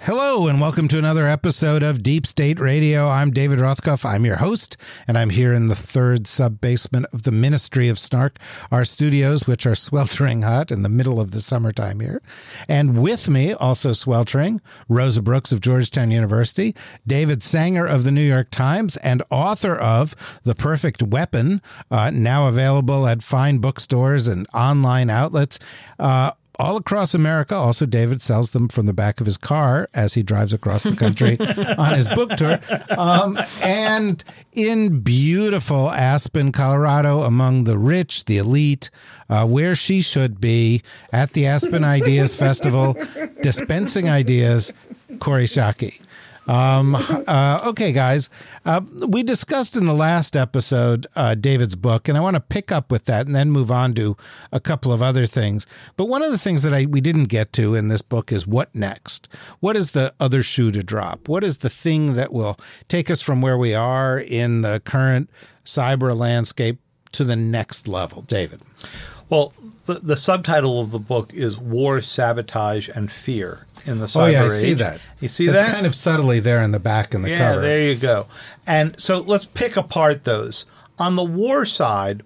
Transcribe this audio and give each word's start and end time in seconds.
Hello, 0.00 0.48
and 0.48 0.60
welcome 0.60 0.86
to 0.88 0.98
another 0.98 1.26
episode 1.26 1.82
of 1.82 2.02
Deep 2.02 2.26
State 2.26 2.60
Radio. 2.60 3.08
I'm 3.08 3.30
David 3.30 3.58
Rothkopf. 3.58 4.04
I'm 4.04 4.26
your 4.26 4.36
host, 4.36 4.76
and 5.08 5.16
I'm 5.16 5.30
here 5.30 5.54
in 5.54 5.68
the 5.68 5.74
third 5.74 6.26
sub 6.26 6.60
basement 6.60 7.06
of 7.12 7.22
the 7.22 7.32
Ministry 7.32 7.88
of 7.88 7.98
Snark, 7.98 8.38
our 8.70 8.84
studios, 8.84 9.46
which 9.46 9.64
are 9.64 9.74
sweltering 9.74 10.42
hot 10.42 10.70
in 10.70 10.82
the 10.82 10.90
middle 10.90 11.20
of 11.20 11.30
the 11.30 11.40
summertime 11.40 12.00
here. 12.00 12.20
And 12.68 13.00
with 13.00 13.28
me, 13.28 13.54
also 13.54 13.94
sweltering, 13.94 14.60
Rosa 14.90 15.22
Brooks 15.22 15.52
of 15.52 15.62
Georgetown 15.62 16.10
University, 16.10 16.74
David 17.06 17.42
Sanger 17.42 17.86
of 17.86 18.04
the 18.04 18.12
New 18.12 18.20
York 18.20 18.50
Times, 18.50 18.98
and 18.98 19.22
author 19.30 19.74
of 19.74 20.14
The 20.42 20.54
Perfect 20.54 21.02
Weapon, 21.02 21.62
uh, 21.90 22.10
now 22.10 22.46
available 22.46 23.06
at 23.06 23.22
fine 23.22 23.56
bookstores 23.56 24.28
and 24.28 24.46
online 24.52 25.08
outlets. 25.08 25.58
Uh, 25.98 26.32
all 26.58 26.76
across 26.76 27.14
America. 27.14 27.54
Also, 27.54 27.86
David 27.86 28.22
sells 28.22 28.52
them 28.52 28.68
from 28.68 28.86
the 28.86 28.92
back 28.92 29.20
of 29.20 29.26
his 29.26 29.36
car 29.36 29.88
as 29.94 30.14
he 30.14 30.22
drives 30.22 30.52
across 30.52 30.84
the 30.84 30.96
country 30.96 31.38
on 31.78 31.94
his 31.94 32.08
book 32.08 32.30
tour. 32.36 32.60
Um, 32.96 33.38
and 33.62 34.22
in 34.52 35.00
beautiful 35.00 35.90
Aspen, 35.90 36.52
Colorado, 36.52 37.22
among 37.22 37.64
the 37.64 37.78
rich, 37.78 38.26
the 38.26 38.38
elite, 38.38 38.90
uh, 39.28 39.46
where 39.46 39.74
she 39.74 40.00
should 40.00 40.40
be 40.40 40.82
at 41.12 41.32
the 41.32 41.46
Aspen 41.46 41.84
Ideas 41.84 42.34
Festival, 42.36 42.96
dispensing 43.42 44.08
ideas, 44.08 44.72
Kori 45.18 45.46
Schake. 45.46 46.00
Um, 46.46 46.94
uh, 46.96 47.62
okay, 47.66 47.92
guys, 47.92 48.28
uh, 48.64 48.82
we 49.08 49.22
discussed 49.22 49.76
in 49.76 49.86
the 49.86 49.94
last 49.94 50.36
episode 50.36 51.06
uh, 51.16 51.34
David's 51.34 51.74
book, 51.74 52.08
and 52.08 52.18
I 52.18 52.20
want 52.20 52.36
to 52.36 52.40
pick 52.40 52.70
up 52.70 52.90
with 52.90 53.06
that 53.06 53.26
and 53.26 53.34
then 53.34 53.50
move 53.50 53.70
on 53.70 53.94
to 53.94 54.16
a 54.52 54.60
couple 54.60 54.92
of 54.92 55.00
other 55.00 55.26
things. 55.26 55.66
But 55.96 56.06
one 56.06 56.22
of 56.22 56.30
the 56.30 56.38
things 56.38 56.62
that 56.62 56.74
I 56.74 56.84
we 56.84 57.00
didn't 57.00 57.24
get 57.24 57.52
to 57.54 57.74
in 57.74 57.88
this 57.88 58.02
book 58.02 58.30
is 58.30 58.46
what 58.46 58.74
next. 58.74 59.28
What 59.60 59.76
is 59.76 59.92
the 59.92 60.14
other 60.20 60.42
shoe 60.42 60.70
to 60.72 60.82
drop? 60.82 61.28
What 61.28 61.44
is 61.44 61.58
the 61.58 61.70
thing 61.70 62.14
that 62.14 62.32
will 62.32 62.58
take 62.88 63.10
us 63.10 63.22
from 63.22 63.40
where 63.40 63.56
we 63.56 63.74
are 63.74 64.18
in 64.18 64.62
the 64.62 64.80
current 64.84 65.30
cyber 65.64 66.16
landscape 66.16 66.78
to 67.12 67.24
the 67.24 67.36
next 67.36 67.88
level, 67.88 68.22
David? 68.22 68.60
Well, 69.30 69.54
the, 69.86 69.94
the 69.94 70.16
subtitle 70.16 70.80
of 70.80 70.90
the 70.90 70.98
book 70.98 71.32
is 71.32 71.56
War, 71.58 72.02
Sabotage, 72.02 72.88
and 72.88 73.10
Fear 73.10 73.66
in 73.86 73.98
the 73.98 74.06
cyber 74.06 74.22
Oh 74.22 74.26
yeah, 74.26 74.42
I 74.42 74.46
age. 74.46 74.52
see 74.52 74.74
that. 74.74 75.00
You 75.20 75.28
see 75.28 75.46
That's 75.46 75.62
that? 75.64 75.72
kind 75.72 75.86
of 75.86 75.94
subtly 75.94 76.40
there 76.40 76.62
in 76.62 76.72
the 76.72 76.80
back 76.80 77.14
in 77.14 77.22
the 77.22 77.30
yeah, 77.30 77.38
cover. 77.50 77.60
there 77.62 77.80
you 77.92 77.96
go. 77.96 78.26
And 78.66 79.00
so 79.00 79.20
let's 79.20 79.44
pick 79.44 79.76
apart 79.76 80.24
those. 80.24 80.66
On 80.98 81.16
the 81.16 81.24
war 81.24 81.64
side, 81.64 82.22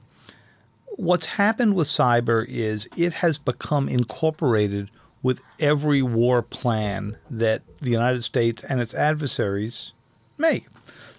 what's 0.97 1.27
happened 1.27 1.75
with 1.75 1.87
cyber 1.89 2.45
is 2.49 2.89
it 2.97 3.15
has 3.15 3.39
become 3.39 3.89
incorporated 3.89 4.91
with 5.23 5.41
every 5.59 6.03
war 6.03 6.43
plan 6.43 7.17
that 7.31 7.63
the 7.81 7.91
United 7.91 8.23
States 8.23 8.63
and 8.65 8.81
its 8.81 8.95
adversaries 8.95 9.93
make. 10.37 10.67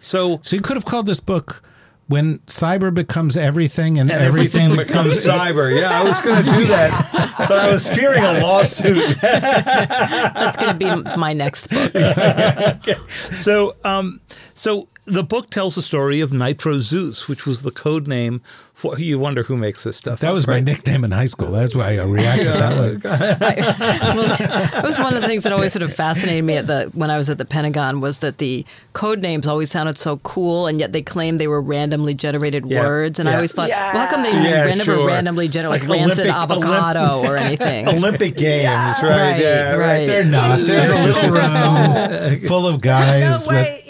So 0.02 0.40
So 0.42 0.56
you 0.56 0.62
could 0.62 0.78
have 0.78 0.86
called 0.86 1.06
this 1.06 1.20
book 1.20 1.62
"When 2.10 2.40
Cyber 2.40 2.94
Becomes 2.94 3.38
Everything 3.38 3.98
and, 3.98 4.12
and 4.12 4.22
everything 4.22 4.76
becomes 4.76 5.14
cyber. 5.26 5.74
Yeah, 5.74 5.98
I 5.98 6.04
was 6.04 6.20
going 6.20 6.44
to 6.44 6.50
do 6.50 6.66
that, 6.66 7.38
but 7.48 7.58
I 7.58 7.72
was 7.72 7.88
fearing 7.88 8.24
a 8.24 8.40
lawsuit. 8.42 9.18
That's 9.22 10.58
going 10.58 10.78
to 10.78 11.04
be 11.06 11.18
my 11.18 11.32
next 11.34 11.70
book. 11.70 11.94
So, 13.34 13.76
um, 13.86 14.20
so 14.56 14.90
the 15.10 15.24
book 15.24 15.50
tells 15.50 15.76
the 15.76 15.82
story 15.82 16.22
of 16.22 16.32
Nitro 16.32 16.80
Zeus, 16.80 17.28
which 17.28 17.46
was 17.46 17.62
the 17.64 17.72
code 17.72 18.08
name 18.08 18.42
for. 18.74 18.98
You 19.00 19.20
wonder 19.20 19.44
who 19.44 19.58
makes 19.58 19.84
this 19.84 19.98
stuff. 19.98 20.20
That 20.20 20.30
up, 20.30 20.34
was 20.36 20.48
my 20.48 20.60
nickname 20.60 21.04
in 21.04 21.12
high 21.12 21.26
school. 21.26 21.52
That's 21.52 21.76
why 21.76 21.98
I 21.98 22.04
reacted 22.04 22.48
that 22.48 22.80
way. 22.80 22.96
That 23.60 24.82
was 24.84 24.98
one 25.00 25.14
of 25.16 25.22
the 25.22 25.28
things 25.28 25.44
that 25.44 25.54
always 25.54 25.74
sort 25.74 25.84
of 25.84 25.94
fascinated 25.94 26.44
me 26.44 26.58
at 26.58 26.68
the 26.68 26.90
when 26.94 27.10
I 27.12 27.18
was 27.18 27.30
at 27.30 27.38
the 27.38 27.46
Pentagon 27.46 28.02
was 28.02 28.20
that 28.20 28.38
the 28.38 28.66
code 28.94 29.22
names 29.22 29.48
always 29.48 29.72
sounded 29.72 29.98
so 29.98 30.18
cool, 30.18 30.68
and 30.68 30.80
yet 30.80 30.94
they 30.94 31.02
claimed 31.02 31.40
they 31.40 31.48
were 31.48 31.62
randomly 31.62 32.14
generated 32.14 32.66
Yeah. 32.70 32.82
words. 32.86 33.20
And 33.20 33.28
Yeah. 33.28 33.34
I 33.34 33.36
always 33.36 33.54
thought, 33.54 33.70
well, 33.70 33.92
how 33.92 34.08
come 34.08 34.24
they 34.24 34.32
Yeah, 34.32 34.66
never 34.76 34.84
sure. 34.84 35.08
randomly 35.08 35.48
generate 35.48 35.82
like, 35.82 35.90
Like 35.90 36.00
rancid 36.00 36.28
Olympic- 36.28 36.36
avocado 36.64 37.24
or 37.28 37.38
anything? 37.38 37.88
Olympic 37.98 38.36
Games, 38.36 38.96
right? 39.02 39.10
Right, 39.32 39.42
yeah, 39.42 39.76
right. 39.76 40.08
They're 40.08 40.24
not. 40.26 40.60
There's 40.60 40.88
a 40.88 41.04
little 41.04 41.30
room 42.40 42.48
full 42.48 42.68
of 42.68 42.76
No 42.76 42.80
guys 42.80 43.48
with. 43.48 43.86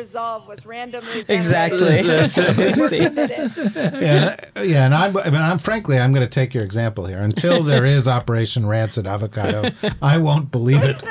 Way 0.00 0.06
inherent 0.06 0.44
resolve 0.44 0.46
was 0.48 0.66
randomly 0.66 1.24
generated. 1.24 1.30
Exactly. 1.30 2.02
That's 2.02 2.36
Yeah, 4.00 4.36
yeah, 4.62 4.84
and 4.86 4.94
I'm. 4.94 5.16
I 5.16 5.24
mean, 5.30 5.40
I'm 5.40 5.58
frankly, 5.58 5.98
I'm 5.98 6.12
going 6.12 6.26
to 6.26 6.30
take 6.30 6.54
your 6.54 6.64
example 6.64 7.06
here. 7.06 7.18
Until 7.18 7.62
there 7.62 7.84
is 7.84 8.08
Operation 8.08 8.66
Rancid 8.66 9.06
Avocado, 9.06 9.70
I 10.02 10.18
won't 10.18 10.50
believe 10.50 10.82
it. 10.82 11.02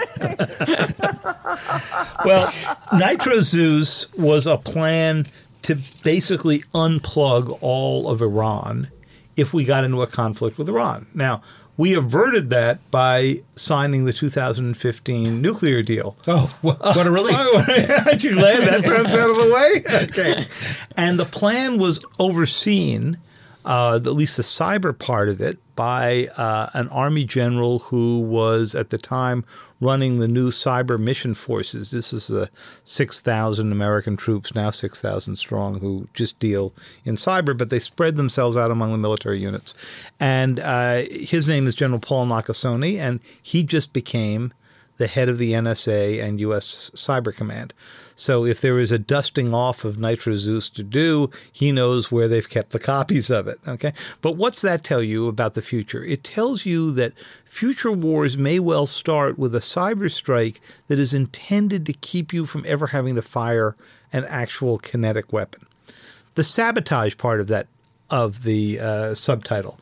Well, 2.25 2.53
Nitro 2.97 3.39
Zeus 3.39 4.11
was 4.13 4.47
a 4.47 4.57
plan 4.57 5.27
to 5.63 5.77
basically 6.03 6.59
unplug 6.73 7.57
all 7.61 8.09
of 8.09 8.21
Iran 8.21 8.89
if 9.35 9.53
we 9.53 9.63
got 9.65 9.83
into 9.83 10.01
a 10.01 10.07
conflict 10.07 10.57
with 10.57 10.67
Iran. 10.69 11.07
Now, 11.13 11.41
we 11.79 11.93
averted 11.93 12.49
that 12.49 12.77
by 12.91 13.37
signing 13.55 14.03
the 14.03 14.11
2015 14.11 15.41
nuclear 15.41 15.81
deal. 15.81 16.17
Oh, 16.27 16.53
what, 16.61 16.77
what 16.81 17.07
a 17.07 17.09
relief! 17.09 17.33
Aren't 18.05 18.21
you 18.21 18.33
glad 18.35 18.63
that 18.63 18.83
sounds 18.83 19.15
out 19.15 19.29
of 19.29 19.37
the 19.37 19.49
way? 19.49 19.83
Okay. 20.09 20.47
And 20.97 21.17
the 21.17 21.25
plan 21.25 21.77
was 21.77 22.03
overseen, 22.19 23.17
uh, 23.65 23.95
at 23.95 24.13
least 24.13 24.37
the 24.37 24.43
cyber 24.43 24.97
part 24.97 25.29
of 25.29 25.41
it, 25.41 25.59
by 25.75 26.27
uh, 26.35 26.69
an 26.73 26.89
army 26.89 27.23
general 27.23 27.79
who 27.79 28.19
was 28.19 28.75
at 28.75 28.89
the 28.89 28.97
time 28.97 29.45
running 29.79 30.19
the 30.19 30.27
new 30.27 30.51
cyber 30.51 30.99
mission 30.99 31.33
forces. 31.33 31.91
This 31.91 32.11
is 32.11 32.27
the 32.27 32.49
6,000 32.83 33.71
American 33.71 34.17
troops, 34.17 34.53
now 34.53 34.71
6,000 34.71 35.37
strong, 35.37 35.79
who 35.79 36.07
just 36.13 36.37
deal 36.39 36.73
in 37.05 37.15
cyber, 37.15 37.57
but 37.57 37.69
they 37.69 37.79
spread 37.79 38.17
themselves 38.17 38.57
out 38.57 38.71
among 38.71 38.91
the 38.91 38.97
military 38.97 39.39
units. 39.39 39.73
And 40.19 40.59
uh, 40.59 41.03
his 41.09 41.47
name 41.47 41.65
is 41.65 41.75
General 41.75 41.99
Paul 41.99 42.27
Nakasone, 42.27 42.97
and 42.97 43.21
he 43.41 43.63
just 43.63 43.93
became 43.93 44.53
the 44.97 45.07
head 45.07 45.29
of 45.29 45.37
the 45.37 45.53
NSA 45.53 46.21
and 46.21 46.41
U.S. 46.41 46.91
Cyber 46.93 47.33
Command. 47.33 47.73
So 48.19 48.43
if 48.43 48.59
there 48.59 48.77
is 48.79 48.91
a 48.91 48.99
dusting 48.99 49.53
off 49.53 49.85
of 49.85 49.97
Nitro 49.97 50.35
Zeus 50.35 50.67
to 50.71 50.83
do, 50.83 51.29
he 51.53 51.71
knows 51.71 52.11
where 52.11 52.27
they've 52.27 52.49
kept 52.49 52.71
the 52.71 52.79
copies 52.93 53.29
of 53.29 53.47
it. 53.47 53.59
Okay. 53.65 53.93
But 54.21 54.33
what's 54.33 54.61
that 54.61 54.83
tell 54.83 55.01
you 55.01 55.29
about 55.29 55.53
the 55.53 55.61
future? 55.61 56.03
It 56.03 56.25
tells 56.25 56.65
you 56.65 56.91
that 56.91 57.13
future 57.45 57.93
wars 57.93 58.37
may 58.37 58.59
well 58.59 58.85
start 58.85 59.39
with 59.39 59.55
a 59.55 59.59
cyber 59.59 60.11
strike 60.11 60.59
that 60.89 60.99
is 60.99 61.13
intended 61.13 61.85
to 61.85 61.93
keep 61.93 62.33
you 62.33 62.45
from 62.45 62.65
ever 62.67 62.87
having 62.87 63.15
to 63.15 63.21
fire 63.21 63.77
an 64.11 64.25
actual 64.25 64.79
kinetic 64.79 65.31
weapon. 65.31 65.65
The 66.35 66.43
sabotage 66.43 67.15
part 67.15 67.39
of 67.39 67.47
that 67.47 67.67
of 68.09 68.43
the 68.43 68.79
uh, 68.79 69.13
subtitle. 69.13 69.79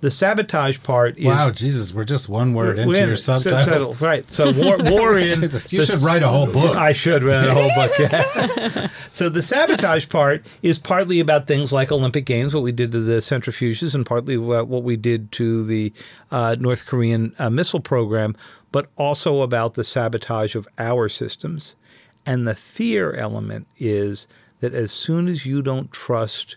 The 0.00 0.12
sabotage 0.12 0.80
part 0.84 1.18
is 1.18 1.24
Wow, 1.24 1.50
Jesus, 1.50 1.92
we're 1.92 2.04
just 2.04 2.28
one 2.28 2.54
word 2.54 2.78
into 2.78 2.96
your 2.96 3.16
subtitle. 3.16 3.94
right? 3.94 4.30
So 4.30 4.52
war, 4.52 4.76
war 4.80 5.18
in 5.18 5.40
Jesus, 5.40 5.72
you 5.72 5.80
the- 5.80 5.86
should 5.86 6.00
write 6.02 6.22
a 6.22 6.28
whole 6.28 6.46
book. 6.46 6.76
I 6.76 6.92
should 6.92 7.24
write 7.24 7.44
a 7.48 7.52
whole 7.52 7.70
book. 7.74 7.98
Yeah. 7.98 8.88
so 9.10 9.28
the 9.28 9.42
sabotage 9.42 10.08
part 10.08 10.46
is 10.62 10.78
partly 10.78 11.18
about 11.18 11.48
things 11.48 11.72
like 11.72 11.90
Olympic 11.90 12.26
Games, 12.26 12.54
what 12.54 12.62
we 12.62 12.70
did 12.70 12.92
to 12.92 13.00
the 13.00 13.14
centrifuges, 13.20 13.92
and 13.92 14.06
partly 14.06 14.38
what 14.38 14.68
we 14.84 14.96
did 14.96 15.32
to 15.32 15.64
the 15.64 15.92
uh, 16.30 16.54
North 16.60 16.86
Korean 16.86 17.34
uh, 17.40 17.50
missile 17.50 17.80
program, 17.80 18.36
but 18.70 18.86
also 18.96 19.42
about 19.42 19.74
the 19.74 19.82
sabotage 19.84 20.54
of 20.54 20.68
our 20.78 21.08
systems. 21.08 21.74
And 22.24 22.46
the 22.46 22.54
fear 22.54 23.14
element 23.14 23.66
is 23.78 24.28
that 24.60 24.74
as 24.74 24.92
soon 24.92 25.26
as 25.26 25.44
you 25.44 25.60
don't 25.60 25.90
trust 25.90 26.56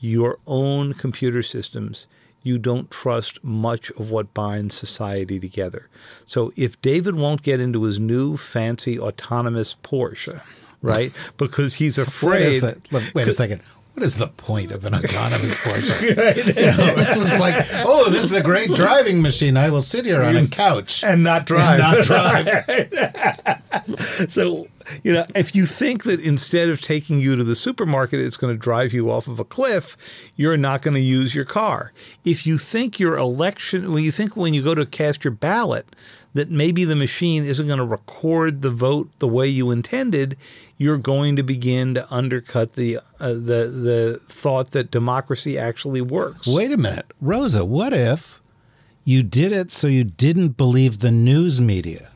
your 0.00 0.38
own 0.46 0.92
computer 0.94 1.42
systems, 1.42 2.06
you 2.42 2.58
don't 2.58 2.90
trust 2.90 3.42
much 3.42 3.90
of 3.92 4.10
what 4.10 4.32
binds 4.34 4.74
society 4.74 5.38
together. 5.40 5.88
So 6.24 6.52
if 6.56 6.80
David 6.80 7.16
won't 7.16 7.42
get 7.42 7.60
into 7.60 7.82
his 7.84 7.98
new 7.98 8.36
fancy 8.36 8.98
autonomous 8.98 9.76
Porsche, 9.82 10.40
right, 10.82 11.12
because 11.36 11.74
he's 11.74 11.98
afraid. 11.98 12.62
that? 12.62 12.92
Look, 12.92 13.04
Wait 13.14 13.28
a 13.28 13.32
second. 13.32 13.62
What 13.98 14.06
is 14.06 14.14
the 14.14 14.28
point 14.28 14.70
of 14.70 14.84
an 14.84 14.94
autonomous 14.94 15.54
Porsche? 15.56 16.00
you 16.00 16.14
know, 16.14 16.94
it's 16.98 17.18
just 17.18 17.40
like, 17.40 17.66
oh, 17.84 18.08
this 18.10 18.22
is 18.22 18.32
a 18.32 18.40
great 18.40 18.70
driving 18.70 19.20
machine. 19.20 19.56
I 19.56 19.70
will 19.70 19.82
sit 19.82 20.06
here 20.06 20.22
on 20.22 20.36
a 20.36 20.46
couch 20.46 21.02
and 21.02 21.24
not 21.24 21.46
drive. 21.46 21.80
not 21.80 22.04
drive. 22.04 22.46
So, 24.28 24.68
you 25.02 25.12
know, 25.12 25.26
if 25.34 25.54
you 25.56 25.66
think 25.66 26.04
that 26.04 26.20
instead 26.20 26.68
of 26.68 26.80
taking 26.80 27.20
you 27.20 27.34
to 27.34 27.42
the 27.42 27.56
supermarket, 27.56 28.20
it's 28.20 28.36
going 28.36 28.54
to 28.54 28.58
drive 28.58 28.92
you 28.92 29.10
off 29.10 29.26
of 29.26 29.40
a 29.40 29.44
cliff, 29.44 29.96
you're 30.36 30.56
not 30.56 30.82
going 30.82 30.94
to 30.94 31.00
use 31.00 31.34
your 31.34 31.44
car. 31.44 31.92
If 32.24 32.46
you 32.46 32.56
think 32.56 33.00
your 33.00 33.16
election, 33.16 33.92
when 33.92 34.04
you 34.04 34.12
think 34.12 34.36
when 34.36 34.54
you 34.54 34.62
go 34.62 34.76
to 34.76 34.86
cast 34.86 35.24
your 35.24 35.32
ballot, 35.32 35.86
that 36.34 36.50
maybe 36.50 36.84
the 36.84 36.96
machine 36.96 37.44
isn't 37.44 37.66
going 37.66 37.78
to 37.78 37.84
record 37.84 38.62
the 38.62 38.70
vote 38.70 39.10
the 39.18 39.28
way 39.28 39.48
you 39.48 39.70
intended, 39.70 40.36
you're 40.78 40.96
going 40.96 41.36
to 41.36 41.42
begin 41.42 41.94
to 41.94 42.12
undercut 42.12 42.74
the 42.74 42.98
uh, 43.20 43.28
the 43.28 43.68
the 43.68 44.20
thought 44.28 44.70
that 44.70 44.90
democracy 44.90 45.58
actually 45.58 46.00
works. 46.00 46.46
Wait 46.46 46.72
a 46.72 46.76
minute, 46.76 47.12
Rosa. 47.20 47.64
What 47.64 47.92
if 47.92 48.40
you 49.04 49.22
did 49.22 49.52
it 49.52 49.70
so 49.70 49.88
you 49.88 50.04
didn't 50.04 50.56
believe 50.56 51.00
the 51.00 51.10
news 51.10 51.60
media? 51.60 52.10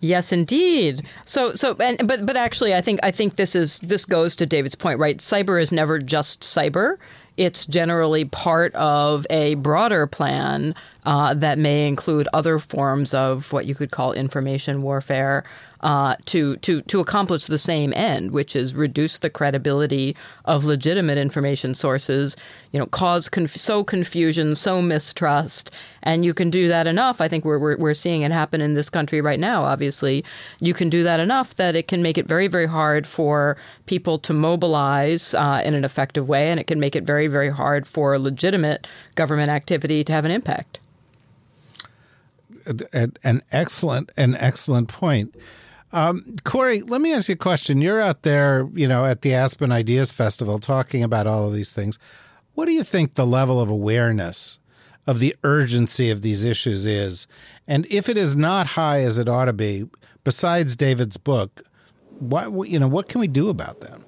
Yes, 0.00 0.32
indeed. 0.32 1.00
So, 1.24 1.54
so, 1.54 1.76
and 1.80 2.06
but, 2.06 2.26
but 2.26 2.36
actually, 2.36 2.74
I 2.74 2.82
think 2.82 3.00
I 3.02 3.10
think 3.10 3.36
this 3.36 3.54
is 3.54 3.78
this 3.78 4.04
goes 4.04 4.36
to 4.36 4.44
David's 4.44 4.74
point, 4.74 4.98
right? 4.98 5.16
Cyber 5.16 5.62
is 5.62 5.72
never 5.72 5.98
just 5.98 6.42
cyber. 6.42 6.98
It's 7.36 7.66
generally 7.66 8.24
part 8.24 8.74
of 8.74 9.26
a 9.28 9.54
broader 9.54 10.06
plan 10.06 10.74
uh, 11.04 11.34
that 11.34 11.58
may 11.58 11.88
include 11.88 12.28
other 12.32 12.58
forms 12.58 13.12
of 13.12 13.52
what 13.52 13.66
you 13.66 13.74
could 13.74 13.90
call 13.90 14.12
information 14.12 14.82
warfare 14.82 15.42
uh, 15.84 16.16
to 16.24 16.56
to 16.56 16.80
to 16.82 16.98
accomplish 16.98 17.44
the 17.44 17.58
same 17.58 17.92
end, 17.92 18.30
which 18.30 18.56
is 18.56 18.74
reduce 18.74 19.18
the 19.18 19.28
credibility 19.28 20.16
of 20.46 20.64
legitimate 20.64 21.18
information 21.18 21.74
sources. 21.74 22.38
You 22.72 22.80
know, 22.80 22.86
cause 22.86 23.28
conf- 23.28 23.58
so 23.58 23.84
confusion, 23.84 24.54
so 24.54 24.80
mistrust, 24.80 25.70
and 26.02 26.24
you 26.24 26.32
can 26.32 26.48
do 26.48 26.68
that 26.68 26.86
enough. 26.86 27.20
I 27.20 27.28
think 27.28 27.44
we're, 27.44 27.58
we're 27.58 27.76
we're 27.76 27.94
seeing 27.94 28.22
it 28.22 28.32
happen 28.32 28.62
in 28.62 28.72
this 28.72 28.88
country 28.88 29.20
right 29.20 29.38
now. 29.38 29.64
Obviously, 29.64 30.24
you 30.58 30.72
can 30.72 30.88
do 30.88 31.02
that 31.04 31.20
enough 31.20 31.54
that 31.56 31.76
it 31.76 31.86
can 31.86 32.00
make 32.00 32.16
it 32.16 32.26
very 32.26 32.46
very 32.46 32.66
hard 32.66 33.06
for 33.06 33.58
people 33.84 34.18
to 34.20 34.32
mobilize 34.32 35.34
uh, 35.34 35.60
in 35.66 35.74
an 35.74 35.84
effective 35.84 36.26
way, 36.26 36.50
and 36.50 36.58
it 36.58 36.66
can 36.66 36.80
make 36.80 36.96
it 36.96 37.04
very 37.04 37.26
very 37.26 37.50
hard 37.50 37.86
for 37.86 38.18
legitimate 38.18 38.86
government 39.16 39.50
activity 39.50 40.02
to 40.02 40.12
have 40.14 40.24
an 40.24 40.30
impact. 40.30 40.80
An, 42.94 43.42
excellent, 43.52 44.10
an 44.16 44.34
excellent 44.36 44.88
point. 44.88 45.34
Um, 45.94 46.34
Kori, 46.42 46.80
let 46.80 47.00
me 47.00 47.14
ask 47.14 47.28
you 47.28 47.34
a 47.34 47.38
question. 47.38 47.80
You're 47.80 48.00
out 48.00 48.22
there, 48.22 48.68
you 48.74 48.88
know, 48.88 49.04
at 49.04 49.22
the 49.22 49.32
Aspen 49.32 49.70
Ideas 49.70 50.10
Festival 50.10 50.58
talking 50.58 51.04
about 51.04 51.28
all 51.28 51.46
of 51.46 51.54
these 51.54 51.72
things. 51.72 52.00
What 52.54 52.64
do 52.64 52.72
you 52.72 52.82
think 52.82 53.14
the 53.14 53.24
level 53.24 53.60
of 53.60 53.70
awareness 53.70 54.58
of 55.06 55.20
the 55.20 55.36
urgency 55.44 56.10
of 56.10 56.20
these 56.20 56.42
issues 56.42 56.84
is? 56.84 57.28
And 57.68 57.86
if 57.90 58.08
it 58.08 58.18
is 58.18 58.34
not 58.34 58.66
high 58.66 59.02
as 59.02 59.18
it 59.18 59.28
ought 59.28 59.44
to 59.44 59.52
be, 59.52 59.88
besides 60.24 60.74
David's 60.74 61.16
book, 61.16 61.62
what 62.18 62.68
you 62.68 62.80
know, 62.80 62.88
what 62.88 63.08
can 63.08 63.20
we 63.20 63.28
do 63.28 63.48
about 63.48 63.80
them? 63.80 64.04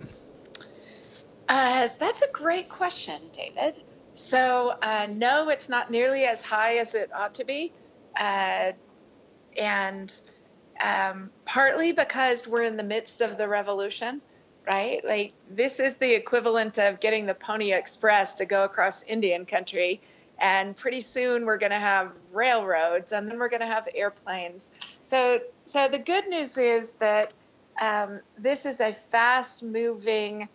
Uh, 1.49 1.89
that's 2.01 2.23
a 2.23 2.33
great 2.33 2.69
question, 2.69 3.21
David. 3.33 3.77
So, 4.15 4.75
uh, 4.83 5.07
no, 5.09 5.51
it's 5.51 5.69
not 5.69 5.93
nearly 5.93 6.25
as 6.25 6.43
high 6.43 6.79
as 6.79 6.97
it 6.97 7.13
ought 7.15 7.37
to 7.37 7.45
be. 7.45 7.73
Uh, 8.19 8.73
and 9.57 10.21
um, 10.85 11.31
partly 11.45 11.93
because 11.93 12.47
we're 12.47 12.63
in 12.63 12.77
the 12.77 12.85
midst 12.85 13.21
of 13.21 13.39
the 13.39 13.49
revolution, 13.49 14.21
right? 14.67 15.05
Like, 15.05 15.33
this 15.51 15.81
is 15.81 15.97
the 15.97 16.15
equivalent 16.15 16.79
of 16.79 17.01
getting 17.01 17.27
the 17.27 17.35
Pony 17.35 17.73
Express 17.73 18.35
to 18.37 18.47
go 18.47 18.65
across 18.65 19.03
Indian 19.03 19.47
country. 19.47 20.01
And 20.39 20.77
pretty 20.77 21.01
soon 21.01 21.47
we're 21.47 21.57
going 21.57 21.71
to 21.73 21.79
have 21.79 22.13
railroads 22.33 23.13
and 23.13 23.29
then 23.29 23.39
we're 23.39 23.49
going 23.49 23.61
to 23.61 23.67
have 23.67 23.89
airplanes. 23.95 24.71
So, 25.03 25.41
so 25.65 25.89
the 25.89 25.99
good 25.99 26.29
news 26.29 26.59
is 26.59 26.93
that 26.95 27.33
um, 27.81 28.21
this 28.39 28.67
is 28.67 28.81
a 28.81 28.93
fast 28.93 29.63
moving 29.63 30.49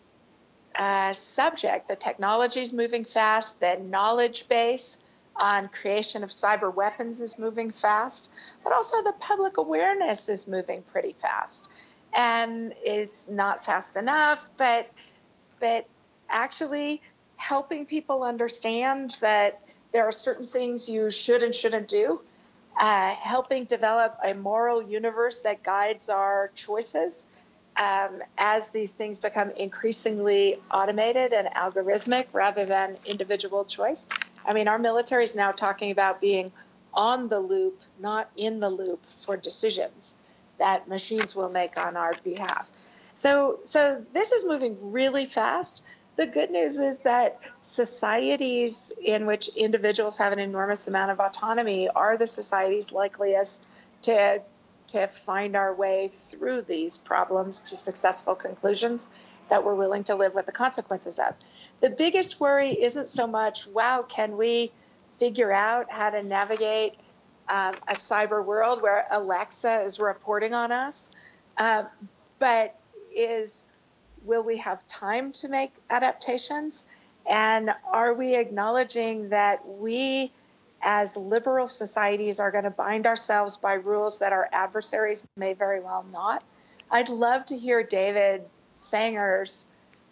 uh, 0.75 1.13
subject. 1.13 1.87
The 1.87 1.95
technology 1.95 2.61
is 2.61 2.73
moving 2.73 3.05
fast. 3.05 3.59
The 3.59 3.77
knowledge 3.77 4.47
base 4.47 4.99
on 5.35 5.69
creation 5.69 6.23
of 6.23 6.29
cyber 6.29 6.73
weapons 6.73 7.21
is 7.21 7.39
moving 7.39 7.71
fast, 7.71 8.31
but 8.63 8.73
also 8.73 9.01
the 9.03 9.13
public 9.13 9.57
awareness 9.57 10.29
is 10.29 10.47
moving 10.47 10.83
pretty 10.83 11.13
fast. 11.13 11.69
And 12.13 12.73
it's 12.83 13.29
not 13.29 13.63
fast 13.63 13.95
enough, 13.95 14.49
but 14.57 14.89
but 15.59 15.87
actually 16.29 17.01
helping 17.37 17.85
people 17.85 18.23
understand 18.23 19.15
that 19.21 19.61
there 19.91 20.05
are 20.05 20.11
certain 20.11 20.45
things 20.45 20.89
you 20.89 21.09
should 21.11 21.43
and 21.43 21.53
shouldn't 21.53 21.87
do. 21.87 22.21
Uh, 22.79 23.13
helping 23.15 23.65
develop 23.65 24.17
a 24.25 24.33
moral 24.35 24.81
universe 24.81 25.41
that 25.41 25.61
guides 25.61 26.09
our 26.09 26.49
choices 26.55 27.27
um, 27.81 28.21
as 28.37 28.69
these 28.71 28.93
things 28.93 29.19
become 29.19 29.49
increasingly 29.51 30.57
automated 30.71 31.33
and 31.33 31.47
algorithmic 31.49 32.27
rather 32.33 32.65
than 32.65 32.97
individual 33.05 33.65
choice. 33.65 34.07
I 34.45 34.53
mean, 34.53 34.67
our 34.67 34.79
military 34.79 35.23
is 35.23 35.35
now 35.35 35.51
talking 35.51 35.91
about 35.91 36.21
being 36.21 36.51
on 36.93 37.29
the 37.29 37.39
loop, 37.39 37.81
not 37.99 38.29
in 38.35 38.59
the 38.59 38.69
loop 38.69 39.05
for 39.05 39.37
decisions 39.37 40.15
that 40.57 40.87
machines 40.87 41.35
will 41.35 41.49
make 41.49 41.77
on 41.77 41.97
our 41.97 42.13
behalf. 42.23 42.69
So, 43.13 43.59
so 43.63 44.05
this 44.13 44.31
is 44.31 44.45
moving 44.45 44.77
really 44.91 45.25
fast. 45.25 45.83
The 46.17 46.27
good 46.27 46.51
news 46.51 46.77
is 46.77 47.03
that 47.03 47.39
societies 47.61 48.91
in 49.01 49.25
which 49.25 49.47
individuals 49.49 50.17
have 50.17 50.33
an 50.33 50.39
enormous 50.39 50.87
amount 50.87 51.11
of 51.11 51.19
autonomy 51.19 51.89
are 51.89 52.17
the 52.17 52.27
societies 52.27 52.91
likeliest 52.91 53.67
to 54.03 54.41
to 54.87 55.07
find 55.07 55.55
our 55.55 55.73
way 55.73 56.09
through 56.09 56.61
these 56.63 56.97
problems 56.97 57.61
to 57.61 57.77
successful 57.77 58.35
conclusions 58.35 59.09
that 59.49 59.63
we're 59.63 59.75
willing 59.75 60.03
to 60.03 60.15
live 60.15 60.35
with 60.35 60.45
the 60.45 60.51
consequences 60.51 61.17
of. 61.17 61.33
The 61.81 61.89
biggest 61.89 62.39
worry 62.39 62.69
isn't 62.71 63.09
so 63.09 63.27
much, 63.27 63.67
wow, 63.67 64.03
can 64.07 64.37
we 64.37 64.71
figure 65.09 65.51
out 65.51 65.91
how 65.91 66.11
to 66.11 66.23
navigate 66.23 66.95
um, 67.49 67.73
a 67.87 67.93
cyber 67.93 68.43
world 68.43 68.81
where 68.81 69.05
Alexa 69.11 69.81
is 69.81 69.99
reporting 69.99 70.53
on 70.53 70.71
us, 70.71 71.11
uh, 71.57 71.83
but 72.39 72.79
is 73.13 73.65
will 74.23 74.43
we 74.43 74.57
have 74.57 74.87
time 74.87 75.31
to 75.31 75.47
make 75.47 75.73
adaptations? 75.89 76.85
And 77.29 77.73
are 77.91 78.13
we 78.13 78.35
acknowledging 78.35 79.29
that 79.29 79.67
we 79.67 80.31
as 80.81 81.15
liberal 81.15 81.67
societies 81.67 82.39
are 82.39 82.51
going 82.51 82.63
to 82.63 82.69
bind 82.69 83.05
ourselves 83.05 83.57
by 83.57 83.73
rules 83.73 84.19
that 84.19 84.33
our 84.33 84.47
adversaries 84.51 85.25
may 85.35 85.53
very 85.53 85.79
well 85.79 86.05
not. 86.11 86.43
I'd 86.89 87.09
love 87.09 87.45
to 87.47 87.57
hear 87.57 87.83
David 87.83 88.43
Sanger's 88.73 89.67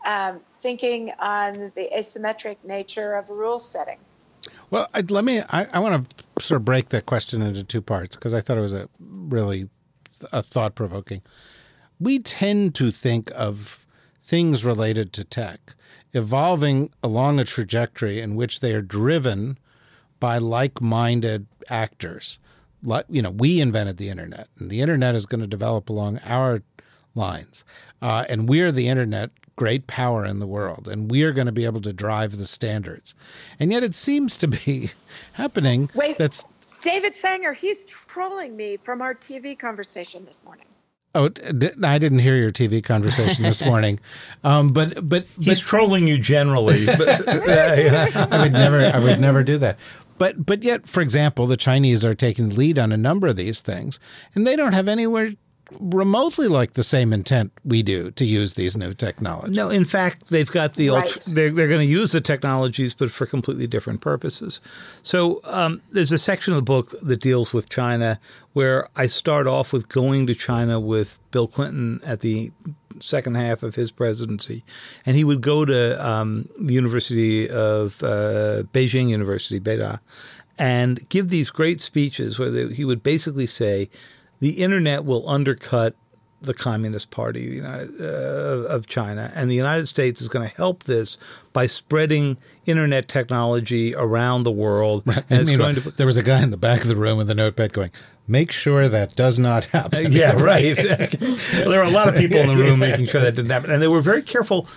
um, 0.06 0.42
thinking 0.46 1.12
on 1.20 1.72
the 1.76 1.90
asymmetric 1.96 2.58
nature 2.64 3.16
of 3.16 3.30
rule 3.30 3.60
setting. 3.60 3.98
Well, 4.70 4.88
I, 4.94 5.02
let 5.02 5.24
me. 5.24 5.42
I, 5.50 5.68
I 5.74 5.80
want 5.80 6.10
to 6.10 6.44
sort 6.44 6.62
of 6.62 6.66
break 6.66 6.90
that 6.90 7.06
question 7.06 7.42
into 7.42 7.64
two 7.64 7.82
parts 7.82 8.16
because 8.16 8.34
I 8.34 8.42
thought 8.42 8.58
it 8.58 8.62
was 8.62 8.74
a 8.74 8.88
really 9.00 9.70
a 10.32 10.42
thought 10.42 10.76
provoking. 10.76 11.22
We 12.00 12.20
tend 12.20 12.76
to 12.76 12.92
think 12.92 13.32
of 13.36 13.86
things 14.22 14.64
related 14.64 15.12
to 15.14 15.24
tech 15.24 15.76
evolving 16.14 16.92
along 17.04 17.40
a 17.40 17.44
trajectory 17.44 18.20
in 18.20 18.36
which 18.36 18.60
they 18.60 18.74
are 18.74 18.82
driven 18.82 19.58
by 20.20 20.38
like-minded 20.38 21.46
actors. 21.70 22.40
Like 22.82 23.06
you 23.10 23.22
know, 23.22 23.30
we 23.30 23.60
invented 23.60 23.98
the 23.98 24.10
internet, 24.10 24.48
and 24.58 24.70
the 24.70 24.82
internet 24.82 25.16
is 25.16 25.26
going 25.26 25.42
to 25.42 25.48
develop 25.48 25.90
along 25.90 26.20
our 26.26 26.62
lines, 27.16 27.66
uh, 28.02 28.26
and 28.30 28.48
we're 28.48 28.72
the 28.72 28.88
internet 28.88 29.32
great 29.60 29.88
power 29.88 30.24
in 30.24 30.40
the 30.40 30.48
world, 30.48 30.88
and 30.88 31.12
we 31.12 31.22
are 31.22 31.34
going 31.34 31.46
to 31.46 31.52
be 31.52 31.66
able 31.66 31.82
to 31.82 31.92
drive 31.92 32.38
the 32.38 32.46
standards. 32.46 33.14
And 33.60 33.74
yet, 33.74 33.84
it 33.84 33.94
seems 33.94 34.38
to 34.38 34.48
be 34.48 34.92
happening. 35.34 35.90
Wait, 35.94 36.18
that's 36.18 36.46
David 36.82 37.14
Sanger. 37.14 37.52
He's 37.52 37.84
trolling 37.84 38.56
me 38.56 38.78
from 38.78 39.02
our 39.02 39.14
TV 39.14 39.60
conversation 39.60 40.24
this 40.24 40.46
morning. 40.46 40.66
Oh, 41.14 41.30
I 41.84 41.98
didn't 41.98 42.20
hear 42.20 42.38
your 42.38 42.52
TV 42.52 42.82
conversation 42.82 43.44
this 43.44 43.62
morning, 43.72 44.00
um, 44.46 44.70
but 44.70 45.10
but 45.10 45.26
he's 45.38 45.60
but, 45.60 45.68
trolling 45.68 46.08
you 46.08 46.18
generally. 46.18 46.86
But, 46.98 47.28
I 47.28 48.42
would 48.42 48.54
never, 48.54 48.86
I 48.86 48.98
would 48.98 49.20
never 49.20 49.44
do 49.44 49.58
that. 49.58 49.78
But 50.18 50.46
but 50.46 50.64
yet, 50.64 50.88
for 50.88 51.02
example, 51.02 51.48
the 51.48 51.58
Chinese 51.58 52.06
are 52.06 52.14
taking 52.14 52.50
lead 52.50 52.80
on 52.80 52.94
a 52.94 52.98
number 52.98 53.28
of 53.28 53.36
these 53.36 53.60
things, 53.60 54.00
and 54.34 54.48
they 54.48 54.56
don't 54.56 54.74
have 54.74 54.88
anywhere 54.88 55.34
remotely 55.80 56.48
like 56.48 56.74
the 56.74 56.84
same 56.84 57.14
intent 57.14 57.52
we 57.64 57.84
do 57.84 58.12
to 58.12 58.26
use 58.26 58.54
these 58.56 58.76
new 58.78 58.94
technologies. 58.94 59.56
No, 59.56 59.70
in 59.70 59.86
fact, 59.86 60.30
they've 60.30 60.50
got 60.52 60.74
the 60.76 60.90
Right. 60.90 61.04
ultra, 61.06 61.34
they're 61.34 61.52
they're 61.52 61.68
going 61.68 61.80
to 61.82 61.86
use 61.86 62.12
the 62.12 62.22
technologies, 62.22 62.94
but 62.94 63.12
for 63.12 63.26
completely 63.26 63.68
different 63.68 64.02
purposes. 64.02 64.62
So 65.04 65.42
um, 65.44 65.82
there's 65.92 66.12
a 66.12 66.18
section 66.18 66.54
of 66.54 66.58
the 66.58 66.62
book 66.64 66.94
that 67.02 67.22
deals 67.22 67.54
with 67.54 67.70
China 67.70 68.20
where 68.54 68.88
I 68.96 69.08
start 69.08 69.48
off 69.48 69.72
with 69.72 69.90
going 69.90 70.28
to 70.28 70.36
China 70.36 70.80
with 70.80 71.20
Bill 71.32 71.48
Clinton 71.48 72.02
at 72.04 72.22
the 72.22 72.52
second 73.00 73.36
half 73.36 73.64
of 73.64 73.76
his 73.76 73.92
presidency, 73.92 74.64
and 75.06 75.16
he 75.16 75.24
would 75.24 75.42
go 75.42 75.64
to 75.66 76.06
um, 76.06 76.50
the 76.60 76.74
University 76.74 77.50
of 77.50 78.02
uh, 78.04 78.64
Beijing 78.74 79.10
University, 79.10 79.60
Beida, 79.60 80.00
and 80.58 81.08
give 81.10 81.30
these 81.30 81.50
great 81.52 81.80
speeches 81.80 82.38
where 82.40 82.50
they, 82.50 82.74
he 82.74 82.84
would 82.84 83.02
basically 83.04 83.48
say, 83.48 83.90
"The 84.40 84.62
internet 84.62 85.06
will 85.06 85.28
undercut." 85.30 85.96
the 86.42 86.54
Communist 86.54 87.12
Party 87.12 87.60
know, 87.60 87.90
uh, 88.00 88.74
of 88.74 88.88
China, 88.88 89.32
and 89.36 89.50
the 89.52 89.56
United 89.56 89.88
States 89.88 90.22
is 90.22 90.28
going 90.28 90.48
to 90.48 90.56
help 90.56 90.86
this 90.86 91.18
by 91.54 91.68
spreading 91.68 92.38
internet 92.66 93.08
technology 93.08 93.94
around 93.96 94.44
the 94.44 94.52
world. 94.52 95.04
And, 95.06 95.24
And 95.30 95.48
meanwhile, 95.48 95.74
to 95.76 95.92
there 95.92 96.06
was 96.06 96.18
a 96.18 96.24
guy 96.24 96.42
in 96.42 96.52
the 96.52 96.58
back 96.58 96.82
of 96.82 96.88
the 96.88 96.96
room 96.96 97.18
with 97.18 97.30
a 97.30 97.36
notepad 97.36 97.74
going, 97.74 97.92
"Make 98.28 98.52
sure 98.52 98.88
that 98.88 99.16
does 99.16 99.38
not 99.38 99.66
happen." 99.66 100.12
yeah, 100.12 100.34
right. 100.34 100.78
well, 101.22 101.38
there 101.70 101.80
were 101.80 101.86
a 101.86 101.90
lot 101.90 102.08
of 102.08 102.16
people 102.16 102.38
in 102.38 102.48
the 102.48 102.56
room 102.56 102.80
making 102.80 103.08
sure 103.08 103.22
that 103.22 103.36
didn't 103.36 103.52
happen, 103.52 103.72
and 103.72 103.82
they 103.82 103.88
were 103.88 104.02
very 104.02 104.22
careful 104.22 104.68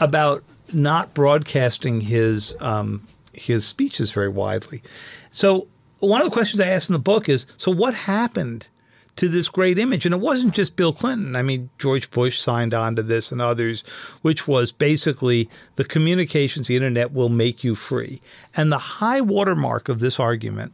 about 0.00 0.42
not 0.72 1.14
broadcasting 1.14 2.00
his 2.00 2.56
um, 2.60 3.06
his 3.32 3.64
speeches 3.64 4.10
very 4.12 4.28
widely. 4.28 4.82
So 5.30 5.68
one 6.00 6.20
of 6.20 6.26
the 6.26 6.32
questions 6.32 6.60
I 6.60 6.66
asked 6.66 6.88
in 6.88 6.94
the 6.94 6.98
book 6.98 7.28
is, 7.28 7.46
so 7.56 7.70
what 7.70 7.94
happened 7.94 8.66
to 9.16 9.28
this 9.28 9.48
great 9.48 9.78
image? 9.78 10.04
And 10.04 10.14
it 10.14 10.20
wasn't 10.20 10.54
just 10.54 10.76
Bill 10.76 10.92
Clinton. 10.92 11.36
I 11.36 11.42
mean, 11.42 11.70
George 11.78 12.10
Bush 12.10 12.38
signed 12.38 12.74
on 12.74 12.96
to 12.96 13.02
this 13.02 13.32
and 13.32 13.40
others, 13.40 13.82
which 14.22 14.48
was 14.48 14.72
basically 14.72 15.48
the 15.76 15.84
communications, 15.84 16.66
the 16.66 16.76
internet 16.76 17.12
will 17.12 17.28
make 17.28 17.64
you 17.64 17.74
free. 17.74 18.20
And 18.56 18.70
the 18.70 18.78
high 18.78 19.20
watermark 19.20 19.88
of 19.88 20.00
this 20.00 20.18
argument 20.20 20.72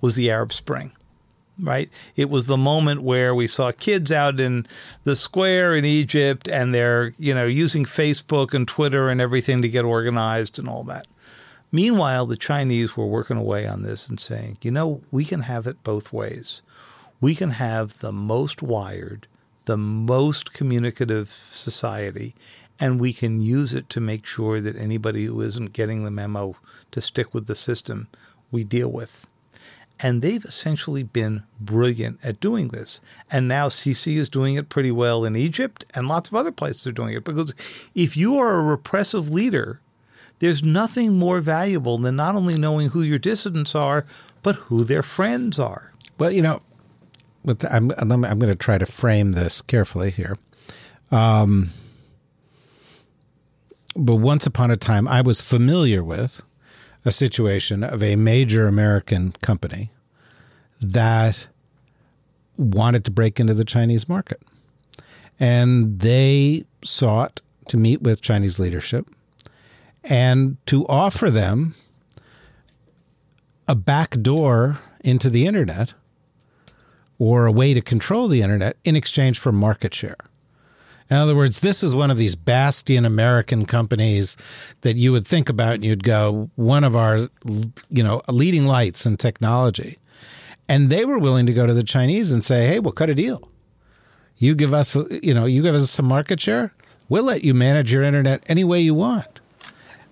was 0.00 0.16
the 0.16 0.30
Arab 0.30 0.52
Spring 0.52 0.92
right? 1.60 1.90
It 2.16 2.28
was 2.28 2.46
the 2.46 2.56
moment 2.56 3.02
where 3.02 3.34
we 3.34 3.46
saw 3.46 3.72
kids 3.72 4.12
out 4.12 4.40
in 4.40 4.66
the 5.04 5.16
square 5.16 5.74
in 5.74 5.84
Egypt 5.84 6.48
and 6.48 6.74
they're, 6.74 7.14
you 7.18 7.34
know, 7.34 7.46
using 7.46 7.84
Facebook 7.84 8.52
and 8.52 8.66
Twitter 8.66 9.08
and 9.08 9.20
everything 9.20 9.62
to 9.62 9.68
get 9.68 9.84
organized 9.84 10.58
and 10.58 10.68
all 10.68 10.84
that. 10.84 11.06
Meanwhile, 11.72 12.26
the 12.26 12.36
Chinese 12.36 12.96
were 12.96 13.06
working 13.06 13.36
away 13.36 13.66
on 13.66 13.82
this 13.82 14.08
and 14.08 14.20
saying, 14.20 14.58
you 14.62 14.70
know, 14.70 15.02
we 15.10 15.24
can 15.24 15.42
have 15.42 15.66
it 15.66 15.82
both 15.82 16.12
ways. 16.12 16.62
We 17.20 17.34
can 17.34 17.50
have 17.50 17.98
the 17.98 18.12
most 18.12 18.62
wired, 18.62 19.26
the 19.64 19.76
most 19.76 20.52
communicative 20.52 21.30
society, 21.50 22.34
and 22.78 23.00
we 23.00 23.12
can 23.12 23.40
use 23.40 23.72
it 23.72 23.88
to 23.90 24.00
make 24.00 24.26
sure 24.26 24.60
that 24.60 24.76
anybody 24.76 25.24
who 25.24 25.40
isn't 25.40 25.72
getting 25.72 26.04
the 26.04 26.10
memo 26.10 26.56
to 26.90 27.00
stick 27.00 27.32
with 27.32 27.46
the 27.46 27.54
system, 27.54 28.08
we 28.50 28.64
deal 28.64 28.88
with. 28.88 29.26
And 29.98 30.20
they've 30.20 30.44
essentially 30.44 31.02
been 31.02 31.44
brilliant 31.58 32.20
at 32.22 32.38
doing 32.38 32.68
this. 32.68 33.00
And 33.30 33.48
now 33.48 33.68
Sisi 33.68 34.16
is 34.16 34.28
doing 34.28 34.56
it 34.56 34.68
pretty 34.68 34.90
well 34.90 35.24
in 35.24 35.36
Egypt, 35.36 35.86
and 35.94 36.06
lots 36.06 36.28
of 36.28 36.34
other 36.34 36.52
places 36.52 36.86
are 36.86 36.92
doing 36.92 37.14
it. 37.14 37.24
Because 37.24 37.54
if 37.94 38.14
you 38.14 38.36
are 38.38 38.58
a 38.58 38.62
repressive 38.62 39.30
leader, 39.30 39.80
there's 40.38 40.62
nothing 40.62 41.14
more 41.14 41.40
valuable 41.40 41.96
than 41.96 42.14
not 42.14 42.36
only 42.36 42.58
knowing 42.58 42.90
who 42.90 43.00
your 43.00 43.18
dissidents 43.18 43.74
are, 43.74 44.04
but 44.42 44.56
who 44.56 44.84
their 44.84 45.02
friends 45.02 45.58
are. 45.58 45.92
Well, 46.18 46.30
you 46.30 46.42
know, 46.42 46.60
with 47.46 47.64
I'm 47.64 47.92
I'm, 47.96 48.12
I'm 48.12 48.38
going 48.38 48.52
to 48.52 48.54
try 48.54 48.76
to 48.76 48.84
frame 48.84 49.32
this 49.32 49.62
carefully 49.62 50.10
here. 50.10 50.36
Um, 51.10 51.70
but 53.94 54.16
once 54.16 54.46
upon 54.46 54.70
a 54.70 54.76
time, 54.76 55.08
I 55.08 55.22
was 55.22 55.40
familiar 55.40 56.04
with 56.04 56.42
a 57.06 57.12
situation 57.12 57.82
of 57.82 58.02
a 58.02 58.16
major 58.16 58.66
American 58.66 59.32
company 59.40 59.90
that 60.80 61.46
wanted 62.58 63.04
to 63.04 63.10
break 63.10 63.40
into 63.40 63.54
the 63.54 63.64
Chinese 63.64 64.08
market, 64.08 64.42
and 65.40 66.00
they 66.00 66.64
sought 66.84 67.40
to 67.68 67.76
meet 67.76 68.02
with 68.02 68.20
Chinese 68.20 68.58
leadership 68.58 69.08
and 70.04 70.56
to 70.66 70.86
offer 70.86 71.30
them 71.30 71.74
a 73.68 73.74
back 73.74 74.10
door 74.22 74.78
into 75.00 75.30
the 75.30 75.46
internet 75.46 75.94
or 77.18 77.46
a 77.46 77.52
way 77.52 77.74
to 77.74 77.80
control 77.80 78.28
the 78.28 78.42
internet 78.42 78.76
in 78.84 78.96
exchange 78.96 79.38
for 79.38 79.52
market 79.52 79.94
share. 79.94 80.16
In 81.08 81.16
other 81.16 81.36
words, 81.36 81.60
this 81.60 81.82
is 81.82 81.94
one 81.94 82.10
of 82.10 82.16
these 82.16 82.34
bastion 82.34 83.04
American 83.04 83.64
companies 83.64 84.36
that 84.80 84.96
you 84.96 85.12
would 85.12 85.26
think 85.26 85.48
about 85.48 85.74
and 85.74 85.84
you'd 85.84 86.02
go, 86.02 86.50
one 86.56 86.82
of 86.82 86.96
our, 86.96 87.28
you 87.88 88.02
know, 88.02 88.22
leading 88.28 88.66
lights 88.66 89.06
in 89.06 89.16
technology. 89.16 89.98
And 90.68 90.90
they 90.90 91.04
were 91.04 91.18
willing 91.18 91.46
to 91.46 91.52
go 91.52 91.64
to 91.64 91.74
the 91.74 91.84
Chinese 91.84 92.32
and 92.32 92.42
say, 92.42 92.66
hey, 92.66 92.80
we'll 92.80 92.92
cut 92.92 93.08
a 93.08 93.14
deal. 93.14 93.48
You 94.36 94.56
give 94.56 94.74
us, 94.74 94.96
you 95.22 95.32
know, 95.32 95.46
you 95.46 95.62
give 95.62 95.76
us 95.76 95.88
some 95.90 96.06
market 96.06 96.40
share. 96.40 96.74
We'll 97.08 97.24
let 97.24 97.44
you 97.44 97.54
manage 97.54 97.92
your 97.92 98.02
internet 98.02 98.44
any 98.48 98.64
way 98.64 98.80
you 98.80 98.94
want. 98.94 99.40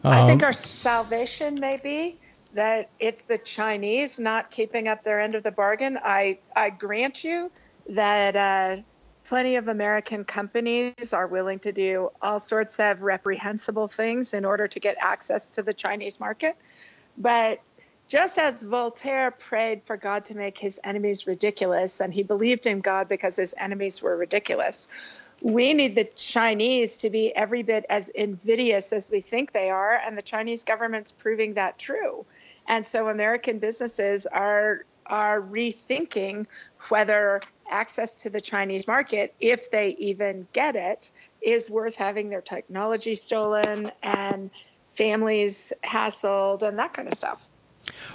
I 0.04 0.26
think 0.26 0.42
um, 0.42 0.46
our 0.46 0.52
salvation 0.52 1.58
may 1.58 1.80
be 1.82 2.18
that 2.54 2.88
it's 2.98 3.24
the 3.24 3.38
Chinese 3.38 4.18
not 4.18 4.50
keeping 4.50 4.88
up 4.88 5.04
their 5.04 5.20
end 5.20 5.34
of 5.34 5.42
the 5.42 5.50
bargain. 5.50 5.98
I, 6.02 6.38
I 6.56 6.70
grant 6.70 7.24
you 7.24 7.50
that 7.90 8.36
uh, 8.36 8.82
plenty 9.24 9.56
of 9.56 9.68
American 9.68 10.24
companies 10.24 11.12
are 11.12 11.26
willing 11.26 11.58
to 11.60 11.72
do 11.72 12.10
all 12.22 12.40
sorts 12.40 12.78
of 12.78 13.02
reprehensible 13.02 13.88
things 13.88 14.34
in 14.34 14.44
order 14.44 14.68
to 14.68 14.80
get 14.80 14.96
access 15.00 15.48
to 15.50 15.62
the 15.62 15.74
Chinese 15.74 16.20
market. 16.20 16.56
But 17.18 17.60
just 18.06 18.38
as 18.38 18.62
Voltaire 18.62 19.30
prayed 19.30 19.82
for 19.84 19.96
God 19.96 20.26
to 20.26 20.36
make 20.36 20.58
his 20.58 20.78
enemies 20.84 21.26
ridiculous, 21.26 22.00
and 22.00 22.12
he 22.12 22.22
believed 22.22 22.66
in 22.66 22.80
God 22.80 23.08
because 23.08 23.36
his 23.36 23.54
enemies 23.58 24.02
were 24.02 24.16
ridiculous, 24.16 24.88
we 25.42 25.74
need 25.74 25.94
the 25.94 26.04
Chinese 26.04 26.98
to 26.98 27.10
be 27.10 27.34
every 27.34 27.62
bit 27.62 27.84
as 27.88 28.08
invidious 28.08 28.92
as 28.92 29.10
we 29.10 29.20
think 29.20 29.52
they 29.52 29.70
are, 29.70 29.94
and 29.94 30.16
the 30.16 30.22
Chinese 30.22 30.64
government's 30.64 31.12
proving 31.12 31.54
that 31.54 31.78
true. 31.78 32.24
And 32.66 32.84
so 32.84 33.08
American 33.08 33.58
businesses 33.58 34.26
are 34.26 34.84
are 35.06 35.40
rethinking 35.40 36.46
whether 36.88 37.40
access 37.68 38.14
to 38.14 38.30
the 38.30 38.40
Chinese 38.40 38.86
market, 38.86 39.34
if 39.40 39.70
they 39.70 39.90
even 39.98 40.46
get 40.52 40.76
it, 40.76 41.10
is 41.42 41.68
worth 41.70 41.96
having 41.96 42.30
their 42.30 42.40
technology 42.40 43.14
stolen 43.14 43.90
and 44.02 44.50
families 44.88 45.72
hassled 45.82 46.62
and 46.62 46.78
that 46.78 46.92
kind 46.92 47.08
of 47.08 47.14
stuff. 47.14 47.48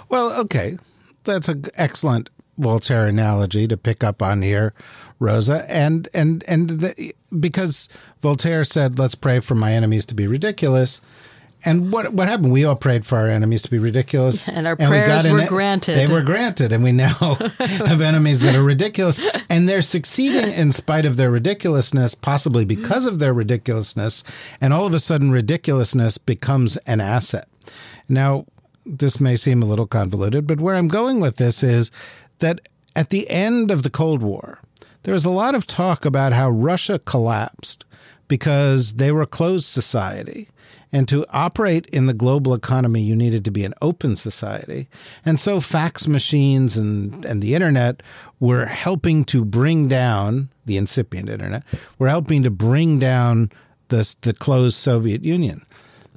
Well, 0.08 0.32
okay. 0.40 0.78
That's 1.24 1.48
an 1.48 1.66
excellent 1.76 2.30
Voltaire 2.60 3.06
analogy 3.06 3.66
to 3.68 3.76
pick 3.76 4.04
up 4.04 4.22
on 4.22 4.42
here, 4.42 4.72
Rosa. 5.18 5.64
And 5.70 6.08
and 6.14 6.44
and 6.46 6.68
the, 6.70 7.14
because 7.38 7.88
Voltaire 8.20 8.64
said, 8.64 8.98
"Let's 8.98 9.14
pray 9.14 9.40
for 9.40 9.54
my 9.54 9.72
enemies 9.72 10.04
to 10.06 10.14
be 10.14 10.26
ridiculous." 10.26 11.00
And 11.62 11.92
what 11.92 12.14
what 12.14 12.26
happened? 12.26 12.52
We 12.52 12.64
all 12.64 12.74
prayed 12.74 13.04
for 13.04 13.18
our 13.18 13.28
enemies 13.28 13.60
to 13.62 13.70
be 13.70 13.78
ridiculous, 13.78 14.48
And 14.56 14.66
our 14.66 14.76
we 14.76 14.86
prayers 14.86 15.24
got 15.24 15.30
were 15.30 15.40
it- 15.40 15.48
granted. 15.48 15.98
They 15.98 16.06
were 16.06 16.22
granted, 16.22 16.72
and 16.72 16.82
we 16.82 16.92
now 16.92 17.12
have 17.58 18.00
enemies 18.00 18.40
that 18.40 18.54
are 18.54 18.62
ridiculous, 18.62 19.20
and 19.50 19.68
they're 19.68 19.82
succeeding 19.82 20.50
in 20.54 20.72
spite 20.72 21.04
of 21.04 21.18
their 21.18 21.30
ridiculousness, 21.30 22.14
possibly 22.14 22.64
because 22.64 23.04
of 23.04 23.18
their 23.18 23.34
ridiculousness. 23.34 24.24
And 24.58 24.72
all 24.72 24.86
of 24.86 24.94
a 24.94 24.98
sudden, 24.98 25.30
ridiculousness 25.32 26.16
becomes 26.16 26.78
an 26.86 27.00
asset. 27.02 27.46
Now, 28.08 28.46
this 28.86 29.20
may 29.20 29.36
seem 29.36 29.62
a 29.62 29.66
little 29.66 29.86
convoluted, 29.86 30.46
but 30.46 30.60
where 30.62 30.76
I'm 30.76 30.88
going 30.88 31.20
with 31.20 31.36
this 31.36 31.62
is 31.62 31.92
that 32.40 32.60
at 32.94 33.10
the 33.10 33.28
end 33.30 33.70
of 33.70 33.82
the 33.82 33.90
Cold 33.90 34.22
War, 34.22 34.58
there 35.04 35.14
was 35.14 35.24
a 35.24 35.30
lot 35.30 35.54
of 35.54 35.66
talk 35.66 36.04
about 36.04 36.32
how 36.32 36.50
Russia 36.50 36.98
collapsed 36.98 37.84
because 38.28 38.94
they 38.94 39.10
were 39.10 39.22
a 39.22 39.26
closed 39.26 39.66
society. 39.66 40.48
And 40.92 41.08
to 41.08 41.24
operate 41.30 41.86
in 41.86 42.06
the 42.06 42.14
global 42.14 42.52
economy, 42.52 43.00
you 43.00 43.14
needed 43.14 43.44
to 43.44 43.50
be 43.50 43.64
an 43.64 43.74
open 43.80 44.16
society. 44.16 44.88
And 45.24 45.38
so 45.38 45.60
fax 45.60 46.08
machines 46.08 46.76
and, 46.76 47.24
and 47.24 47.40
the 47.40 47.54
internet 47.54 48.02
were 48.40 48.66
helping 48.66 49.24
to 49.26 49.44
bring 49.44 49.86
down 49.86 50.48
the 50.66 50.76
incipient 50.76 51.28
internet, 51.28 51.62
were 51.98 52.08
helping 52.08 52.42
to 52.42 52.50
bring 52.50 52.98
down 52.98 53.52
the, 53.88 54.16
the 54.22 54.32
closed 54.32 54.76
Soviet 54.76 55.24
Union. 55.24 55.64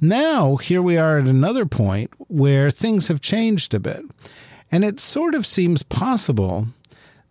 Now, 0.00 0.56
here 0.56 0.82
we 0.82 0.96
are 0.96 1.18
at 1.18 1.26
another 1.26 1.66
point 1.66 2.10
where 2.18 2.70
things 2.70 3.08
have 3.08 3.20
changed 3.20 3.74
a 3.74 3.80
bit. 3.80 4.04
And 4.70 4.84
it 4.84 5.00
sort 5.00 5.34
of 5.34 5.46
seems 5.46 5.82
possible 5.82 6.68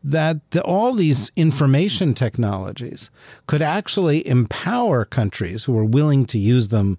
that 0.04 0.52
the, 0.52 0.62
all 0.63 0.94
these 0.94 1.32
information 1.36 2.13
technologies 2.13 3.10
could 3.48 3.62
actually 3.62 4.25
empower 4.28 5.06
countries 5.06 5.63
who 5.63 5.78
are 5.78 5.86
willing 5.86 6.25
to 6.25 6.38
use 6.38 6.68
them 6.70 6.98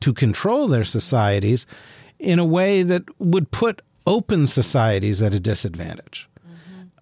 to 0.00 0.12
control 0.12 0.66
their 0.66 0.84
societies 0.84 1.66
in 2.18 2.38
a 2.38 2.44
way 2.44 2.82
that 2.82 3.04
would 3.20 3.50
put 3.50 3.82
open 4.06 4.46
societies 4.46 5.22
at 5.22 5.34
a 5.34 5.40
disadvantage. 5.40 6.28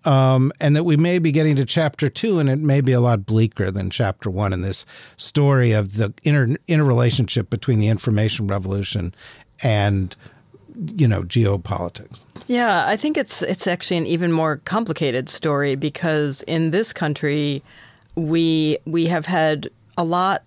um, 0.05 0.53
and 0.61 0.75
that 0.75 0.85
we 0.85 0.97
may 0.97 1.19
be 1.19 1.31
getting 1.31 1.55
to 1.57 1.65
chapter 1.65 2.09
two, 2.09 2.39
and 2.39 2.49
it 2.51 2.59
may 2.59 2.81
be 2.81 2.93
a 2.93 3.01
lot 3.01 3.25
bleaker 3.25 3.71
than 3.71 3.89
chapter 3.89 4.29
one 4.29 4.53
in 4.53 4.61
this 4.63 4.85
story 5.17 5.73
of 5.73 5.97
the 5.97 6.13
inter 6.25 6.57
interrelationship 6.67 7.49
between 7.51 7.79
the 7.79 7.89
information 7.89 8.49
revolution 8.49 9.15
and 9.63 10.17
you 10.97 11.07
know 11.09 11.23
geopolitics. 11.23 12.25
Yeah, 12.47 12.87
I 12.87 12.97
think 12.97 13.17
it's 13.17 13.43
it's 13.43 13.67
actually 13.67 13.99
an 13.99 14.07
even 14.07 14.33
more 14.33 14.59
complicated 14.59 15.29
story 15.29 15.75
because 15.75 16.43
in 16.43 16.71
this 16.71 16.93
country 16.93 17.63
we 18.15 18.79
we 18.85 19.07
have 19.07 19.27
had 19.27 19.69
a 19.97 20.05
lot 20.05 20.43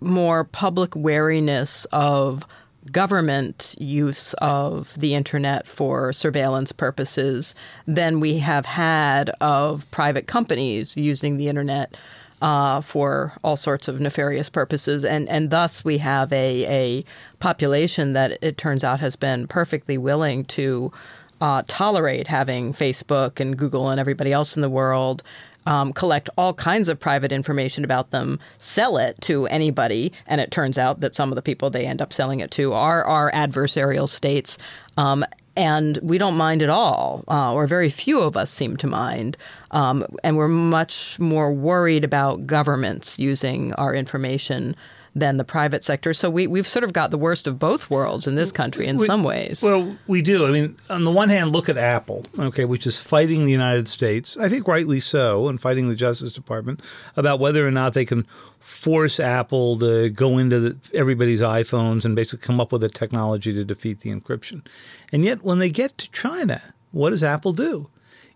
more 0.00 0.44
public 0.44 0.94
wariness 0.96 1.84
of 1.92 2.44
government 2.90 3.76
use 3.78 4.34
of 4.34 4.98
the 4.98 5.14
internet 5.14 5.66
for 5.68 6.12
surveillance 6.12 6.72
purposes 6.72 7.54
than 7.86 8.18
we 8.18 8.38
have 8.38 8.66
had 8.66 9.30
of 9.40 9.88
private 9.92 10.26
companies 10.26 10.96
using 10.96 11.36
the 11.36 11.46
internet 11.48 11.96
uh, 12.42 12.80
for 12.80 13.32
all 13.42 13.56
sorts 13.56 13.88
of 13.88 14.00
nefarious 14.00 14.50
purposes, 14.50 15.04
and 15.04 15.28
and 15.28 15.50
thus 15.50 15.84
we 15.84 15.98
have 15.98 16.30
a 16.32 16.66
a 16.66 17.04
population 17.38 18.12
that 18.12 18.36
it 18.42 18.58
turns 18.58 18.84
out 18.84 19.00
has 19.00 19.16
been 19.16 19.46
perfectly 19.46 19.96
willing 19.96 20.44
to 20.44 20.92
uh, 21.40 21.62
tolerate 21.66 22.26
having 22.26 22.74
Facebook 22.74 23.40
and 23.40 23.56
Google 23.56 23.88
and 23.88 23.98
everybody 23.98 24.32
else 24.32 24.56
in 24.56 24.62
the 24.62 24.68
world 24.68 25.22
um, 25.66 25.92
collect 25.92 26.28
all 26.36 26.54
kinds 26.54 26.88
of 26.88 26.98
private 26.98 27.32
information 27.32 27.84
about 27.84 28.10
them, 28.10 28.40
sell 28.58 28.96
it 28.96 29.20
to 29.22 29.46
anybody, 29.46 30.12
and 30.26 30.40
it 30.40 30.50
turns 30.50 30.78
out 30.78 31.00
that 31.00 31.14
some 31.14 31.30
of 31.30 31.36
the 31.36 31.42
people 31.42 31.70
they 31.70 31.86
end 31.86 32.02
up 32.02 32.12
selling 32.12 32.40
it 32.40 32.50
to 32.52 32.72
are 32.72 33.04
are 33.04 33.30
adversarial 33.32 34.08
states. 34.08 34.58
Um, 34.96 35.24
and 35.56 35.98
we 36.02 36.18
don't 36.18 36.36
mind 36.36 36.62
at 36.62 36.68
all, 36.68 37.24
uh, 37.28 37.52
or 37.52 37.66
very 37.66 37.90
few 37.90 38.20
of 38.20 38.36
us 38.36 38.50
seem 38.50 38.76
to 38.78 38.86
mind. 38.86 39.36
Um, 39.70 40.06
and 40.24 40.36
we're 40.36 40.48
much 40.48 41.18
more 41.18 41.52
worried 41.52 42.04
about 42.04 42.46
governments 42.46 43.18
using 43.18 43.72
our 43.74 43.94
information 43.94 44.74
than 45.14 45.36
the 45.36 45.44
private 45.44 45.84
sector. 45.84 46.14
So 46.14 46.30
we, 46.30 46.46
we've 46.46 46.66
sort 46.66 46.84
of 46.84 46.92
got 46.94 47.10
the 47.10 47.18
worst 47.18 47.46
of 47.46 47.58
both 47.58 47.90
worlds 47.90 48.26
in 48.26 48.34
this 48.34 48.50
country 48.50 48.86
in 48.86 48.96
We- 48.96 49.04
some 49.04 49.22
ways. 49.22 49.62
Well, 49.62 49.96
we 50.06 50.22
do. 50.22 50.46
I 50.46 50.50
mean, 50.50 50.76
on 50.88 51.04
the 51.04 51.10
one 51.10 51.28
hand, 51.28 51.50
look 51.52 51.68
at 51.68 51.76
Apple, 51.76 52.24
okay, 52.38 52.64
which 52.64 52.86
is 52.86 52.98
fighting 52.98 53.44
the 53.44 53.52
United 53.52 53.88
States, 53.88 54.36
I 54.38 54.48
think 54.48 54.66
rightly 54.66 55.00
so, 55.00 55.48
and 55.48 55.60
fighting 55.60 55.88
the 55.88 55.94
Justice 55.94 56.32
Department 56.32 56.80
about 57.14 57.40
whether 57.40 57.66
or 57.66 57.70
not 57.70 57.92
they 57.92 58.06
can 58.06 58.26
force 58.58 59.20
Apple 59.20 59.78
to 59.80 60.08
go 60.08 60.38
into 60.38 60.58
the, 60.60 60.76
everybody's 60.94 61.40
iPhones 61.40 62.04
and 62.04 62.16
basically 62.16 62.46
come 62.46 62.60
up 62.60 62.72
with 62.72 62.82
a 62.84 62.88
technology 62.88 63.52
to 63.52 63.64
defeat 63.64 64.00
the 64.00 64.10
encryption. 64.10 64.64
And 65.12 65.24
yet, 65.24 65.42
when 65.42 65.58
they 65.58 65.68
get 65.68 65.98
to 65.98 66.10
China, 66.10 66.72
what 66.90 67.10
does 67.10 67.22
Apple 67.22 67.52
do? 67.52 67.90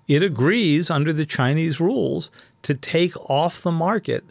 It 0.09 0.23
agrees 0.23 0.91
under 0.91 1.13
the 1.13 1.27
Chinese 1.27 1.81
rules 1.81 2.31
to 2.65 2.75
take 2.75 3.17
off 3.31 3.63
the 3.63 3.73
market 3.73 4.25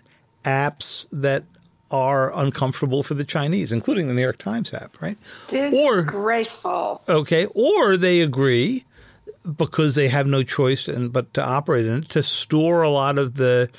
apps 0.43 1.07
that 1.11 1.43
are 1.91 2.37
uncomfortable 2.37 3.03
for 3.03 3.13
the 3.13 3.23
Chinese, 3.23 3.71
including 3.71 4.07
the 4.07 4.13
New 4.13 4.21
York 4.21 4.37
Times 4.37 4.73
app, 4.73 5.01
right? 5.01 5.17
Or 5.53 6.01
Disgraceful. 6.01 7.01
Okay, 7.07 7.45
or 7.53 7.97
they 7.97 8.21
agree 8.21 8.85
because 9.57 9.95
they 9.95 10.07
have 10.07 10.25
no 10.25 10.43
choice 10.43 10.87
and 10.87 11.13
but 11.13 11.33
to 11.35 11.43
operate 11.43 11.85
in 11.85 11.99
it 11.99 12.09
to 12.09 12.23
store 12.23 12.81
a 12.81 12.89
lot 12.89 13.17
of 13.19 13.35
the 13.35 13.69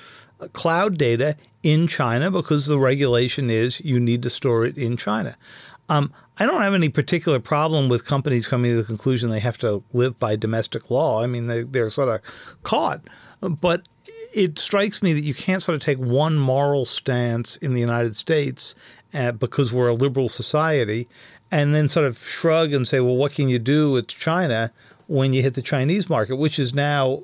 cloud 0.52 0.96
data 0.96 1.36
in 1.62 1.88
China 1.88 2.30
because 2.30 2.66
the 2.66 2.78
regulation 2.78 3.50
is 3.50 3.80
you 3.80 3.98
need 3.98 4.22
to 4.22 4.30
store 4.30 4.64
it 4.64 4.78
in 4.78 4.96
China. 4.96 5.36
Um, 5.88 6.12
I 6.38 6.46
don't 6.46 6.60
have 6.60 6.74
any 6.74 6.88
particular 6.88 7.40
problem 7.40 7.88
with 7.88 8.04
companies 8.04 8.46
coming 8.46 8.70
to 8.70 8.76
the 8.76 8.84
conclusion 8.84 9.30
they 9.30 9.40
have 9.40 9.58
to 9.58 9.82
live 9.92 10.18
by 10.18 10.36
domestic 10.36 10.90
law. 10.90 11.22
I 11.22 11.26
mean, 11.26 11.46
they, 11.46 11.62
they're 11.62 11.90
sort 11.90 12.08
of 12.08 12.20
caught, 12.62 13.00
but 13.40 13.88
it 14.36 14.58
strikes 14.58 15.02
me 15.02 15.14
that 15.14 15.22
you 15.22 15.32
can't 15.32 15.62
sort 15.62 15.74
of 15.74 15.80
take 15.80 15.96
one 15.96 16.36
moral 16.36 16.84
stance 16.84 17.56
in 17.56 17.72
the 17.72 17.80
United 17.80 18.14
States 18.14 18.74
uh, 19.14 19.32
because 19.32 19.72
we're 19.72 19.88
a 19.88 19.94
liberal 19.94 20.28
society 20.28 21.08
and 21.50 21.74
then 21.74 21.88
sort 21.88 22.04
of 22.04 22.18
shrug 22.18 22.74
and 22.74 22.86
say, 22.86 23.00
well, 23.00 23.16
what 23.16 23.32
can 23.32 23.48
you 23.48 23.58
do 23.58 23.90
with 23.90 24.08
China 24.08 24.70
when 25.06 25.32
you 25.32 25.42
hit 25.42 25.54
the 25.54 25.62
Chinese 25.62 26.10
market, 26.10 26.36
which 26.36 26.58
is 26.58 26.74
now 26.74 27.22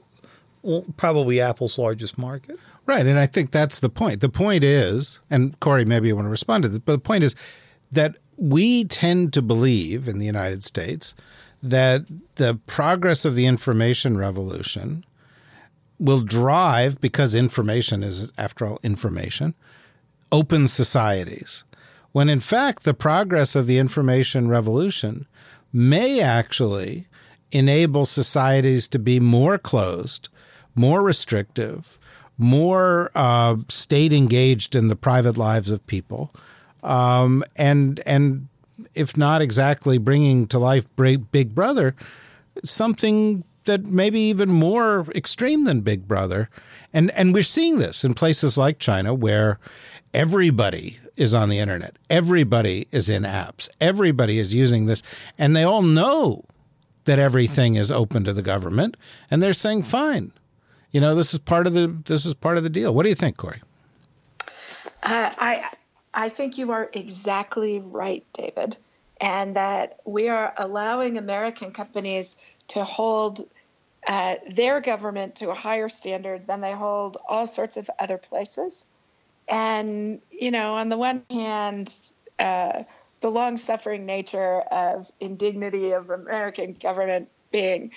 probably 0.96 1.38
Apple's 1.38 1.76
largest 1.76 2.16
market? 2.16 2.58
Right. 2.86 3.06
And 3.06 3.18
I 3.18 3.26
think 3.26 3.50
that's 3.50 3.80
the 3.80 3.90
point. 3.90 4.22
The 4.22 4.30
point 4.30 4.64
is, 4.64 5.20
and 5.28 5.60
Kori, 5.60 5.84
maybe 5.84 6.08
you 6.08 6.16
want 6.16 6.24
to 6.24 6.30
respond 6.30 6.62
to 6.62 6.70
this, 6.70 6.78
but 6.78 6.92
the 6.92 6.98
point 6.98 7.24
is 7.24 7.36
that 7.90 8.16
we 8.38 8.86
tend 8.86 9.34
to 9.34 9.42
believe 9.42 10.08
in 10.08 10.18
the 10.18 10.24
United 10.24 10.64
States 10.64 11.14
that 11.62 12.06
the 12.36 12.54
progress 12.66 13.26
of 13.26 13.34
the 13.34 13.44
information 13.44 14.16
revolution 14.16 15.04
will 16.02 16.20
drive, 16.20 17.00
because 17.00 17.34
information 17.34 18.02
is, 18.02 18.32
after 18.36 18.66
all, 18.66 18.80
information, 18.82 19.54
open 20.30 20.66
societies. 20.66 21.64
When 22.10 22.28
in 22.28 22.40
fact, 22.40 22.82
the 22.82 22.94
progress 22.94 23.54
of 23.54 23.66
the 23.66 23.78
information 23.78 24.48
revolution 24.48 25.26
may 25.72 26.20
actually 26.20 27.06
enable 27.52 28.04
societies 28.04 28.88
to 28.88 28.98
be 28.98 29.20
more 29.20 29.58
closed, 29.58 30.28
more 30.74 31.02
restrictive, 31.02 31.98
more 32.36 33.10
uh, 33.14 33.56
state 33.68 34.12
engaged 34.12 34.74
in 34.74 34.88
the 34.88 34.96
private 34.96 35.38
lives 35.38 35.70
of 35.70 35.86
people, 35.86 36.32
um, 36.82 37.44
and 37.56 38.00
and 38.04 38.48
if 38.94 39.16
not 39.16 39.40
exactly 39.40 39.98
bringing 39.98 40.46
to 40.48 40.58
life 40.58 40.84
Big 40.96 41.54
Brother, 41.54 41.94
something 42.64 43.44
that 43.64 43.84
maybe 43.84 44.20
even 44.20 44.50
more 44.50 45.06
extreme 45.14 45.64
than 45.64 45.80
Big 45.80 46.06
Brother, 46.08 46.48
and 46.92 47.10
and 47.12 47.32
we're 47.32 47.42
seeing 47.42 47.78
this 47.78 48.04
in 48.04 48.14
places 48.14 48.58
like 48.58 48.78
China 48.78 49.14
where 49.14 49.58
everybody 50.14 50.98
is 51.16 51.34
on 51.34 51.48
the 51.48 51.58
internet, 51.58 51.96
everybody 52.08 52.88
is 52.90 53.08
in 53.08 53.22
apps, 53.22 53.68
everybody 53.80 54.38
is 54.38 54.54
using 54.54 54.86
this, 54.86 55.02
and 55.38 55.54
they 55.54 55.62
all 55.62 55.82
know 55.82 56.44
that 57.04 57.18
everything 57.18 57.74
is 57.74 57.90
open 57.90 58.24
to 58.24 58.32
the 58.32 58.42
government, 58.42 58.96
and 59.30 59.42
they're 59.42 59.52
saying 59.52 59.82
fine. 59.82 60.32
You 60.90 61.00
know, 61.00 61.14
this 61.14 61.32
is 61.32 61.38
part 61.38 61.66
of 61.66 61.74
the 61.74 61.96
this 62.06 62.26
is 62.26 62.34
part 62.34 62.56
of 62.56 62.62
the 62.62 62.70
deal. 62.70 62.94
What 62.94 63.04
do 63.04 63.08
you 63.08 63.14
think, 63.14 63.36
Kori? 63.36 63.60
Uh, 65.02 65.30
I 65.38 65.70
I 66.14 66.28
think 66.28 66.58
you 66.58 66.70
are 66.70 66.90
exactly 66.92 67.80
right, 67.80 68.24
David, 68.34 68.76
and 69.22 69.54
that 69.54 70.00
we 70.04 70.28
are 70.28 70.52
allowing 70.56 71.16
American 71.16 71.70
companies 71.70 72.36
to 72.66 72.82
hold 72.82 73.40
uh, 74.06 74.34
their 74.50 74.80
government 74.80 75.36
to 75.36 75.48
a 75.50 75.54
higher 75.54 75.88
standard 75.88 76.48
than 76.48 76.60
they 76.60 76.72
hold 76.72 77.16
all 77.28 77.46
sorts 77.46 77.76
of 77.76 77.88
other 78.00 78.18
places. 78.18 78.84
And 79.48 80.20
you 80.30 80.50
know, 80.50 80.74
on 80.74 80.88
the 80.88 80.98
one 80.98 81.22
hand, 81.30 81.94
uh, 82.38 82.82
the 83.20 83.30
long-suffering 83.30 84.04
nature 84.04 84.58
of 84.58 85.10
indignity 85.20 85.92
of 85.92 86.10
American 86.10 86.72
government 86.72 87.28
being 87.52 87.92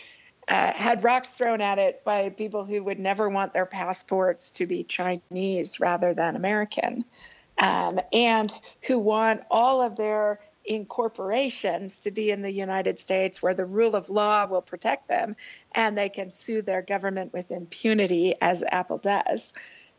uh, 0.48 0.74
had 0.74 1.04
rocks 1.04 1.32
thrown 1.32 1.60
at 1.60 1.80
it 1.80 2.04
by 2.06 2.30
people 2.30 2.66
who 2.66 2.84
would 2.84 3.00
never 3.00 3.28
want 3.28 3.52
their 3.52 3.66
passports 3.66 4.52
to 4.52 4.68
be 4.68 4.84
Chinese 4.84 5.80
rather 5.80 6.14
than 6.14 6.36
American, 6.36 7.04
um, 7.60 7.98
and 8.14 8.54
who 8.84 9.00
want 9.00 9.42
all 9.50 9.82
of 9.82 9.98
their 9.98 10.40
incorporations 10.66 12.00
to 12.00 12.12
be 12.12 12.32
in 12.32 12.42
the 12.42 12.52
United 12.52 13.00
States 13.00 13.42
where 13.42 13.54
the 13.54 13.66
rule 13.66 13.96
of 13.96 14.10
law 14.10 14.46
will 14.48 14.62
protect 14.62 15.08
them 15.08 15.36
and 15.74 15.98
they 15.98 16.10
can 16.10 16.30
sue 16.30 16.62
their 16.62 16.82
government 16.82 17.34
with 17.34 17.52
impunity, 17.52 18.36
as 18.42 18.64
Apple 18.64 18.98
does. 18.98 19.54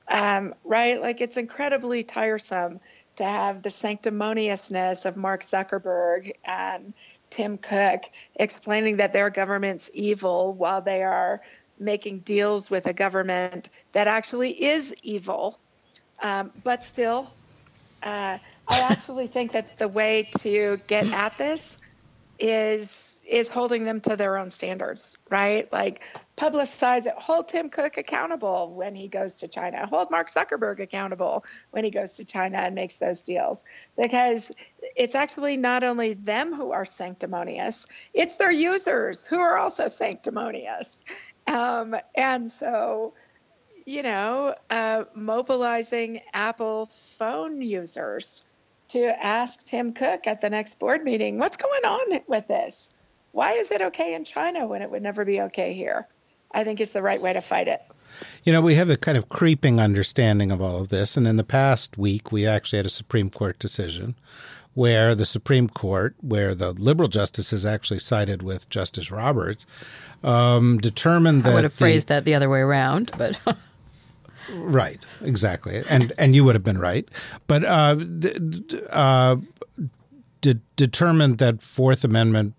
Um, 0.09 0.55
right? 0.64 1.00
Like 1.00 1.20
it's 1.20 1.37
incredibly 1.37 2.05
tiresome 2.05 2.81
to 3.16 3.24
have 3.24 3.62
the 3.62 3.70
sanctimoniousness 3.70 5.07
of 5.07 5.16
Mark 5.16 5.42
Zuckerberg 5.42 6.33
and 6.44 6.92
Tim 7.31 7.59
Cook 7.59 8.05
explaining 8.35 8.98
that 8.98 9.12
their 9.12 9.31
government's 9.31 9.90
evil 9.94 10.52
while 10.52 10.81
they 10.81 11.02
are 11.02 11.40
making 11.79 12.20
deals 12.20 12.70
with 12.70 12.87
a 12.87 12.92
government 12.92 13.68
that 13.92 14.07
actually 14.07 14.50
is 14.50 14.94
evil. 15.02 15.59
Um, 16.22 16.50
but 16.62 16.85
still, 16.85 17.31
uh, 18.02 18.38
I 18.68 18.81
actually 18.81 19.26
think 19.26 19.52
that 19.52 19.79
the 19.79 19.88
way 19.88 20.29
to 20.38 20.79
get 20.87 21.07
at 21.12 21.38
this 21.38 21.79
is 22.38 23.22
is 23.26 23.50
holding 23.50 23.85
them 23.85 24.00
to 24.00 24.14
their 24.14 24.37
own 24.37 24.50
standards, 24.50 25.16
right? 25.31 25.70
Like 25.72 26.02
publicize 26.37 27.07
it, 27.07 27.14
hold 27.16 27.48
Tim 27.48 27.70
Cook 27.70 27.96
accountable 27.96 28.72
when 28.74 28.94
he 28.94 29.09
goes 29.09 29.37
to 29.37 29.48
China, 29.48 29.87
hold 29.87 30.11
Mark 30.11 30.29
Zuckerberg 30.29 30.81
accountable 30.81 31.44
when 31.70 31.85
he 31.85 31.90
goes 31.90 32.14
to 32.14 32.24
China 32.24 32.59
and 32.59 32.74
makes 32.74 32.98
those 32.98 33.22
deals. 33.22 33.64
Because 33.96 34.52
it's 34.96 35.14
actually 35.14 35.57
not 35.57 35.83
only 35.83 36.14
them 36.14 36.55
who 36.55 36.72
are 36.72 36.85
sanctimonious, 36.85 37.87
it's 38.14 38.37
their 38.37 38.52
users 38.52 39.26
who 39.26 39.38
are 39.38 39.57
also 39.57 39.88
sanctimonious. 39.88 41.05
Um, 41.46 41.96
and 42.14 42.50
so, 42.50 43.14
you 43.87 44.02
know, 44.02 44.55
uh, 44.70 45.05
mobilizing 45.14 46.20
Apple 46.33 46.87
phone 46.87 47.62
users 47.62 48.46
to 48.88 49.25
ask 49.25 49.64
Tim 49.66 49.92
Cook 49.92 50.27
at 50.27 50.40
the 50.40 50.51
next 50.51 50.79
board 50.79 51.05
meeting, 51.05 51.38
what's 51.38 51.57
going 51.57 51.85
on 51.85 52.20
with 52.27 52.49
this? 52.49 52.92
Why 53.33 53.53
is 53.53 53.70
it 53.70 53.83
okay 53.83 54.14
in 54.14 54.25
China 54.25 54.66
when 54.66 54.83
it 54.83 54.90
would 54.90 55.03
never 55.03 55.25
be 55.25 55.40
okay 55.42 55.72
here? 55.72 56.07
I 56.53 56.64
think 56.64 56.81
is 56.81 56.92
the 56.92 57.03
right 57.03 57.20
way 57.20 57.33
to 57.33 57.40
fight 57.40 57.68
it. 57.68 57.83
You 58.44 58.53
know, 58.53 58.61
we 58.62 58.77
have 58.77 58.88
a 58.88 58.96
kind 58.96 59.18
of 59.18 59.29
creeping 59.29 59.79
understanding 59.81 60.51
of 60.51 60.62
all 60.62 60.81
of 60.81 60.88
this. 60.88 61.16
And 61.16 61.27
in 61.27 61.37
the 61.37 61.44
past 61.44 61.99
week, 61.99 62.33
we 62.33 62.46
actually 62.46 62.79
had 62.79 62.87
a 62.87 62.90
Supreme 62.90 63.29
Court 63.29 63.59
decision 63.59 64.14
where 64.75 65.14
the 65.14 65.25
Supreme 65.25 65.68
Court, 65.68 66.14
where 66.20 66.55
the 66.55 66.72
liberal 66.72 67.09
justices 67.09 67.64
actually 67.64 67.99
sided 67.99 68.42
with 68.42 68.68
Justice 68.68 69.11
Roberts, 69.11 69.66
um, 70.22 70.79
determined 70.79 71.44
that 71.44 71.53
I 71.53 71.55
would 71.55 71.64
have 71.64 71.72
the- 71.72 71.79
phrased 71.79 72.09
that 72.09 72.25
the 72.25 72.35
other 72.35 72.49
way 72.49 72.61
around, 72.61 73.11
but 73.16 73.38
Right, 74.53 75.01
exactly, 75.23 75.83
and 75.89 76.13
and 76.19 76.35
you 76.35 76.45
would 76.45 76.55
have 76.55 76.65
been 76.65 76.79
right, 76.79 77.09
but 77.47 77.65
uh, 77.65 77.97
uh, 78.91 79.37
de- 80.41 80.61
determined 80.77 81.39
that 81.39 81.63
Fourth 81.63 82.05
Amendment 82.05 82.55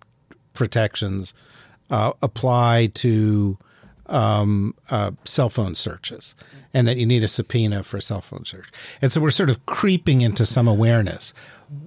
protections 0.52 1.32
uh, 1.90 2.12
apply 2.20 2.90
to 2.94 3.58
um, 4.06 4.74
uh, 4.90 5.12
cell 5.24 5.48
phone 5.48 5.74
searches, 5.74 6.34
and 6.74 6.86
that 6.86 6.96
you 6.96 7.06
need 7.06 7.24
a 7.24 7.28
subpoena 7.28 7.82
for 7.82 8.00
cell 8.00 8.20
phone 8.20 8.44
search, 8.44 8.68
and 9.00 9.10
so 9.10 9.20
we're 9.20 9.30
sort 9.30 9.50
of 9.50 9.64
creeping 9.66 10.20
into 10.20 10.44
some 10.44 10.68
awareness. 10.68 11.32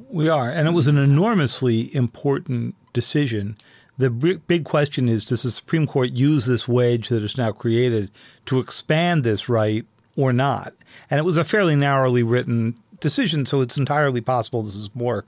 We 0.09 0.29
are, 0.29 0.49
and 0.49 0.67
it 0.67 0.71
was 0.71 0.87
an 0.87 0.97
enormously 0.97 1.93
important 1.95 2.75
decision. 2.93 3.55
The 3.97 4.09
big 4.09 4.65
question 4.65 5.07
is: 5.09 5.25
Does 5.25 5.43
the 5.43 5.51
Supreme 5.51 5.85
Court 5.85 6.11
use 6.11 6.45
this 6.45 6.67
wedge 6.67 7.09
that 7.09 7.23
is 7.23 7.37
now 7.37 7.51
created 7.51 8.09
to 8.47 8.59
expand 8.59 9.23
this 9.23 9.47
right 9.47 9.85
or 10.21 10.33
not? 10.33 10.73
And 11.09 11.19
it 11.19 11.23
was 11.23 11.37
a 11.37 11.43
fairly 11.43 11.75
narrowly 11.75 12.23
written 12.23 12.75
decision, 12.99 13.45
so 13.45 13.61
it's 13.61 13.77
entirely 13.77 14.21
possible 14.21 14.63
this 14.63 14.75
is 14.75 14.89
more 14.93 15.25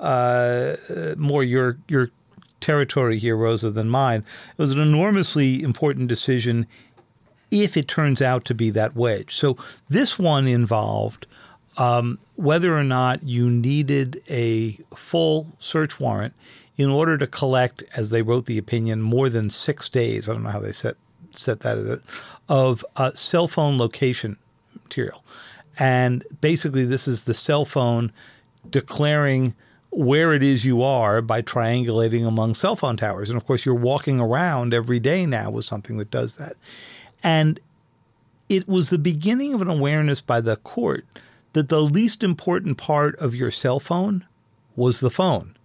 uh, 0.00 0.76
more 1.16 1.42
your 1.42 1.78
your 1.88 2.10
territory 2.60 3.18
here, 3.18 3.36
Rosa, 3.36 3.70
than 3.70 3.88
mine. 3.88 4.24
It 4.56 4.62
was 4.62 4.72
an 4.72 4.80
enormously 4.80 5.62
important 5.62 6.08
decision 6.08 6.66
if 7.50 7.76
it 7.76 7.86
turns 7.86 8.20
out 8.20 8.44
to 8.46 8.54
be 8.54 8.70
that 8.70 8.96
wedge. 8.96 9.34
So 9.34 9.56
this 9.88 10.18
one 10.18 10.46
involved 10.46 11.26
um, 11.76 12.18
whether 12.36 12.76
or 12.76 12.84
not 12.84 13.22
you 13.22 13.50
needed 13.50 14.22
a 14.28 14.78
full 14.94 15.54
search 15.58 16.00
warrant 16.00 16.34
in 16.76 16.88
order 16.88 17.16
to 17.18 17.26
collect, 17.26 17.84
as 17.94 18.10
they 18.10 18.22
wrote 18.22 18.46
the 18.46 18.58
opinion, 18.58 19.00
more 19.00 19.28
than 19.28 19.50
six 19.50 19.88
days. 19.88 20.28
I 20.28 20.32
don't 20.32 20.42
know 20.42 20.50
how 20.50 20.60
they 20.60 20.72
set 20.72 20.96
set 21.36 21.60
that 21.60 21.78
as 21.78 21.98
of 22.48 22.84
uh, 22.96 23.12
cell 23.14 23.48
phone 23.48 23.78
location 23.78 24.36
material, 24.84 25.24
and 25.78 26.24
basically 26.40 26.84
this 26.84 27.08
is 27.08 27.22
the 27.22 27.34
cell 27.34 27.64
phone 27.64 28.12
declaring 28.68 29.54
where 29.90 30.32
it 30.32 30.42
is 30.42 30.64
you 30.64 30.82
are 30.82 31.22
by 31.22 31.40
triangulating 31.40 32.26
among 32.26 32.54
cell 32.54 32.74
phone 32.74 32.96
towers. 32.96 33.30
And 33.30 33.36
of 33.36 33.46
course, 33.46 33.64
you're 33.64 33.74
walking 33.74 34.18
around 34.18 34.74
every 34.74 34.98
day 34.98 35.24
now 35.24 35.50
with 35.50 35.64
something 35.64 35.98
that 35.98 36.10
does 36.10 36.34
that. 36.34 36.56
And 37.22 37.60
it 38.48 38.68
was 38.68 38.90
the 38.90 38.98
beginning 38.98 39.54
of 39.54 39.62
an 39.62 39.68
awareness 39.68 40.20
by 40.20 40.40
the 40.40 40.56
court 40.56 41.06
that 41.52 41.68
the 41.68 41.80
least 41.80 42.24
important 42.24 42.76
part 42.76 43.16
of 43.16 43.34
your 43.34 43.50
cell 43.50 43.80
phone 43.80 44.24
was 44.76 45.00
the 45.00 45.10
phone, 45.10 45.56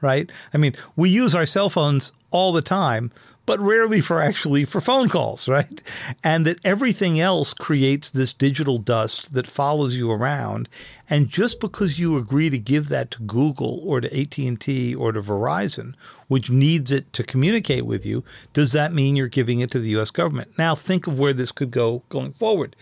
right? 0.00 0.30
I 0.54 0.56
mean, 0.56 0.74
we 0.96 1.10
use 1.10 1.34
our 1.34 1.46
cell 1.46 1.68
phones 1.68 2.12
all 2.30 2.52
the 2.52 2.62
time, 2.62 3.12
but 3.46 3.60
rarely 3.60 4.00
for 4.00 4.20
actually 4.20 4.64
for 4.64 4.80
phone 4.80 5.08
calls, 5.08 5.48
right? 5.48 5.80
And 6.22 6.44
that 6.46 6.58
everything 6.64 7.18
else 7.18 7.54
creates 7.54 8.10
this 8.10 8.32
digital 8.32 8.78
dust 8.78 9.32
that 9.32 9.46
follows 9.46 9.96
you 9.96 10.10
around. 10.10 10.68
And 11.08 11.28
just 11.28 11.60
because 11.60 11.98
you 11.98 12.18
agree 12.18 12.50
to 12.50 12.58
give 12.58 12.88
that 12.88 13.12
to 13.12 13.22
Google 13.22 13.80
or 13.84 14.00
to 14.00 14.20
AT&T 14.20 14.94
or 14.94 15.12
to 15.12 15.22
Verizon, 15.22 15.94
which 16.26 16.50
needs 16.50 16.90
it 16.90 17.12
to 17.12 17.22
communicate 17.22 17.86
with 17.86 18.04
you, 18.04 18.24
does 18.52 18.72
that 18.72 18.92
mean 18.92 19.14
you're 19.14 19.28
giving 19.28 19.60
it 19.60 19.70
to 19.70 19.78
the 19.78 19.96
US 19.96 20.10
government? 20.10 20.58
Now 20.58 20.74
think 20.74 21.06
of 21.06 21.18
where 21.18 21.32
this 21.32 21.52
could 21.52 21.70
go 21.70 22.02
going 22.08 22.32
forward. 22.32 22.74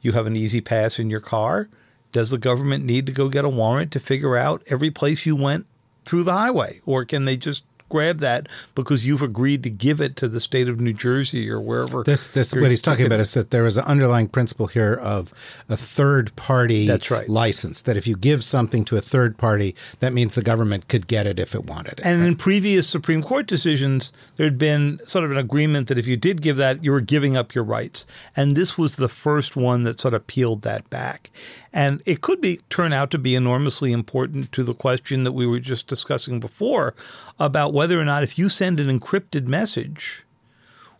You 0.00 0.12
have 0.12 0.26
an 0.26 0.36
E-ZPass 0.36 0.98
in 0.98 1.10
your 1.10 1.20
car. 1.20 1.68
Does 2.12 2.30
the 2.30 2.38
government 2.38 2.84
need 2.84 3.06
to 3.06 3.12
go 3.12 3.28
get 3.28 3.44
a 3.44 3.48
warrant 3.48 3.90
to 3.92 4.00
figure 4.00 4.36
out 4.36 4.62
every 4.66 4.90
place 4.90 5.24
you 5.26 5.34
went 5.34 5.66
through 6.04 6.24
the 6.24 6.32
highway? 6.32 6.80
Or 6.84 7.04
can 7.04 7.24
they 7.24 7.36
just 7.36 7.64
grab 7.92 8.20
that 8.20 8.48
because 8.74 9.04
you've 9.04 9.20
agreed 9.20 9.62
to 9.62 9.70
give 9.70 10.00
it 10.00 10.16
to 10.16 10.26
the 10.26 10.40
state 10.40 10.66
of 10.66 10.80
New 10.80 10.94
Jersey 10.94 11.48
or 11.50 11.60
wherever? 11.60 12.02
This, 12.02 12.26
this, 12.28 12.54
what 12.54 12.70
he's 12.70 12.80
talking 12.80 13.04
about 13.04 13.20
is 13.20 13.34
that 13.34 13.50
there 13.50 13.66
is 13.66 13.76
an 13.76 13.84
underlying 13.84 14.28
principle 14.28 14.66
here 14.66 14.94
of 14.94 15.30
a 15.68 15.76
third 15.76 16.34
party 16.34 16.86
That's 16.86 17.10
right. 17.10 17.28
license. 17.28 17.82
That 17.82 17.98
if 17.98 18.06
you 18.06 18.16
give 18.16 18.42
something 18.42 18.86
to 18.86 18.96
a 18.96 19.02
third 19.02 19.36
party, 19.36 19.76
that 20.00 20.14
means 20.14 20.34
the 20.34 20.42
government 20.42 20.88
could 20.88 21.06
get 21.06 21.26
it 21.26 21.38
if 21.38 21.54
it 21.54 21.66
wanted 21.66 22.00
it. 22.00 22.06
And 22.06 22.24
in 22.24 22.34
previous 22.34 22.88
Supreme 22.88 23.22
Court 23.22 23.46
decisions, 23.46 24.10
there 24.36 24.46
had 24.46 24.56
been 24.56 24.98
sort 25.06 25.26
of 25.26 25.30
an 25.30 25.36
agreement 25.36 25.88
that 25.88 25.98
if 25.98 26.06
you 26.06 26.16
did 26.16 26.40
give 26.40 26.56
that, 26.56 26.82
you 26.82 26.92
were 26.92 27.02
giving 27.02 27.36
up 27.36 27.54
your 27.54 27.64
rights. 27.64 28.06
And 28.34 28.56
this 28.56 28.78
was 28.78 28.96
the 28.96 29.08
first 29.08 29.54
one 29.54 29.82
that 29.84 30.00
sort 30.00 30.14
of 30.14 30.26
peeled 30.26 30.62
that 30.62 30.88
back. 30.88 31.30
And 31.72 32.02
it 32.04 32.20
could 32.20 32.40
be 32.40 32.58
turn 32.68 32.92
out 32.92 33.10
to 33.12 33.18
be 33.18 33.34
enormously 33.34 33.92
important 33.92 34.52
to 34.52 34.62
the 34.62 34.74
question 34.74 35.24
that 35.24 35.32
we 35.32 35.46
were 35.46 35.60
just 35.60 35.86
discussing 35.86 36.38
before 36.38 36.94
about 37.38 37.72
whether 37.72 37.98
or 37.98 38.04
not 38.04 38.22
if 38.22 38.38
you 38.38 38.48
send 38.48 38.78
an 38.78 39.00
encrypted 39.00 39.46
message 39.46 40.24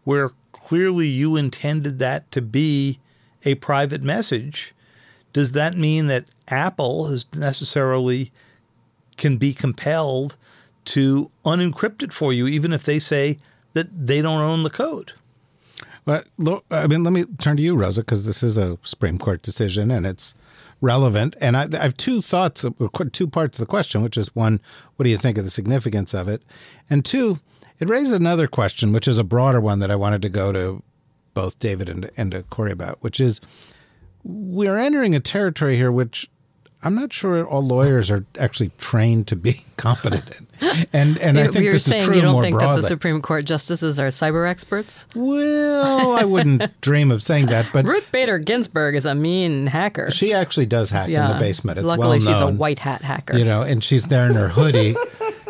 where 0.05 0.31
clearly 0.53 1.07
you 1.07 1.37
intended 1.37 1.99
that 1.99 2.31
to 2.33 2.41
be 2.41 2.99
a 3.45 3.55
private 3.57 4.03
message, 4.03 4.75
does 5.33 5.53
that 5.53 5.77
mean 5.77 6.07
that 6.07 6.25
Apple 6.49 7.07
has 7.07 7.27
necessarily 7.35 8.33
can 9.17 9.37
be 9.37 9.53
compelled 9.55 10.37
to 10.85 11.31
unencrypt 11.45 12.03
it 12.03 12.13
for 12.13 12.33
you, 12.33 12.47
even 12.47 12.73
if 12.73 12.85
they 12.85 12.99
say 12.99 13.39
that 13.73 14.07
they 14.07 14.21
don't 14.21 14.41
own 14.41 14.63
the 14.63 14.71
code. 14.71 15.13
Look, 16.37 16.65
I 16.71 16.87
mean, 16.89 17.05
let 17.05 17.13
me 17.13 17.25
turn 17.39 17.57
to 17.57 17.63
you, 17.63 17.77
Rosa, 17.77 18.01
because 18.01 18.27
this 18.27 18.43
is 18.43 18.59
a 18.59 18.79
Supreme 18.83 19.19
Court 19.19 19.43
decision 19.43 19.91
and 19.91 20.05
it's 20.05 20.35
relevant. 20.83 21.35
And 21.41 21.57
I, 21.57 21.69
I 21.73 21.79
have 21.79 21.97
two 21.97 22.21
thoughts, 22.21 22.67
two 23.13 23.27
parts 23.27 23.59
of 23.59 23.63
the 23.63 23.71
question, 23.71 24.03
which 24.03 24.19
is 24.19 24.35
one, 24.35 24.61
what 24.97 25.05
do 25.05 25.11
you 25.11 25.17
think 25.17 25.39
of 25.39 25.45
the 25.45 25.51
significance 25.51 26.13
of 26.13 26.29
it? 26.29 26.43
And 26.91 27.03
two, 27.03 27.39
it 27.79 27.89
raises 27.89 28.13
another 28.13 28.47
question, 28.47 28.93
which 28.93 29.09
is 29.09 29.17
a 29.17 29.25
broader 29.25 29.61
one 29.61 29.79
that 29.79 29.91
I 29.91 29.97
wanted 29.97 30.21
to 30.23 30.29
go 30.29 30.53
to 30.53 30.83
both 31.33 31.59
David 31.59 31.89
and, 31.89 32.11
and 32.17 32.33
to 32.33 32.43
Kori 32.43 32.73
about, 32.73 32.99
which 33.01 33.19
is 33.19 33.41
we're 34.25 34.77
entering 34.77 35.15
a 35.15 35.21
territory 35.21 35.77
here 35.77 35.91
which 35.91 36.31
I'm 36.85 36.95
not 36.97 37.13
sure 37.13 37.47
all 37.47 37.63
lawyers 37.63 38.11
are 38.11 38.25
actually 38.39 38.73
trained 38.79 39.29
to 39.29 39.37
be 39.37 39.65
competent 39.77 40.25
in. 40.37 40.47
And 40.93 41.19
and 41.19 41.39
I 41.39 41.43
You're- 41.43 41.53
think 41.53 41.65
you're 41.65 41.73
this 41.75 41.87
is 41.87 41.93
saying 41.93 42.05
true 42.05 42.17
you 42.17 42.23
don't 42.23 42.33
more 42.33 42.43
think 42.43 42.59
that 42.59 42.77
the 42.77 42.83
Supreme 42.83 43.21
Court 43.23 43.45
justices 43.45 43.99
are 44.01 44.09
cyber 44.09 44.49
experts? 44.49 45.07
well, 45.15 46.13
I 46.13 46.25
wouldn't 46.25 46.81
dream 46.81 47.11
of 47.11 47.23
saying 47.23 47.47
that, 47.47 47.67
but 47.73 47.85
Ruth 47.87 48.11
Bader 48.13 48.39
Ginsburg 48.39 48.95
is 48.97 49.05
a 49.05 49.15
mean 49.15 49.67
hacker. 49.69 50.11
she 50.11 50.33
actually 50.33 50.67
does 50.67 50.91
hack 50.91 51.09
in 51.09 51.15
the 51.29 51.37
basement. 51.39 51.79
It's 51.79 51.87
Luckily, 51.87 52.19
well 52.19 52.33
she's 52.33 52.41
a 52.41 52.51
white 52.53 52.79
hat 52.79 53.03
hacker. 53.03 53.37
You 53.37 53.45
know, 53.45 53.63
and 53.63 53.83
she's 53.83 54.05
there 54.07 54.27
in 54.29 54.35
her 54.35 54.49
hoodie. 54.49 54.95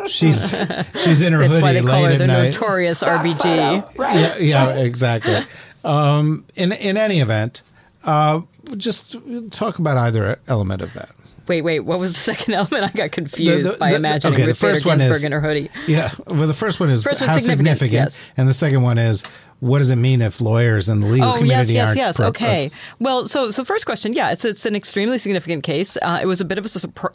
She's 0.07 0.53
she's 1.01 1.21
in 1.21 1.33
her 1.33 1.39
That's 1.39 1.53
hoodie 1.53 1.61
why 1.61 1.73
they 1.73 1.81
call 1.81 1.89
late 2.01 2.05
her 2.07 2.11
at 2.13 2.17
the 2.19 2.27
night. 2.27 2.43
notorious 2.53 3.01
RBG. 3.03 3.97
Yeah, 3.97 4.37
yeah, 4.37 4.69
exactly. 4.75 5.45
Um, 5.85 6.45
in 6.55 6.71
in 6.73 6.97
any 6.97 7.19
event, 7.19 7.61
uh, 8.03 8.41
just 8.77 9.15
talk 9.51 9.79
about 9.79 9.97
either 9.97 10.39
element 10.47 10.81
of 10.81 10.93
that. 10.93 11.11
Wait, 11.47 11.61
wait. 11.61 11.81
What 11.81 11.99
was 11.99 12.13
the 12.13 12.19
second 12.33 12.53
element? 12.53 12.83
I 12.83 12.89
got 12.89 13.11
confused 13.11 13.65
The- 13.65 13.71
the- 13.73 13.77
by 13.77 13.89
the- 13.91 13.95
imagining 13.97 14.33
okay, 14.33 14.43
the 14.43 14.47
Ruth 14.49 14.61
Bader 14.61 14.73
first 14.75 14.85
one 14.85 15.01
is- 15.01 15.23
in 15.23 15.31
her 15.31 15.41
hoodie. 15.41 15.69
Yeah. 15.87 16.11
Well, 16.27 16.47
the 16.47 16.53
first 16.53 16.79
one 16.79 16.89
is 16.89 17.03
First 17.03 17.21
how 17.21 17.37
significant, 17.37 17.91
yes. 17.91 18.21
and 18.37 18.47
the 18.47 18.53
second 18.53 18.81
one 18.83 18.97
is 18.97 19.23
what 19.63 19.77
does 19.79 19.89
it 19.89 19.95
mean 19.95 20.21
if 20.21 20.41
lawyers 20.41 20.89
and 20.89 21.01
the 21.01 21.07
legal 21.07 21.29
Oh 21.29 21.37
community 21.37 21.73
yes, 21.73 21.95
yes, 21.95 21.95
yes. 21.95 22.17
pro- 22.17 22.27
okay. 22.27 22.69
Well, 22.99 23.27
so 23.27 23.49
so 23.51 23.63
first 23.63 23.85
question, 23.85 24.11
yeah, 24.13 24.31
it's 24.31 24.43
it's 24.43 24.65
an 24.65 24.75
extremely 24.75 25.17
significant 25.17 25.63
case. 25.63 25.97
Uh, 26.01 26.19
it 26.21 26.25
was 26.25 26.41
a 26.41 26.45
bit 26.45 26.57
of 26.57 26.65
a, 26.65 26.69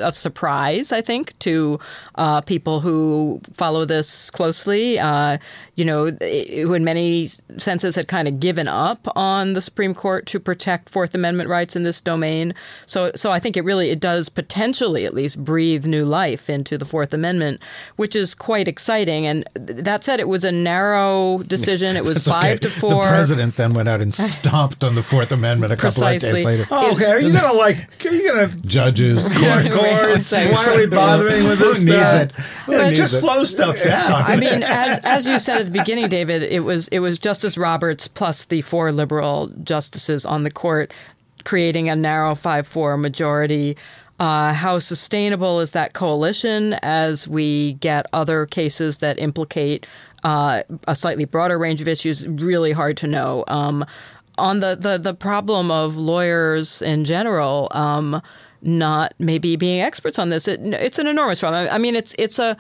a 0.09 0.13
surprise, 0.13 0.91
I 0.91 1.03
think, 1.03 1.39
to 1.41 1.79
uh, 2.15 2.41
people 2.41 2.81
who 2.81 3.41
follow 3.53 3.85
this 3.85 4.31
closely. 4.31 4.99
Uh, 4.99 5.37
you 5.75 5.85
know, 5.85 6.07
it- 6.21 6.65
who 6.67 6.73
in 6.75 6.85
many 6.85 7.29
senses 7.59 7.95
had 7.95 8.09
kind 8.09 8.27
of 8.27 8.41
given 8.41 8.67
up 8.67 9.07
on 9.15 9.53
the 9.53 9.61
Supreme 9.61 9.95
Court 9.95 10.25
to 10.27 10.41
protect 10.41 10.89
Fourth 10.89 11.15
Amendment 11.15 11.49
rights 11.51 11.77
in 11.77 11.83
this 11.85 12.01
domain. 12.01 12.55
So 12.87 13.13
so 13.15 13.31
I 13.31 13.39
think 13.39 13.57
it 13.57 13.63
really 13.65 13.91
it 13.91 14.01
does 14.01 14.29
potentially 14.31 15.05
at 15.05 15.15
least 15.15 15.45
breathe 15.45 15.87
new 15.87 16.05
life 16.07 16.49
into 16.49 16.79
the 16.79 16.85
Fourth 16.87 17.13
Amendment, 17.13 17.61
which 17.97 18.17
is 18.17 18.35
quite 18.35 18.67
exciting. 18.69 19.27
And 19.27 19.45
that 19.55 20.03
said, 20.05 20.19
it 20.21 20.29
was 20.29 20.45
a 20.45 20.53
narrow 20.53 21.39
decision. 21.47 21.97
It 21.97 22.05
was 22.05 22.25
five 22.41 22.57
okay. 22.57 22.69
to 22.69 22.71
four. 22.71 23.05
The 23.05 23.11
president 23.11 23.57
then 23.57 23.75
went 23.75 23.89
out 23.89 24.01
and 24.01 24.15
stomped 24.15 24.85
on 24.85 24.95
the 24.95 25.03
Fourth 25.03 25.33
Amendment 25.33 25.73
a 25.73 25.77
couple 25.77 26.05
of 26.05 26.21
days 26.21 26.45
later. 26.45 26.67
Oh, 26.71 26.95
okay. 26.95 27.11
Are 27.11 27.21
you 27.21 27.33
gonna 27.33 27.53
like? 27.53 28.05
Are 28.05 28.11
you 28.11 28.29
gonna? 28.29 28.49
Judges, 28.49 29.29
Yeah, 29.41 29.63
courts. 29.69 30.31
courts. 30.31 30.33
Why 30.33 30.67
are 30.67 30.77
we 30.77 30.87
bothering 30.87 31.45
with 31.45 31.59
this? 31.59 31.79
Who 31.79 31.85
this? 31.85 31.85
needs 31.85 31.99
stuff? 31.99 32.23
it? 32.23 32.33
Who 32.67 32.85
needs 32.85 32.97
just 32.97 33.15
it? 33.15 33.19
slow 33.19 33.45
stuff 33.45 33.83
down. 33.85 34.13
I 34.13 34.37
mean, 34.37 34.63
as 34.63 34.99
as 35.05 35.27
you 35.27 35.39
said 35.39 35.61
at 35.61 35.67
the 35.67 35.73
beginning, 35.73 36.09
David, 36.09 36.43
it 36.43 36.61
was 36.61 36.89
it 36.89 37.01
was 37.01 37.19
Justice 37.19 37.59
Roberts 37.59 38.09
plus 38.09 38.45
the 38.45 38.61
four 38.63 38.93
liberal 38.93 39.49
justices 39.63 40.25
on 40.25 40.43
the 40.45 40.51
court 40.51 40.93
creating 41.45 41.89
a 41.89 41.97
narrow 41.97 42.35
five 42.35 42.67
four 42.67 42.97
majority. 42.97 43.77
Uh, 44.21 44.53
how 44.53 44.81
sustainable 44.81 45.61
is 45.61 45.71
that 45.73 45.93
coalition 45.93 46.75
as 46.83 47.29
we 47.29 47.75
get 47.75 48.05
other 48.13 48.47
cases 48.47 48.99
that 48.99 49.17
implicate 49.21 49.87
uh, 50.25 50.63
a 50.87 50.97
slightly 50.97 51.25
broader 51.25 51.59
range 51.59 51.81
of 51.81 51.89
issues? 51.89 52.27
Really 52.27 52.73
hard 52.73 52.97
to 52.99 53.07
know. 53.07 53.45
Um, 53.49 53.85
on 54.37 54.61
the, 54.61 54.77
the, 54.77 54.99
the 54.99 55.15
problem 55.15 55.71
of 55.71 55.97
lawyers 55.97 56.81
in 56.81 57.05
general, 57.05 57.69
um, 57.73 58.23
not 58.63 59.15
maybe 59.19 59.57
being 59.57 59.81
experts 59.81 60.19
on 60.19 60.31
this, 60.31 60.49
it, 60.49 60.61
it's 60.61 60.99
an 60.99 61.07
enormous 61.07 61.41
problem. 61.41 61.69
I 61.71 61.79
mean, 61.79 61.95
it's 61.95 62.15
it's 62.19 62.39
a 62.39 62.57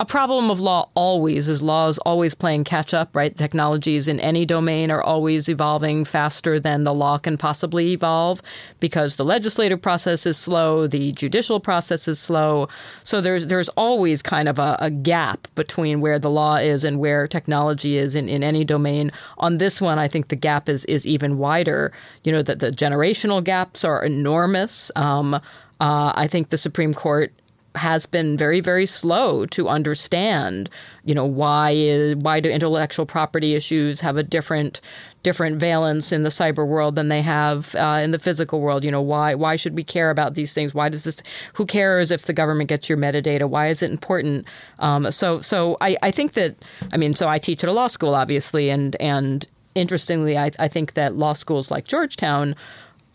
a 0.00 0.04
problem 0.06 0.50
of 0.50 0.58
law 0.58 0.88
always 0.94 1.46
is 1.46 1.62
law 1.62 1.86
is 1.86 1.98
always 1.98 2.32
playing 2.32 2.64
catch 2.64 2.94
up, 2.94 3.14
right? 3.14 3.36
Technologies 3.36 4.08
in 4.08 4.18
any 4.18 4.46
domain 4.46 4.90
are 4.90 5.02
always 5.02 5.46
evolving 5.46 6.06
faster 6.06 6.58
than 6.58 6.84
the 6.84 6.94
law 6.94 7.18
can 7.18 7.36
possibly 7.36 7.92
evolve 7.92 8.40
because 8.80 9.18
the 9.18 9.24
legislative 9.24 9.82
process 9.82 10.24
is 10.24 10.38
slow, 10.38 10.86
the 10.86 11.12
judicial 11.12 11.60
process 11.60 12.08
is 12.08 12.18
slow. 12.18 12.66
So 13.04 13.20
there's 13.20 13.48
there's 13.48 13.68
always 13.76 14.22
kind 14.22 14.48
of 14.48 14.58
a, 14.58 14.78
a 14.80 14.90
gap 14.90 15.48
between 15.54 16.00
where 16.00 16.18
the 16.18 16.30
law 16.30 16.56
is 16.56 16.82
and 16.82 16.98
where 16.98 17.28
technology 17.28 17.98
is 17.98 18.16
in, 18.16 18.26
in 18.26 18.42
any 18.42 18.64
domain. 18.64 19.12
On 19.36 19.58
this 19.58 19.82
one, 19.82 19.98
I 19.98 20.08
think 20.08 20.28
the 20.28 20.36
gap 20.36 20.66
is 20.70 20.86
is 20.86 21.04
even 21.04 21.36
wider. 21.36 21.92
You 22.24 22.32
know 22.32 22.42
that 22.42 22.60
the 22.60 22.70
generational 22.70 23.44
gaps 23.44 23.84
are 23.84 24.02
enormous. 24.02 24.90
Um, 24.96 25.34
uh, 25.34 26.12
I 26.14 26.26
think 26.26 26.48
the 26.48 26.58
Supreme 26.58 26.94
Court 26.94 27.32
has 27.76 28.04
been 28.04 28.36
very, 28.36 28.60
very 28.60 28.86
slow 28.86 29.46
to 29.46 29.68
understand, 29.68 30.68
you 31.04 31.14
know, 31.14 31.24
why 31.24 31.70
is, 31.70 32.16
why 32.16 32.40
do 32.40 32.50
intellectual 32.50 33.06
property 33.06 33.54
issues 33.54 34.00
have 34.00 34.16
a 34.16 34.22
different 34.22 34.80
different 35.22 35.58
valence 35.58 36.12
in 36.12 36.22
the 36.22 36.30
cyber 36.30 36.66
world 36.66 36.96
than 36.96 37.08
they 37.08 37.20
have 37.20 37.74
uh, 37.74 38.00
in 38.02 38.10
the 38.10 38.18
physical 38.18 38.60
world? 38.60 38.82
You 38.82 38.90
know, 38.90 39.00
why 39.00 39.34
why 39.34 39.56
should 39.56 39.74
we 39.74 39.84
care 39.84 40.10
about 40.10 40.34
these 40.34 40.52
things? 40.52 40.74
Why 40.74 40.88
does 40.88 41.04
this? 41.04 41.22
Who 41.54 41.66
cares 41.66 42.10
if 42.10 42.22
the 42.22 42.32
government 42.32 42.68
gets 42.68 42.88
your 42.88 42.98
metadata? 42.98 43.48
Why 43.48 43.68
is 43.68 43.82
it 43.82 43.90
important? 43.90 44.46
Um, 44.80 45.10
so 45.12 45.40
so 45.40 45.76
I, 45.80 45.96
I 46.02 46.10
think 46.10 46.32
that 46.32 46.56
I 46.92 46.96
mean, 46.96 47.14
so 47.14 47.28
I 47.28 47.38
teach 47.38 47.62
at 47.62 47.70
a 47.70 47.72
law 47.72 47.86
school, 47.86 48.14
obviously, 48.14 48.68
and 48.70 48.96
and 48.96 49.46
interestingly, 49.74 50.36
I, 50.36 50.50
I 50.58 50.68
think 50.68 50.94
that 50.94 51.14
law 51.14 51.34
schools 51.34 51.70
like 51.70 51.84
Georgetown 51.84 52.56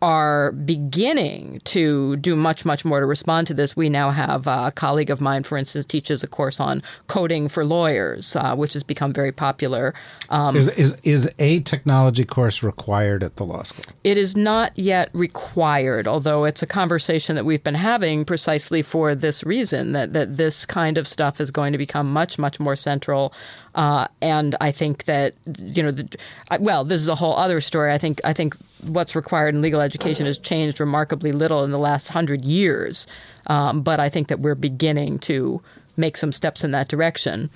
are 0.01 0.51
beginning 0.51 1.61
to 1.63 2.15
do 2.17 2.35
much, 2.35 2.65
much 2.65 2.85
more 2.85 2.99
to 2.99 3.05
respond 3.05 3.47
to 3.47 3.53
this. 3.53 3.75
We 3.75 3.89
now 3.89 4.11
have 4.11 4.45
a 4.45 4.71
colleague 4.75 5.09
of 5.09 5.21
mine, 5.21 5.43
for 5.43 5.57
instance, 5.57 5.85
teaches 5.85 6.21
a 6.21 6.27
course 6.27 6.59
on 6.59 6.83
coding 7.07 7.47
for 7.47 7.65
lawyers, 7.65 8.35
uh, 8.35 8.55
which 8.55 8.73
has 8.73 8.83
become 8.83 9.13
very 9.13 9.31
popular. 9.31 9.93
Um, 10.29 10.55
is, 10.55 10.67
is, 10.69 10.99
is 11.03 11.33
a 11.39 11.61
technology 11.61 12.25
course 12.25 12.61
required 12.61 13.23
at 13.23 13.37
the 13.37 13.45
law 13.45 13.63
school? 13.63 13.85
It 14.03 14.17
is 14.17 14.35
not 14.35 14.77
yet 14.77 15.09
required, 15.13 16.07
although 16.07 16.43
it's 16.43 16.61
a 16.61 16.67
conversation 16.67 17.35
that 17.35 17.45
we've 17.45 17.63
been 17.63 17.75
having 17.75 18.25
precisely 18.25 18.81
for 18.81 19.15
this 19.15 19.43
reason 19.43 19.93
that, 19.93 20.13
that 20.13 20.37
this 20.37 20.65
kind 20.65 20.97
of 20.97 21.07
stuff 21.07 21.39
is 21.39 21.51
going 21.51 21.71
to 21.71 21.77
become 21.77 22.11
much, 22.11 22.37
much 22.37 22.59
more 22.59 22.75
central. 22.75 23.33
Uh, 23.73 24.07
and 24.21 24.55
I 24.61 24.71
think 24.71 25.05
that, 25.05 25.33
you 25.59 25.83
know, 25.83 25.91
the, 25.91 26.17
well, 26.59 26.83
this 26.83 27.01
is 27.01 27.07
a 27.07 27.15
whole 27.15 27.35
other 27.35 27.59
story. 27.61 27.91
I 27.91 27.97
think, 27.97 28.21
I 28.23 28.33
think 28.33 28.55
what's 28.87 29.15
required 29.15 29.55
in 29.55 29.61
legal 29.61 29.81
education 29.81 30.25
has 30.25 30.37
changed 30.37 30.79
remarkably 30.79 31.31
little 31.31 31.63
in 31.63 31.71
the 31.71 31.79
last 31.79 32.09
hundred 32.09 32.45
years. 32.45 33.07
Um, 33.47 33.81
but 33.81 33.99
I 33.99 34.09
think 34.09 34.27
that 34.27 34.39
we're 34.39 34.55
beginning 34.55 35.19
to 35.19 35.61
make 35.97 36.17
some 36.17 36.31
steps 36.31 36.63
in 36.63 36.71
that 36.71 36.87
direction. 36.87 37.49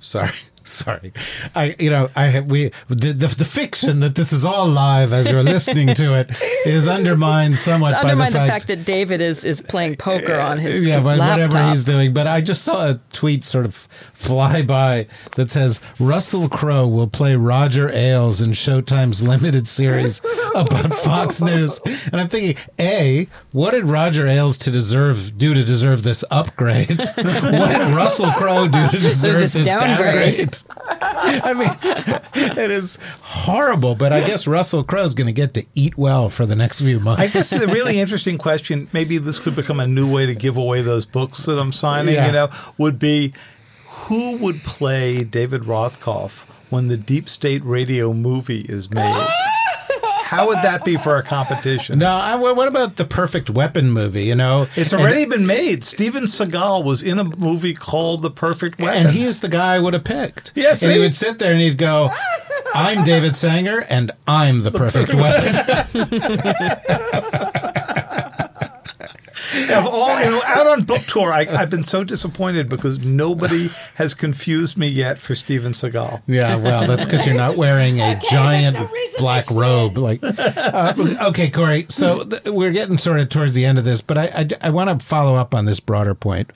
Sorry. 0.00 0.30
Sorry, 0.68 1.12
I 1.54 1.74
you 1.78 1.90
know 1.90 2.10
I 2.14 2.26
have, 2.26 2.46
we 2.46 2.70
the, 2.88 3.12
the, 3.12 3.28
the 3.28 3.44
fiction 3.44 4.00
that 4.00 4.14
this 4.14 4.32
is 4.32 4.44
all 4.44 4.68
live 4.68 5.12
as 5.12 5.28
you're 5.30 5.42
listening 5.42 5.94
to 5.94 6.18
it 6.20 6.30
is 6.66 6.86
undermined 6.86 7.58
somewhat 7.58 7.94
it's 7.94 8.02
by 8.02 8.10
undermined 8.10 8.34
the 8.34 8.38
fact, 8.38 8.52
fact, 8.52 8.66
that 8.68 8.84
David 8.84 9.20
is 9.20 9.44
is 9.44 9.60
playing 9.62 9.96
poker 9.96 10.34
on 10.38 10.58
his 10.58 10.86
yeah 10.86 10.98
laptop. 11.00 11.30
whatever 11.30 11.70
he's 11.70 11.84
doing. 11.84 12.12
But 12.12 12.26
I 12.26 12.40
just 12.40 12.62
saw 12.62 12.88
a 12.90 13.00
tweet 13.12 13.44
sort 13.44 13.64
of 13.64 13.74
fly 14.14 14.62
by 14.62 15.06
that 15.36 15.50
says 15.50 15.80
Russell 15.98 16.48
Crowe 16.48 16.86
will 16.86 17.06
play 17.08 17.34
Roger 17.36 17.88
Ailes 17.90 18.40
in 18.40 18.50
Showtime's 18.50 19.22
limited 19.22 19.68
series 19.68 20.20
about 20.54 20.92
Fox 20.92 21.40
News, 21.48 21.80
and 22.12 22.16
I'm 22.20 22.28
thinking, 22.28 22.56
a 22.78 23.26
what 23.52 23.70
did 23.70 23.84
Roger 23.84 24.26
Ailes 24.26 24.58
to 24.58 24.70
deserve 24.70 25.38
do 25.38 25.54
to 25.54 25.64
deserve 25.64 26.02
this 26.02 26.24
upgrade? 26.30 26.98
what 27.14 27.16
did 27.16 27.94
Russell 27.96 28.30
Crowe 28.32 28.68
do 28.68 28.88
to 28.88 28.98
deserve 28.98 29.38
This 29.40 29.52
this, 29.54 29.66
downgrade. 29.66 30.36
downgrade? 30.36 30.57
I 30.68 31.54
mean, 31.54 32.18
it 32.58 32.70
is 32.70 32.98
horrible, 33.22 33.94
but 33.94 34.12
I 34.12 34.20
guess 34.26 34.46
Russell 34.46 34.82
Crowe's 34.84 35.14
going 35.14 35.26
to 35.26 35.32
get 35.32 35.54
to 35.54 35.64
eat 35.74 35.96
well 35.98 36.30
for 36.30 36.46
the 36.46 36.56
next 36.56 36.80
few 36.80 37.00
months. 37.00 37.20
I 37.22 37.26
guess 37.28 37.50
the 37.50 37.66
really 37.66 37.98
interesting 38.00 38.38
question, 38.38 38.88
maybe 38.92 39.18
this 39.18 39.38
could 39.38 39.54
become 39.56 39.80
a 39.80 39.86
new 39.86 40.12
way 40.12 40.26
to 40.26 40.34
give 40.34 40.56
away 40.56 40.82
those 40.82 41.04
books 41.06 41.44
that 41.46 41.58
I'm 41.58 41.72
signing, 41.72 42.14
Yeah. 42.14 42.26
you 42.26 42.32
know, 42.32 42.50
would 42.78 42.98
be 42.98 43.32
who 43.86 44.36
would 44.38 44.62
play 44.62 45.24
David 45.24 45.62
Rothkopf 45.62 46.44
when 46.70 46.88
the 46.88 46.96
Deep 46.96 47.28
State 47.28 47.62
Radio 47.64 48.12
movie 48.12 48.60
is 48.68 48.90
made? 48.90 49.26
How 50.28 50.46
would 50.48 50.58
that 50.58 50.84
be 50.84 50.98
for 50.98 51.16
a 51.16 51.22
competition? 51.22 51.98
No, 52.00 52.10
I, 52.10 52.34
what 52.36 52.68
about 52.68 52.96
the 52.96 53.06
Perfect 53.06 53.48
Weapon 53.48 53.90
movie? 53.90 54.24
You 54.24 54.34
know, 54.34 54.68
It's 54.76 54.92
already 54.92 55.24
been 55.24 55.46
made. 55.46 55.82
Steven 55.84 56.24
Seagal 56.24 56.84
was 56.84 57.00
in 57.00 57.18
a 57.18 57.24
movie 57.24 57.72
called 57.72 58.20
The 58.20 58.30
Perfect 58.30 58.78
Weapon. 58.78 59.06
and 59.06 59.16
he's 59.16 59.40
the 59.40 59.48
guy 59.48 59.76
I 59.76 59.78
would 59.78 59.94
have 59.94 60.04
picked. 60.04 60.52
Yeah, 60.54 60.72
and 60.82 60.92
he 60.92 60.98
would 60.98 61.16
sit 61.16 61.38
there 61.38 61.52
and 61.52 61.62
he'd 61.62 61.78
go, 61.78 62.10
"I'm 62.74 63.04
David 63.04 63.36
Sanger, 63.36 63.86
and 63.88 64.10
I'm 64.26 64.60
the 64.60 64.70
perfect 64.70 65.14
weapon." 65.14 65.54
of 69.70 69.86
all, 69.86 70.18
you 70.20 70.30
know, 70.30 70.42
out 70.46 70.66
on 70.66 70.84
book 70.84 71.02
tour, 71.02 71.32
I, 71.32 71.40
I've 71.40 71.70
been 71.70 71.82
so 71.82 72.04
disappointed 72.04 72.68
because 72.68 72.98
nobody 72.98 73.70
has 73.94 74.14
confused 74.14 74.76
me 74.76 74.88
yet 74.88 75.18
for 75.18 75.34
Steven 75.34 75.72
Seagal. 75.72 76.22
yeah, 76.26 76.56
well, 76.56 76.86
that's 76.86 77.04
because 77.04 77.26
you're 77.26 77.36
not 77.36 77.56
wearing 77.56 78.00
a 78.00 78.20
giant 78.30 78.76
no 78.76 78.90
black 79.18 79.50
robe. 79.50 79.98
Like, 79.98 80.20
uh, 80.22 80.94
okay, 81.28 81.50
Kori. 81.50 81.86
So 81.88 82.24
th- 82.24 82.44
we're 82.44 82.72
getting 82.72 82.98
sort 82.98 83.20
of 83.20 83.28
towards 83.28 83.54
the 83.54 83.64
end 83.64 83.78
of 83.78 83.84
this, 83.84 84.00
but 84.00 84.16
I 84.18 84.48
I, 84.60 84.70
want 84.70 84.98
to 84.98 85.04
follow 85.04 85.34
up 85.34 85.54
on 85.54 85.64
this 85.64 85.80
broader 85.80 86.14
point. 86.14 86.50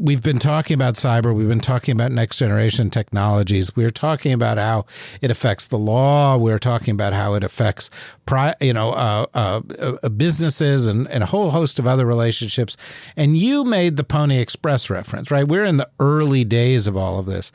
We've 0.00 0.22
been 0.22 0.38
talking 0.38 0.74
about 0.74 0.94
cyber. 0.94 1.34
We've 1.34 1.46
been 1.46 1.60
talking 1.60 1.92
about 1.92 2.10
next 2.10 2.38
generation 2.38 2.88
technologies. 2.88 3.76
We're 3.76 3.90
talking 3.90 4.32
about 4.32 4.56
how 4.56 4.86
it 5.20 5.30
affects 5.30 5.68
the 5.68 5.76
law. 5.76 6.38
We're 6.38 6.58
talking 6.58 6.92
about 6.92 7.12
how 7.12 7.34
it 7.34 7.44
affects, 7.44 7.90
pri- 8.24 8.54
you 8.62 8.72
know, 8.72 8.92
uh, 8.94 9.26
uh, 9.34 9.60
uh, 10.02 10.08
businesses 10.08 10.86
and, 10.86 11.06
and 11.08 11.22
a 11.22 11.26
whole 11.26 11.50
host 11.50 11.78
of 11.78 11.86
other 11.86 12.06
relationships. 12.06 12.78
And 13.14 13.36
you 13.36 13.62
made 13.62 13.98
the 13.98 14.04
Pony 14.04 14.38
Express 14.38 14.88
reference, 14.88 15.30
right? 15.30 15.46
We're 15.46 15.64
in 15.64 15.76
the 15.76 15.90
early 16.00 16.44
days 16.44 16.86
of 16.86 16.96
all 16.96 17.18
of 17.18 17.26
this. 17.26 17.52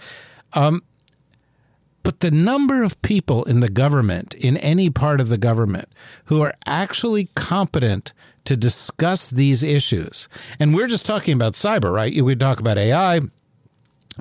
But 2.03 2.19
the 2.19 2.29
number 2.29 2.83
of 2.83 3.01
people 3.01 3.43
in 3.45 3.61
the 3.61 3.69
government, 3.69 4.35
in 4.35 4.57
any 4.57 4.91
part 4.91 5.19
of 5.19 5.29
the 5.29 5.39
government, 5.39 5.89
who 6.25 6.41
are 6.43 6.53
actually 6.67 7.29
competent 7.33 8.13
to 8.45 8.55
discuss 8.55 9.29
these 9.29 9.63
issues, 9.63 10.29
and 10.59 10.73
we're 10.73 10.87
just 10.87 11.05
talking 11.05 11.33
about 11.33 11.53
cyber, 11.53 11.93
right? 11.93 12.21
We 12.21 12.35
talk 12.35 12.59
about 12.59 12.77
AI, 12.77 13.21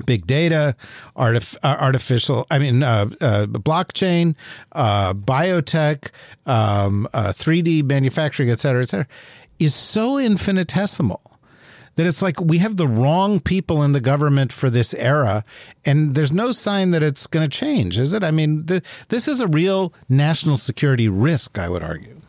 big 0.07 0.27
data, 0.27 0.77
artif- 1.17 1.57
uh, 1.63 1.77
artificial, 1.79 2.47
I 2.51 2.59
mean, 2.59 2.83
uh, 2.83 3.07
uh, 3.21 3.47
blockchain, 3.47 4.35
uh, 4.73 5.15
biotech, 5.15 6.09
um, 6.47 7.07
uh, 7.13 7.33
3D 7.33 7.85
manufacturing, 7.85 8.51
et 8.51 8.61
cetera, 8.61 8.83
et 8.83 8.89
cetera, 8.89 9.07
is 9.59 9.75
so 9.75 10.19
infinitesimal 10.19 11.21
that 11.97 12.07
it's 12.07 12.23
like 12.23 12.41
we 12.41 12.59
have 12.59 12.77
the 12.77 12.89
wrong 12.89 13.39
people 13.39 13.83
in 13.83 13.93
the 13.93 14.01
government 14.01 14.53
for 14.53 14.69
this 14.69 14.95
era, 14.95 15.45
and 15.85 16.15
there's 16.17 16.33
no 16.33 16.51
sign 16.51 16.91
that 16.91 17.03
it's 17.05 17.27
going 17.29 17.49
to 17.49 17.59
change, 17.59 17.99
is 17.99 18.13
it? 18.13 18.25
I 18.25 18.33
mean, 18.33 18.67
this 19.09 19.29
is 19.29 19.41
a 19.41 19.47
real 19.47 19.95
national 20.09 20.57
security 20.57 21.09
risk, 21.09 21.57
I 21.57 21.69
would 21.69 21.85
argue. 21.85 22.21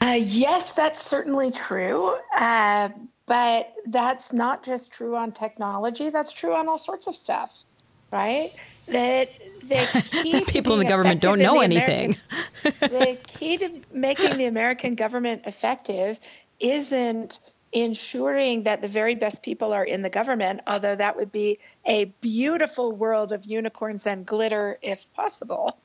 Uh, 0.00 0.18
yes, 0.18 0.72
that's 0.72 1.00
certainly 1.00 1.50
true. 1.50 2.14
Uh, 2.36 2.90
but 3.26 3.72
that's 3.86 4.32
not 4.32 4.62
just 4.62 4.92
true 4.92 5.16
on 5.16 5.32
technology, 5.32 6.10
that's 6.10 6.32
true 6.32 6.54
on 6.54 6.68
all 6.68 6.78
sorts 6.78 7.06
of 7.08 7.16
stuff, 7.16 7.64
right? 8.12 8.52
That 8.88 9.30
the 9.62 10.44
People 10.48 10.74
in 10.74 10.78
the 10.80 10.84
government 10.84 11.20
don't 11.20 11.40
know 11.40 11.60
anything. 11.60 12.16
American- 12.60 12.78
the 12.80 13.18
key 13.26 13.56
to 13.58 13.80
making 13.92 14.38
the 14.38 14.46
American 14.46 14.94
government 14.94 15.42
effective 15.46 16.20
isn't 16.60 17.40
ensuring 17.72 18.62
that 18.62 18.80
the 18.80 18.88
very 18.88 19.16
best 19.16 19.42
people 19.42 19.72
are 19.72 19.84
in 19.84 20.02
the 20.02 20.10
government, 20.10 20.60
although 20.66 20.94
that 20.94 21.16
would 21.16 21.32
be 21.32 21.58
a 21.84 22.06
beautiful 22.20 22.92
world 22.92 23.32
of 23.32 23.44
unicorns 23.44 24.06
and 24.06 24.24
glitter 24.24 24.78
if 24.82 25.12
possible. 25.14 25.78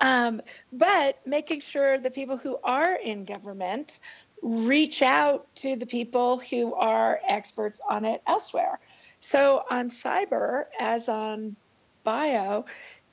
Um, 0.00 0.40
but 0.72 1.18
making 1.26 1.60
sure 1.60 1.98
the 1.98 2.10
people 2.10 2.36
who 2.36 2.58
are 2.64 2.94
in 2.94 3.24
government 3.24 4.00
reach 4.42 5.02
out 5.02 5.46
to 5.54 5.76
the 5.76 5.86
people 5.86 6.38
who 6.38 6.74
are 6.74 7.20
experts 7.28 7.80
on 7.88 8.04
it 8.04 8.22
elsewhere. 8.26 8.80
So 9.20 9.62
on 9.70 9.88
cyber, 9.88 10.64
as 10.80 11.08
on 11.08 11.56
bio, 12.04 12.64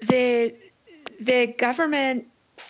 the 0.02 0.56
the 1.22 1.48
government 1.48 2.28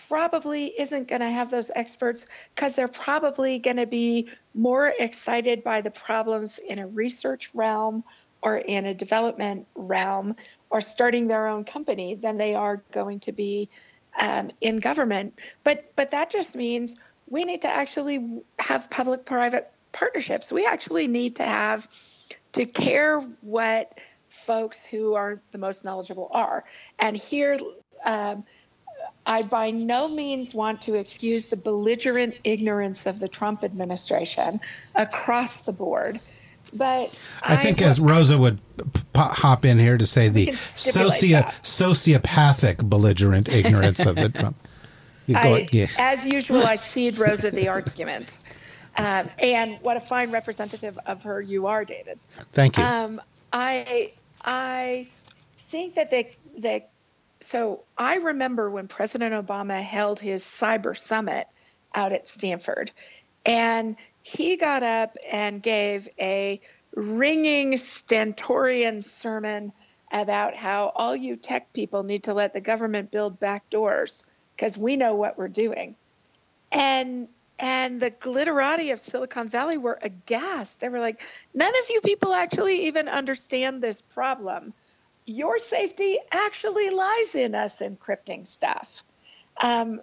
probably 0.08 0.66
isn't 0.66 1.08
going 1.08 1.22
to 1.22 1.30
have 1.30 1.50
those 1.50 1.72
experts 1.74 2.28
because 2.54 2.76
they're 2.76 2.88
probably 2.88 3.60
going 3.60 3.78
to 3.78 3.88
be 3.88 4.30
more 4.54 4.92
excited 5.00 5.64
by 5.64 5.82
the 5.82 5.92
problems 5.92 6.60
in 6.60 6.80
a 6.80 6.88
research 6.88 7.50
realm 7.54 8.04
or 8.42 8.58
in 8.58 8.86
a 8.86 8.94
development 8.94 9.68
realm 9.76 10.36
or 10.70 10.82
starting 10.82 11.28
their 11.28 11.48
own 11.48 11.64
company 11.64 12.16
than 12.16 12.38
they 12.38 12.56
are 12.56 12.84
going 12.92 13.20
to 13.20 13.32
be 13.32 13.70
um, 14.20 14.52
in 14.62 14.78
government. 14.78 15.40
But 15.64 15.92
but 15.96 16.12
that 16.12 16.30
just 16.30 16.56
means 16.56 16.96
we 17.30 17.46
need 17.46 17.62
to 17.62 17.70
actually 17.70 18.42
have 18.58 18.90
public-private 18.90 19.72
partnerships. 19.92 20.52
We 20.52 20.66
actually 20.66 21.08
need 21.08 21.38
to 21.38 21.44
have 21.44 21.88
to 22.54 22.66
care 22.66 23.20
what 23.42 23.98
folks 24.28 24.86
who 24.86 25.16
are 25.16 25.42
the 25.52 25.58
most 25.58 25.84
knowledgeable 25.84 26.30
are. 26.32 26.64
And 26.98 27.16
here, 27.16 27.58
um, 28.06 28.44
I 29.26 29.44
by 29.44 29.72
no 29.72 30.08
means 30.08 30.54
want 30.54 30.82
to 30.82 30.96
excuse 30.96 31.48
the 31.48 31.58
belligerent 31.58 32.36
ignorance 32.44 33.06
of 33.06 33.20
the 33.20 33.28
Trump 33.28 33.64
administration 33.64 34.60
across 34.96 35.62
the 35.62 35.74
board. 35.74 36.20
But 36.74 37.18
I, 37.44 37.56
think 37.56 37.82
as 37.82 38.00
Rosa 38.00 38.38
would 38.38 38.60
hop 39.16 39.66
in 39.66 39.80
here 39.80 39.98
to 39.98 40.06
say 40.06 40.30
the 40.30 40.52
socio- 40.54 41.42
that. 41.42 41.56
sociopathic 41.64 42.90
belligerent 42.90 43.50
ignorance 43.54 44.06
of 44.06 44.16
the 44.16 44.30
Trump. 44.30 44.56
I, 45.36 45.68
yeah. 45.72 45.88
As 45.98 46.26
usual, 46.26 46.64
I 46.64 46.76
cede 46.76 47.18
Rosa 47.18 47.52
the 47.52 47.68
argument. 47.68 48.40
Um, 48.98 49.30
and 49.40 49.78
what 49.82 49.96
a 49.98 50.00
fine 50.00 50.32
representative 50.32 50.98
of 51.06 51.24
her 51.24 51.42
you 51.42 51.68
are, 51.68 51.86
David. 51.86 52.20
Thank 52.52 52.78
you. 52.78 52.84
Um, 52.84 53.22
I 53.54 54.12
I 54.44 55.08
think 55.58 55.96
that 55.96 56.12
they 56.12 56.36
they 56.58 56.86
so 57.40 57.84
I 57.98 58.16
remember 58.16 58.70
when 58.70 58.88
President 58.88 59.34
Obama 59.34 59.82
held 59.82 60.20
his 60.20 60.44
cyber 60.44 60.98
summit 60.98 61.48
out 61.96 62.12
at 62.12 62.28
Stanford, 62.28 62.92
and 63.46 63.96
he 64.24 64.58
got 64.58 64.84
up 64.84 65.16
and 65.32 65.62
gave 65.62 66.10
a 66.20 66.60
ringing 66.96 67.78
stentorian 67.78 69.02
sermon 69.02 69.72
about 70.12 70.56
how 70.56 70.92
all 70.96 71.16
you 71.16 71.36
tech 71.36 71.72
people 71.74 72.04
need 72.04 72.24
to 72.24 72.34
let 72.34 72.54
the 72.54 72.62
government 72.62 73.12
build 73.12 73.40
back 73.40 73.70
doors 73.70 74.26
because 74.56 74.78
we 74.78 74.98
know 74.98 75.16
what 75.16 75.38
we're 75.38 75.48
doing. 75.48 75.96
And 76.72 77.28
and 77.60 78.00
the 78.00 78.10
glitterati 78.10 78.94
of 78.94 79.02
Silicon 79.02 79.50
Valley 79.50 79.78
were 79.78 80.00
aghast. 80.02 80.80
They 80.80 80.88
were 80.88 81.02
like, 81.02 81.22
none 81.54 81.74
of 81.84 81.90
you 81.90 82.00
people 82.00 82.34
actually 82.34 82.88
even 82.88 83.10
understand 83.10 83.82
this 83.82 84.00
problem. 84.02 84.74
Your 85.26 85.60
safety 85.60 86.18
actually 86.32 86.90
lies 86.90 87.36
in 87.36 87.56
us 87.56 87.82
encrypting 87.82 88.48
stuff. 88.48 89.04
Um, 89.62 90.00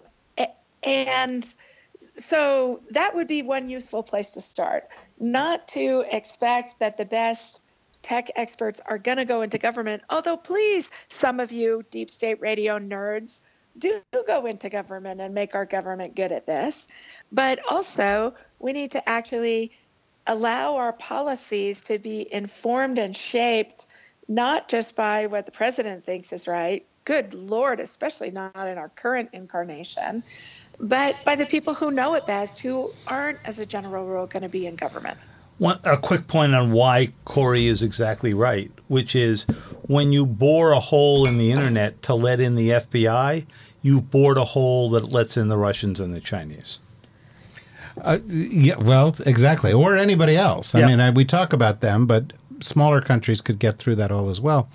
and 0.82 1.54
so 1.98 2.80
that 2.90 3.14
would 3.14 3.28
be 3.28 3.42
one 3.42 3.68
useful 3.68 4.02
place 4.02 4.30
to 4.32 4.40
start. 4.40 4.88
Not 5.18 5.68
to 5.68 6.04
expect 6.10 6.78
that 6.80 6.96
the 6.96 7.04
best 7.04 7.60
tech 8.02 8.30
experts 8.36 8.80
are 8.86 8.98
going 8.98 9.18
to 9.18 9.24
go 9.24 9.42
into 9.42 9.58
government, 9.58 10.02
although, 10.10 10.36
please, 10.36 10.90
some 11.08 11.40
of 11.40 11.52
you 11.52 11.84
deep 11.90 12.10
state 12.10 12.40
radio 12.40 12.78
nerds 12.78 13.40
do 13.78 14.00
go 14.26 14.46
into 14.46 14.68
government 14.68 15.20
and 15.20 15.34
make 15.34 15.54
our 15.54 15.66
government 15.66 16.14
good 16.14 16.32
at 16.32 16.46
this. 16.46 16.88
But 17.32 17.60
also, 17.70 18.34
we 18.58 18.72
need 18.72 18.92
to 18.92 19.08
actually 19.08 19.72
allow 20.26 20.76
our 20.76 20.92
policies 20.92 21.82
to 21.82 21.98
be 21.98 22.32
informed 22.32 22.98
and 22.98 23.16
shaped 23.16 23.86
not 24.28 24.68
just 24.68 24.96
by 24.96 25.26
what 25.26 25.46
the 25.46 25.52
president 25.52 26.04
thinks 26.04 26.32
is 26.32 26.48
right, 26.48 26.84
good 27.04 27.32
Lord, 27.32 27.80
especially 27.80 28.30
not 28.30 28.68
in 28.68 28.76
our 28.76 28.88
current 28.88 29.30
incarnation, 29.32 30.24
but 30.80 31.16
by 31.24 31.34
the 31.36 31.46
people 31.46 31.74
who 31.74 31.90
know 31.90 32.14
it 32.14 32.26
best, 32.26 32.60
who 32.60 32.92
aren't, 33.06 33.38
as 33.44 33.58
a 33.58 33.66
general 33.66 34.06
rule, 34.06 34.26
going 34.26 34.42
to 34.42 34.48
be 34.48 34.66
in 34.66 34.76
government. 34.76 35.18
One, 35.58 35.78
a 35.84 35.96
quick 35.96 36.26
point 36.28 36.54
on 36.54 36.72
why 36.72 37.12
Kori 37.24 37.66
is 37.66 37.82
exactly 37.82 38.34
right, 38.34 38.70
which 38.88 39.16
is 39.16 39.44
when 39.82 40.12
you 40.12 40.26
bore 40.26 40.72
a 40.72 40.80
hole 40.80 41.26
in 41.26 41.38
the 41.38 41.50
internet 41.50 42.02
to 42.02 42.14
let 42.14 42.40
in 42.40 42.56
the 42.56 42.70
FBI, 42.70 43.46
you 43.80 44.00
bored 44.02 44.36
a 44.36 44.44
hole 44.44 44.90
that 44.90 45.12
lets 45.12 45.36
in 45.36 45.48
the 45.48 45.56
Russians 45.56 45.98
and 45.98 46.12
the 46.12 46.20
Chinese. 46.20 46.80
Uh, 48.02 48.18
yeah, 48.26 48.76
well, 48.76 49.16
exactly, 49.24 49.72
or 49.72 49.96
anybody 49.96 50.36
else. 50.36 50.74
I 50.74 50.80
Yeah. 50.80 50.86
mean, 50.88 51.00
I, 51.00 51.08
we 51.10 51.24
talk 51.24 51.54
about 51.54 51.80
them, 51.80 52.04
but 52.06 52.34
smaller 52.60 53.00
countries 53.00 53.40
could 53.40 53.58
get 53.58 53.78
through 53.78 53.94
that 53.94 54.10
all 54.12 54.28
as 54.28 54.40
well. 54.40 54.68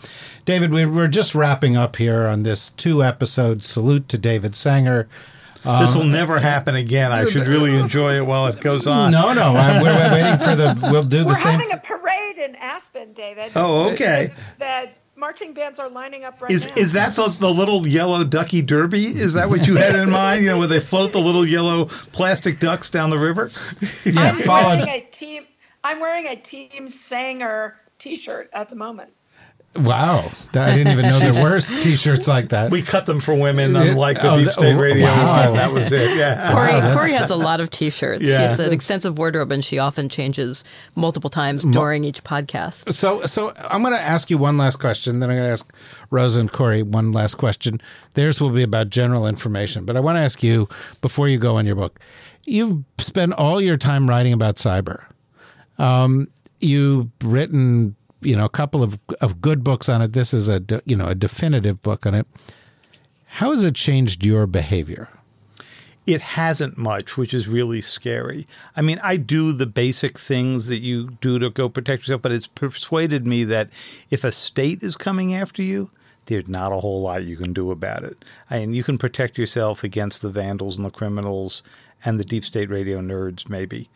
David, 0.46 0.74
we, 0.74 0.86
we're 0.86 1.08
just 1.08 1.36
wrapping 1.36 1.78
up 1.78 1.98
here 1.98 2.26
on 2.26 2.42
this 2.42 2.72
two-episode 2.72 3.64
salute 3.64 4.10
to 4.10 4.18
David 4.18 4.56
Sanger. 4.56 5.08
This 5.64 5.96
will 5.96 6.04
um, 6.04 6.12
never 6.12 6.40
happen 6.40 6.76
again. 6.76 7.12
I 7.12 7.26
should 7.30 7.48
really 7.48 7.76
enjoy 7.78 8.16
it 8.16 8.26
while 8.26 8.48
it 8.48 8.60
goes 8.60 8.88
on. 8.88 9.12
No, 9.12 9.34
no, 9.34 9.54
I, 9.56 9.82
we're, 9.82 9.94
we're 9.94 10.12
waiting 10.12 10.40
for 10.40 10.56
the. 10.56 10.90
We'll 10.92 11.04
do 11.04 11.20
the 11.20 11.26
We're 11.26 11.34
same. 11.36 11.60
having 11.60 11.72
a 11.72 11.78
parade 11.78 12.38
in 12.38 12.56
Aspen, 12.56 13.14
David. 13.14 13.52
Oh, 13.56 13.92
okay. 13.92 14.34
The 14.60 14.90
marching 15.16 15.54
bands 15.54 15.78
are 15.80 15.90
lining 15.90 16.26
up 16.26 16.42
right 16.42 16.50
Is 16.50 16.68
now. 16.68 16.74
is 16.78 16.94
that 16.94 17.16
the, 17.16 17.28
the 17.28 17.50
little 17.54 17.88
yellow 17.88 18.24
ducky 18.24 18.62
derby? 18.64 19.06
Is 19.06 19.34
that 19.36 19.50
what 19.50 19.68
you 19.68 19.76
had 19.76 19.96
in 19.96 20.10
mind? 20.10 20.42
You 20.42 20.48
know, 20.48 20.58
where 20.60 20.68
they 20.68 20.80
float 20.80 21.12
the 21.14 21.20
little 21.22 21.46
yellow 21.46 21.86
plastic 22.12 22.60
ducks 22.60 22.90
down 22.90 23.10
the 23.12 23.20
river? 23.20 23.52
yeah, 24.04 24.22
I'm 24.32 24.40
followed. 24.42 24.80
wearing 24.80 24.90
a 24.90 25.02
team. 25.12 25.44
I'm 25.84 26.00
wearing 26.00 26.28
a 26.28 26.36
Team 26.36 26.88
Sanger 26.88 27.76
T-shirt 27.98 28.50
at 28.54 28.70
the 28.70 28.76
moment. 28.76 29.12
Wow, 29.74 30.30
I 30.54 30.76
didn't 30.76 30.92
even 30.92 31.06
know 31.06 31.18
there 31.20 31.44
were 31.44 31.60
T-shirts 31.82 32.28
like 32.28 32.50
that. 32.50 32.72
We 32.72 32.82
cut 32.82 33.06
them 33.06 33.22
for 33.22 33.34
women, 33.34 33.74
unlike 33.74 34.22
the 34.22 34.30
Oh, 34.32 34.38
Deep 34.38 34.50
State 34.50 34.76
oh, 34.76 34.78
Radio 34.80 35.06
wow. 35.08 35.46
one. 35.46 35.54
That 35.54 35.72
was 35.72 35.94
it. 35.94 36.18
Yeah. 36.18 36.52
Kori, 36.52 36.68
that's- 36.72 36.94
Kori 36.94 37.12
has 37.14 37.30
a 37.30 37.38
lot 37.38 37.62
of 37.62 37.70
T-shirts. 37.70 38.22
Yeah. 38.22 38.36
She 38.36 38.44
has 38.44 38.60
an 38.60 38.74
extensive 38.74 39.18
wardrobe, 39.18 39.50
and 39.54 39.64
she 39.64 39.80
often 39.80 40.10
changes 40.10 40.66
multiple 40.96 41.30
times 41.30 41.64
during 41.64 42.04
each 42.04 42.22
podcast. 42.26 42.94
So, 42.94 43.26
so 43.26 43.54
I'm 43.70 43.82
going 43.82 43.94
to 43.94 44.02
ask 44.02 44.30
you 44.30 44.38
one 44.38 44.58
last 44.58 44.76
question. 44.76 45.22
Then 45.22 45.30
I'm 45.30 45.38
going 45.38 45.48
to 45.48 45.52
ask 45.54 45.74
Rosa 46.10 46.42
and 46.42 46.52
Kori 46.52 46.84
one 46.84 47.14
last 47.14 47.36
question. 47.36 47.80
Theirs 48.16 48.42
will 48.42 48.50
be 48.50 48.64
about 48.64 48.90
general 48.90 49.26
information, 49.26 49.86
but 49.86 49.96
I 49.96 50.02
want 50.02 50.18
to 50.18 50.22
ask 50.22 50.44
you 50.44 50.68
before 51.00 51.30
you 51.30 51.38
go 51.38 51.56
on 51.56 51.66
your 51.66 51.76
book. 51.76 51.98
You've 52.44 52.84
spent 52.98 53.32
all 53.34 53.62
your 53.62 53.78
time 53.78 54.10
writing 54.10 54.34
about 54.34 54.58
cyber. 54.58 55.06
Um, 55.78 56.28
you've 56.60 57.08
written, 57.24 57.96
you 58.22 58.36
know, 58.36 58.46
a 58.46 58.50
couple 58.50 58.84
of 58.84 59.00
of 59.20 59.42
good 59.42 59.64
books 59.64 59.90
on 59.90 60.02
it. 60.02 60.14
This 60.14 60.34
is 60.34 60.50
a 60.50 60.62
you 60.86 60.96
know 60.96 61.08
a 61.08 61.16
definitive 61.16 61.82
book 61.82 62.06
on 62.06 62.14
it. 62.14 62.28
How 63.26 63.52
has 63.52 63.64
it 63.64 63.76
changed 63.76 64.26
your 64.26 64.46
behavior? 64.46 65.10
It 66.06 66.22
hasn't 66.22 66.78
much, 66.78 67.16
which 67.16 67.34
is 67.34 67.48
really 67.48 67.80
scary. 67.80 68.48
I 68.76 68.82
mean, 68.82 69.00
I 69.04 69.18
do 69.18 69.54
the 69.54 69.68
basic 69.68 70.18
things 70.18 70.68
that 70.68 70.80
you 70.80 71.12
do 71.22 71.38
to 71.40 71.50
go 71.50 71.70
protect 71.70 72.04
yourself, 72.04 72.24
but 72.24 72.32
it's 72.32 72.48
persuaded 72.48 73.26
me 73.28 73.44
that 73.46 73.70
if 74.10 74.24
a 74.24 74.32
state 74.32 74.82
is 74.82 74.98
coming 74.98 75.34
after 75.34 75.62
you, 75.62 75.92
there's 76.26 76.48
not 76.48 76.72
a 76.72 76.80
whole 76.80 77.02
lot 77.02 77.24
you 77.24 77.38
can 77.38 77.54
do 77.54 77.72
about 77.72 78.04
it. 78.04 78.26
I 78.50 78.60
mean, 78.60 78.74
you 78.74 78.84
can 78.84 78.98
protect 78.98 79.38
yourself 79.38 79.84
against 79.84 80.22
the 80.22 80.30
vandals 80.30 80.78
and 80.78 80.86
the 80.86 80.92
criminals 80.92 81.62
and 82.04 82.20
the 82.20 82.26
deep 82.26 82.46
state 82.46 82.70
radio 82.70 83.00
nerds, 83.00 83.48
maybe, 83.48 83.90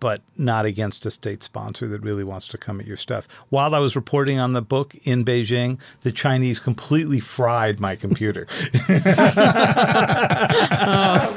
but 0.00 0.20
not 0.36 0.64
against 0.64 1.04
a 1.06 1.10
state 1.10 1.42
sponsor 1.42 1.88
that 1.88 2.02
really 2.02 2.24
wants 2.24 2.46
to 2.48 2.58
come 2.58 2.80
at 2.80 2.86
your 2.86 2.96
stuff. 2.96 3.26
While 3.48 3.74
I 3.74 3.78
was 3.78 3.96
reporting 3.96 4.38
on 4.38 4.52
the 4.52 4.62
book 4.62 4.94
in 5.04 5.24
Beijing, 5.24 5.78
the 6.02 6.12
Chinese 6.12 6.58
completely 6.58 7.20
fried 7.20 7.80
my 7.80 7.96
computer. 7.96 8.46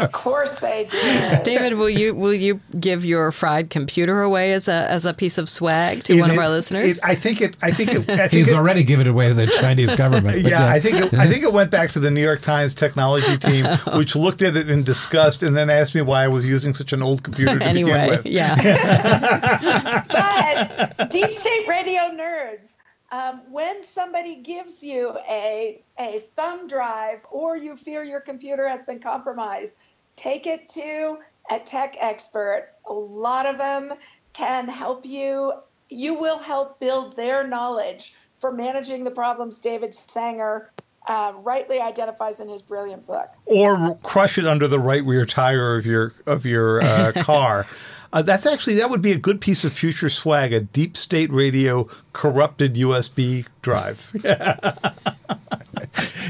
Of 0.02 0.12
course 0.12 0.60
they 0.60 0.86
do. 0.86 1.00
David, 1.44 1.74
will 1.76 1.90
you 1.90 2.14
will 2.16 2.34
you 2.34 2.60
give 2.80 3.06
your 3.06 3.32
fried 3.32 3.70
computer 3.70 4.22
away 4.22 4.54
as 4.54 4.68
a 4.68 4.90
as 4.90 5.06
a 5.06 5.14
piece 5.14 5.38
of 5.38 5.50
swag 5.50 6.04
to 6.06 6.20
one 6.20 6.32
of 6.32 6.38
our 6.38 6.50
listeners? 6.50 6.98
it- 6.98 7.04
I 7.04 7.16
think 7.16 7.42
it. 7.42 7.56
I 7.62 7.72
think 7.72 7.92
it. 7.92 8.10
I 8.10 8.18
think 8.28 8.32
He's 8.32 8.52
it, 8.52 8.56
already 8.56 8.84
given 8.84 9.08
it 9.08 9.10
away 9.12 9.28
to 9.28 9.34
the 9.34 9.48
Chinese 9.48 9.94
government. 9.94 10.44
but 10.44 10.50
yeah, 10.52 10.68
I 10.68 10.80
think 10.80 10.98
it, 10.98 11.14
I 11.14 11.28
think 11.28 11.44
it 11.44 11.54
went 11.54 11.72
back 11.72 11.92
to 11.92 12.00
the 12.00 12.10
New 12.12 12.22
York 12.24 12.42
Times 12.42 12.74
technology 12.74 13.38
team, 13.38 13.66
which 13.96 14.16
looked 14.16 14.42
at 14.42 14.56
it 14.56 14.70
in 14.70 14.84
disgust 14.84 15.44
and 15.44 15.56
then 15.56 15.70
asked 15.70 15.94
me 15.96 16.02
why 16.02 16.24
I 16.24 16.28
was 16.28 16.46
using 16.46 16.74
such 16.74 16.94
an 16.94 17.02
old 17.02 17.24
computer 17.24 17.60
to 17.60 17.74
begin 17.74 18.08
with. 18.10 18.26
yeah. 18.26 18.51
but 20.08 21.12
deep 21.12 21.32
state 21.32 21.68
radio 21.68 22.02
nerds, 22.12 22.78
um, 23.12 23.42
when 23.52 23.84
somebody 23.84 24.36
gives 24.38 24.84
you 24.84 25.16
a 25.30 25.82
a 26.00 26.20
thumb 26.36 26.68
drive 26.68 27.26
or 27.30 27.58
you 27.58 27.76
fear 27.76 28.04
your 28.04 28.22
computer 28.22 28.68
has 28.68 28.84
been 28.86 29.00
compromised, 29.00 29.76
take 30.16 30.48
it 30.48 30.70
to 30.70 31.18
a 31.50 31.60
tech 31.60 31.98
expert. 32.00 32.70
A 32.88 32.94
lot 32.94 33.46
of 33.46 33.58
them 33.58 33.94
can 34.34 34.68
help 34.68 35.06
you. 35.06 35.54
You 35.90 36.14
will 36.14 36.40
help 36.40 36.80
build 36.80 37.16
their 37.18 37.46
knowledge 37.46 38.14
for 38.38 38.52
managing 38.52 39.04
the 39.04 39.12
problems 39.12 39.60
David 39.60 39.94
Sanger 39.94 40.72
uh, 41.08 41.34
rightly 41.38 41.80
identifies 41.80 42.40
in 42.40 42.48
his 42.48 42.62
brilliant 42.62 43.06
book. 43.08 43.30
Or 43.46 43.96
crush 43.98 44.38
it 44.38 44.46
under 44.46 44.68
the 44.68 44.80
right 44.80 45.04
rear 45.04 45.26
tire 45.26 45.78
of 45.78 45.86
your 45.86 46.14
of 46.26 46.46
your 46.46 46.84
uh, 46.84 47.12
car. 47.24 47.68
Uh, 48.14 48.22
that's 48.22 48.46
actually 48.46 48.76
that 48.76 48.90
would 48.90 49.02
be 49.02 49.12
a 49.12 49.18
good 49.18 49.40
piece 49.40 49.64
of 49.64 49.72
future 49.72 50.10
swag. 50.10 50.54
A 50.54 50.60
deep 50.60 50.98
state 50.98 51.32
radio 51.32 51.88
corrupted 52.14 52.76
USB 52.76 53.46
drive. 53.62 54.12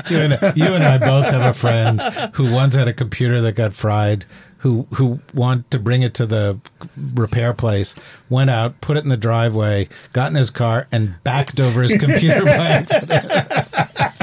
you, 0.09 0.17
and, 0.17 0.57
you 0.57 0.65
and 0.65 0.83
I 0.83 0.97
both 0.97 1.25
have 1.25 1.43
a 1.43 1.53
friend 1.57 2.01
who 2.35 2.53
once 2.53 2.75
had 2.75 2.87
a 2.87 2.93
computer 2.93 3.41
that 3.41 3.55
got 3.55 3.73
fried. 3.73 4.25
Who 4.59 4.85
who 4.93 5.21
want 5.33 5.71
to 5.71 5.79
bring 5.79 6.03
it 6.03 6.13
to 6.15 6.27
the 6.27 6.59
repair 7.15 7.51
place? 7.51 7.95
Went 8.29 8.51
out, 8.51 8.79
put 8.79 8.95
it 8.95 9.03
in 9.03 9.09
the 9.09 9.17
driveway, 9.17 9.89
got 10.13 10.29
in 10.29 10.35
his 10.35 10.51
car, 10.51 10.87
and 10.91 11.15
backed 11.23 11.59
over 11.59 11.81
his 11.81 11.97
computer 11.97 12.45
by 12.45 12.51
accident. 12.51 13.31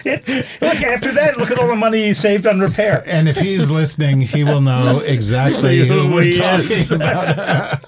Look, 0.04 0.82
after 0.82 1.12
that, 1.12 1.34
look 1.36 1.50
at 1.50 1.58
all 1.58 1.68
the 1.68 1.76
money 1.76 2.04
he 2.04 2.14
saved 2.14 2.46
on 2.46 2.60
repair. 2.60 3.02
And 3.06 3.28
if 3.28 3.36
he's 3.36 3.70
listening, 3.70 4.22
he 4.22 4.44
will 4.44 4.60
know 4.60 5.00
exactly 5.04 5.86
who 5.86 6.10
we're 6.10 6.32
talking 6.32 6.70
is. 6.70 6.90
about. 6.90 7.80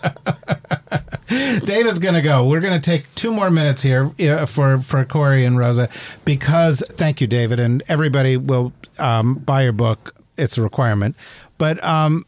David's 1.64 1.98
going 1.98 2.14
to 2.14 2.20
go. 2.22 2.46
We're 2.46 2.60
going 2.60 2.78
to 2.78 2.80
take 2.80 3.12
two 3.14 3.32
more 3.32 3.50
minutes 3.50 3.82
here 3.82 4.10
for 4.46 4.78
for 4.80 5.04
Kori 5.04 5.44
and 5.44 5.56
Rosa 5.56 5.88
because 6.24 6.82
thank 6.90 7.20
you, 7.20 7.26
David, 7.26 7.58
and 7.58 7.82
everybody 7.88 8.36
will 8.36 8.72
um, 8.98 9.36
buy 9.36 9.62
your 9.62 9.72
book. 9.72 10.14
It's 10.36 10.58
a 10.58 10.62
requirement, 10.62 11.16
but. 11.58 11.82
Um, 11.82 12.26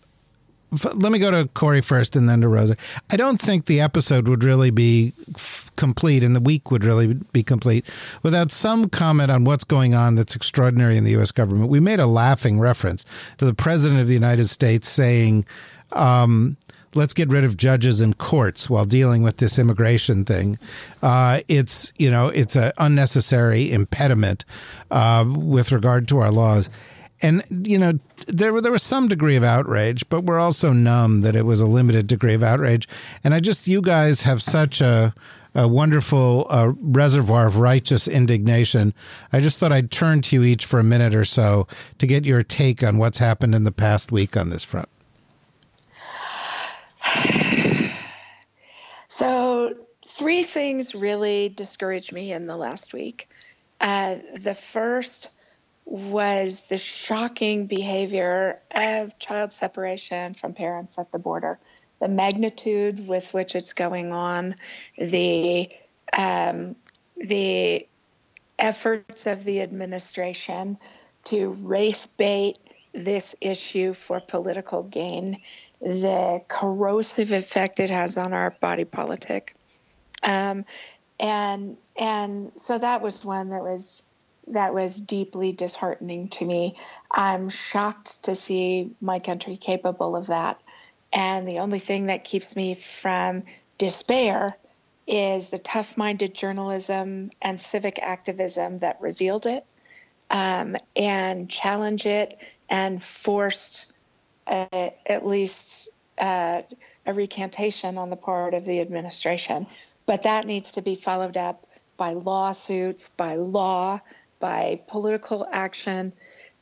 let 0.95 1.13
me 1.13 1.19
go 1.19 1.31
to 1.31 1.49
Kori 1.55 1.81
first 1.81 2.17
and 2.17 2.29
then 2.29 2.41
to 2.41 2.49
Rosa. 2.49 2.77
I 3.11 3.17
don't 3.17 3.41
think 3.41 3.67
the 3.67 3.81
episode 3.81 4.29
would 4.29 4.45
really 4.45 4.71
be 4.71 5.13
f- 5.35 5.71
complete 5.77 6.23
and 6.23 6.35
the 6.35 6.41
week 6.41 6.71
would 6.71 6.85
really 6.85 7.15
be 7.15 7.43
complete 7.43 7.85
without 8.23 8.51
some 8.51 8.89
comment 8.89 9.31
on 9.31 9.45
what's 9.45 9.65
going 9.65 9.95
on 9.95 10.15
that's 10.15 10.35
extraordinary 10.35 10.97
in 10.97 11.05
the 11.05 11.13
U.S. 11.13 11.31
government. 11.31 11.71
We 11.71 11.81
made 11.81 12.01
a 12.01 12.07
laughing 12.07 12.59
reference 12.59 13.05
to 13.39 13.45
the 13.45 13.55
President 13.55 14.01
of 14.01 14.09
the 14.09 14.15
United 14.15 14.49
States 14.49 14.89
saying, 14.89 15.45
um, 15.93 16.57
let's 16.95 17.15
get 17.15 17.29
rid 17.29 17.45
of 17.45 17.57
judges 17.57 18.01
and 18.01 18.17
courts 18.19 18.71
while 18.71 18.85
dealing 18.85 19.23
with 19.23 19.39
this 19.39 19.59
immigration 19.59 20.25
thing. 20.25 20.59
Uh, 21.03 21.41
it's 21.49 21.93
you 21.99 22.11
know 22.11 22.29
it's 22.29 22.57
an 22.57 22.73
unnecessary 22.79 23.73
impediment 23.73 24.45
uh, 24.91 25.25
with 25.27 25.73
regard 25.73 26.09
to 26.09 26.19
our 26.19 26.31
laws, 26.31 26.71
and 27.23 27.45
you 27.67 27.79
know 27.79 27.99
there 28.27 28.61
there 28.61 28.73
was 28.73 28.83
some 28.83 29.09
degree 29.09 29.37
of 29.37 29.45
outrage, 29.45 30.09
but 30.09 30.23
we're 30.23 30.41
also 30.41 30.73
numb 30.73 31.23
that 31.23 31.37
it 31.37 31.45
was 31.45 31.61
a 31.61 31.67
limited 31.67 32.07
degree 32.07 32.35
of 32.35 32.43
outrage. 32.43 32.89
And 33.23 33.35
I 33.35 33.41
just 33.41 33.69
you 33.69 33.83
guys 33.83 34.23
have 34.23 34.43
such 34.43 34.81
a 34.81 35.15
a 35.55 35.69
wonderful 35.69 36.47
uh, 36.51 36.73
reservoir 36.81 37.47
of 37.47 37.57
righteous 37.57 38.09
indignation. 38.09 38.93
I 39.33 39.41
just 39.41 39.61
thought 39.61 39.73
I'd 39.73 39.91
turn 39.91 40.21
to 40.23 40.37
you 40.37 40.43
each 40.43 40.67
for 40.67 40.81
a 40.81 40.85
minute 40.85 41.15
or 41.15 41.25
so 41.25 41.69
to 41.99 42.07
get 42.07 42.25
your 42.25 42.43
take 42.43 42.83
on 42.83 42.99
what's 42.99 43.19
happened 43.19 43.55
in 43.55 43.63
the 43.63 43.71
past 43.73 44.11
week 44.11 44.37
on 44.37 44.51
this 44.51 44.65
front. 44.65 44.89
So, 49.07 49.73
three 50.05 50.43
things 50.43 50.93
really 50.93 51.49
discouraged 51.49 52.13
me 52.13 52.33
in 52.33 52.49
the 52.49 52.57
last 52.57 52.93
week. 52.93 53.29
Uh, 53.81 54.17
the 54.37 54.57
first 54.57 55.31
was 55.85 56.65
the 56.69 56.79
shocking 56.79 57.67
behavior 57.67 58.61
of 58.75 59.19
child 59.19 59.53
separation 59.53 60.35
from 60.35 60.55
parents 60.55 60.99
at 60.99 61.13
the 61.13 61.19
border, 61.19 61.59
the 62.01 62.09
magnitude 62.09 63.07
with 63.07 63.33
which 63.35 63.55
it's 63.55 63.73
going 63.73 64.13
on, 64.13 64.55
the 64.99 65.69
um, 66.17 66.77
the 67.17 67.87
efforts 68.59 69.27
of 69.27 69.45
the 69.45 69.63
administration 69.63 70.79
to 71.25 71.51
race 71.51 72.07
bait 72.07 72.59
this 72.93 73.35
issue 73.41 73.93
for 73.93 74.21
political 74.21 74.85
gain, 74.85 75.37
the 75.81 76.41
corrosive 76.49 77.33
effect 77.33 77.81
it 77.81 77.91
has 77.91 78.17
on 78.17 78.33
our 78.33 78.53
body 78.61 78.85
politic. 78.85 79.55
Um, 80.23 80.65
and 81.21 81.77
and 81.97 82.53
so 82.57 82.79
that 82.79 83.03
was 83.03 83.25
one 83.25 83.51
that 83.51 83.63
was 83.63 84.05
that 84.49 84.75
was 84.75 85.01
deeply 85.01 85.53
disheartening 85.53 86.29
to 86.29 86.45
me. 86.45 86.77
I'm 87.11 87.49
shocked 87.49 88.25
to 88.25 88.37
see 88.37 88.93
my 89.01 89.19
country 89.19 89.57
capable 89.57 90.17
of 90.17 90.29
that. 90.29 90.61
And 91.13 91.47
the 91.47 91.61
only 91.61 91.79
thing 91.79 92.07
that 92.07 92.25
keeps 92.25 92.57
me 92.57 92.75
from 92.75 93.45
despair 93.79 94.57
is 95.07 95.51
the 95.51 95.59
tough 95.59 95.97
minded 95.97 96.35
journalism 96.35 97.31
and 97.41 97.61
civic 97.61 97.99
activism 97.99 98.79
that 98.79 99.01
revealed 99.01 99.47
it 99.47 99.65
um, 100.31 100.77
and 100.97 101.49
challenged 101.49 102.07
it 102.07 102.39
and 102.69 103.03
forced 103.03 103.93
uh, 104.47 104.91
at 105.07 105.27
least 105.27 105.91
uh, 106.19 106.63
a 107.07 107.15
recantation 107.15 107.99
on 107.99 108.11
the 108.11 108.17
part 108.17 108.55
of 108.55 108.65
the 108.65 108.81
administration. 108.81 109.67
But 110.07 110.25
that 110.25 110.47
needs 110.47 110.73
to 110.73 110.83
be 110.83 110.95
followed 110.95 111.37
up 111.37 111.67
by 111.97 112.13
lawsuits, 112.13 113.09
by 113.09 113.37
law, 113.37 114.01
by 114.45 114.79
political 114.89 115.49
action. 115.51 116.13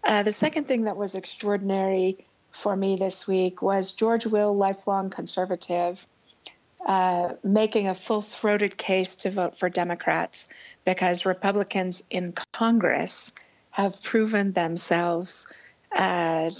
Uh, 0.05 0.22
the 0.22 0.30
second 0.30 0.68
thing 0.68 0.85
that 0.85 0.97
was 0.97 1.16
extraordinary 1.16 2.24
for 2.53 2.76
me 2.76 2.95
this 2.95 3.26
week 3.26 3.61
was 3.61 3.91
George 3.91 4.24
Will, 4.24 4.57
lifelong 4.57 5.11
conservative, 5.11 6.07
uh, 6.87 7.30
making 7.43 7.89
a 7.89 7.95
full 7.97 8.22
throated 8.22 8.76
case 8.76 9.16
to 9.16 9.33
vote 9.33 9.59
for 9.59 9.68
Democrats 9.68 10.49
because 10.85 11.26
Republicans 11.26 12.05
in 12.09 12.35
Congress 12.53 13.33
have 13.70 14.01
proven 14.01 14.53
themselves 14.53 15.49
uh, 15.97 16.53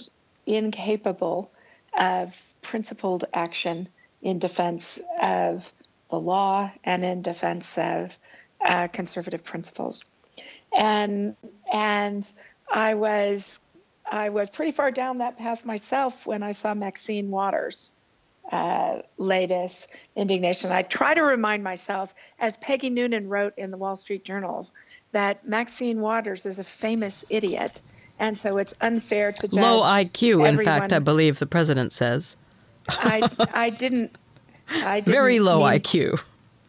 incapable 0.45 1.53
of 1.97 2.55
principled 2.62 3.27
action 3.33 3.89
in 4.23 4.41
defense 4.41 5.01
of 5.23 5.73
the 6.11 6.18
law 6.18 6.68
and 6.83 7.05
in 7.05 7.23
defense 7.23 7.79
of 7.79 8.18
uh, 8.61 8.89
conservative 8.89 9.45
principles. 9.45 10.03
And 10.77 11.37
and 11.73 12.31
I 12.70 12.95
was 12.95 13.61
I 14.11 14.29
was 14.31 14.51
pretty 14.51 14.73
far 14.73 14.91
down 14.91 15.18
that 15.18 15.39
path 15.39 15.64
myself 15.64 16.27
when 16.27 16.43
I 16.43 16.53
saw 16.53 16.75
Maxine 16.75 17.31
Waters' 17.31 17.93
uh, 18.51 19.01
latest 19.16 19.89
indignation. 20.16 20.73
I 20.73 20.83
try 20.83 21.14
to 21.14 21.23
remind 21.23 21.62
myself, 21.62 22.14
as 22.39 22.57
Peggy 22.59 22.91
Noonan 22.91 23.29
wrote 23.29 23.55
in 23.57 23.70
the 23.70 23.79
Wall 23.79 23.97
Street 23.97 24.25
Journal, 24.25 24.66
that 25.12 25.47
Maxine 25.47 26.01
Waters 26.01 26.47
is 26.47 26.59
a 26.59 26.64
famous 26.64 27.25
idiot, 27.31 27.81
and 28.18 28.37
so 28.39 28.59
it's 28.59 28.75
unfair 28.81 29.33
to 29.33 29.49
judge 29.49 29.61
Low 29.61 29.83
IQ, 29.83 30.47
in 30.49 30.64
fact, 30.64 30.93
I 30.93 30.99
believe 30.99 31.39
the 31.39 31.47
president 31.47 31.93
says. 31.93 32.37
I 32.89 33.29
I 33.53 33.70
didn't. 33.70 34.16
I 34.68 35.01
didn't 35.01 35.14
Very 35.14 35.39
low 35.39 35.59
mean- 35.59 35.79
IQ. 35.81 36.23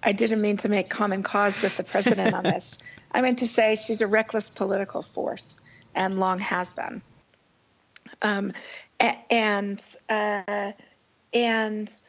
I 0.06 0.12
didn't 0.12 0.42
mean 0.42 0.58
to 0.58 0.70
make 0.70 0.90
common 0.90 1.24
cause 1.24 1.62
with 1.62 1.78
the 1.78 1.84
president 1.84 2.34
on 2.34 2.44
this. 2.44 2.80
I 3.12 3.22
meant 3.22 3.40
to 3.40 3.48
say 3.48 3.76
she's 3.76 4.02
a 4.02 4.08
reckless 4.08 4.50
political 4.50 5.02
force 5.02 5.60
and 5.96 6.20
long 6.20 6.40
has 6.40 6.74
been. 6.74 7.02
Um, 8.22 8.54
and 9.30 9.84
uh, 10.10 10.72
and 11.34 12.02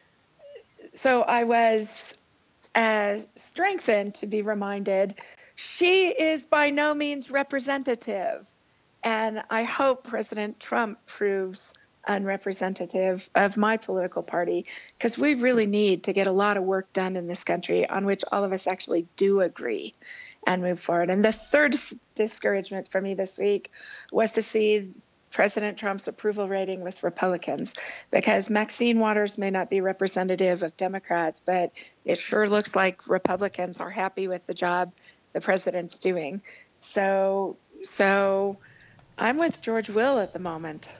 so 0.95 1.22
I 1.22 1.45
was 1.45 2.18
uh, 2.74 3.18
strengthened 3.34 4.16
to 4.16 4.26
be 4.26 4.42
reminded 4.42 5.14
she 5.57 6.09
is 6.09 6.47
by 6.47 6.70
no 6.70 6.95
means 6.95 7.30
representative. 7.30 8.49
And 9.03 9.42
I 9.51 9.64
hope 9.64 10.05
President 10.05 10.59
Trump 10.59 10.99
proves 11.07 11.74
unrepresentative 12.07 13.28
of 13.34 13.57
my 13.57 13.76
political 13.76 14.22
party 14.22 14.66
because 14.96 15.16
we 15.18 15.34
really 15.34 15.66
need 15.66 16.05
to 16.05 16.12
get 16.12 16.26
a 16.26 16.32
lot 16.32 16.57
of 16.57 16.64
work 16.64 16.92
done 16.92 17.16
in 17.16 17.26
this 17.26 17.44
country 17.44 17.88
on 17.88 18.05
which 18.05 18.22
all 18.30 18.44
of 18.44 18.52
us 18.52 18.66
actually 18.66 19.07
do 19.16 19.40
agree 19.40 19.94
and 20.46 20.62
move 20.62 20.80
forward. 20.80 21.11
And 21.11 21.24
the 21.24 21.32
third 21.32 21.76
discouragement 22.14 22.88
for 22.88 23.00
me 23.00 23.14
this 23.14 23.38
week 23.38 23.70
was 24.12 24.34
to 24.34 24.42
see 24.42 24.92
President 25.30 25.76
Trump's 25.76 26.07
approval 26.07 26.48
rating 26.48 26.82
with 26.82 27.02
Republicans 27.02 27.74
because 28.12 28.48
Maxine 28.48 29.00
Waters 29.00 29.36
may 29.36 29.50
not 29.50 29.68
be 29.68 29.80
representative 29.80 30.62
of 30.62 30.76
Democrats, 30.76 31.40
but 31.40 31.72
it 32.05 32.18
sure 32.18 32.48
looks 32.48 32.76
like 32.76 33.09
Republicans 33.09 33.80
are 33.80 33.90
happy 33.90 34.28
with 34.28 34.46
the 34.46 34.55
job 34.55 34.92
the 35.32 35.40
president's 35.40 35.98
doing. 35.98 36.40
So, 36.78 37.57
so 37.82 38.59
I'm 39.18 39.36
with 39.36 39.61
George 39.61 39.90
Will 39.90 40.18
at 40.20 40.32
the 40.32 40.38
moment. 40.38 40.92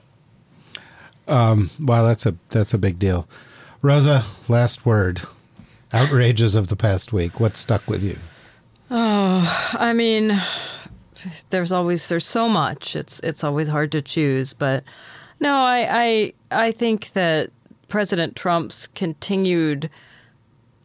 Wow, 1.27 2.03
that's 2.03 2.25
a 2.25 2.35
that's 2.49 2.73
a 2.73 2.77
big 2.77 2.99
deal. 2.99 3.27
Rosa, 3.81 4.23
last 4.47 4.85
word. 4.85 5.21
Outrages 5.93 6.55
of 6.55 6.67
the 6.67 6.75
past 6.75 7.13
week. 7.13 7.39
What 7.39 7.55
stuck 7.55 7.87
with 7.87 8.03
you? 8.03 8.17
Oh, 8.91 9.71
I 9.73 9.93
mean, 9.93 10.41
there's 11.49 11.71
always 11.71 12.07
there's 12.07 12.25
so 12.25 12.49
much. 12.49 12.95
It's 12.95 13.19
it's 13.21 13.43
always 13.43 13.67
hard 13.67 13.91
to 13.93 14.01
choose, 14.01 14.53
but 14.53 14.83
no, 15.39 15.55
I 15.55 16.33
I 16.51 16.67
I 16.67 16.71
think 16.71 17.13
that 17.13 17.51
President 17.87 18.35
Trump's 18.35 18.87
continued 18.87 19.89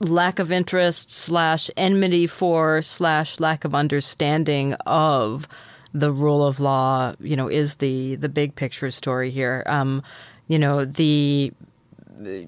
lack 0.00 0.38
of 0.38 0.50
interest 0.50 1.10
slash 1.10 1.70
enmity 1.76 2.26
for 2.26 2.80
slash 2.82 3.38
lack 3.40 3.64
of 3.64 3.74
understanding 3.74 4.74
of 4.86 5.46
the 5.92 6.12
rule 6.12 6.46
of 6.46 6.60
law, 6.60 7.14
you 7.20 7.36
know, 7.36 7.48
is 7.48 7.76
the 7.76 8.14
the 8.16 8.28
big 8.28 8.54
picture 8.54 8.90
story 8.90 9.30
here. 9.30 9.62
Um, 9.66 10.02
you 10.50 10.58
know, 10.58 10.84
the 10.84 11.52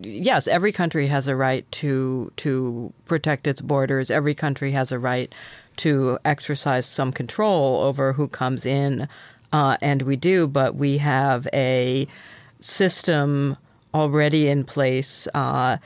yes, 0.02 0.48
every 0.48 0.72
country 0.72 1.06
has 1.06 1.28
a 1.28 1.36
right 1.36 1.70
to 1.70 2.32
to 2.34 2.92
protect 3.04 3.46
its 3.46 3.60
borders. 3.60 4.10
Every 4.10 4.34
country 4.34 4.72
has 4.72 4.90
a 4.90 4.98
right 4.98 5.32
to 5.76 6.18
exercise 6.24 6.84
some 6.84 7.12
control 7.12 7.80
over 7.80 8.14
who 8.14 8.26
comes 8.26 8.66
in, 8.66 9.08
uh, 9.52 9.76
and 9.80 10.02
we 10.02 10.16
do. 10.16 10.48
But 10.48 10.74
we 10.74 10.98
have 10.98 11.46
a 11.52 12.08
system 12.58 13.56
already 13.94 14.48
in 14.48 14.64
place. 14.64 15.28
Uh, 15.32 15.76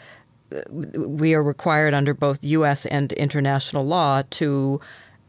we 0.73 1.35
are 1.35 1.43
required 1.43 1.93
under 1.93 2.14
both 2.14 2.43
U.S. 2.43 2.87
and 2.87 3.12
international 3.12 3.85
law 3.85 4.23
to 4.31 4.81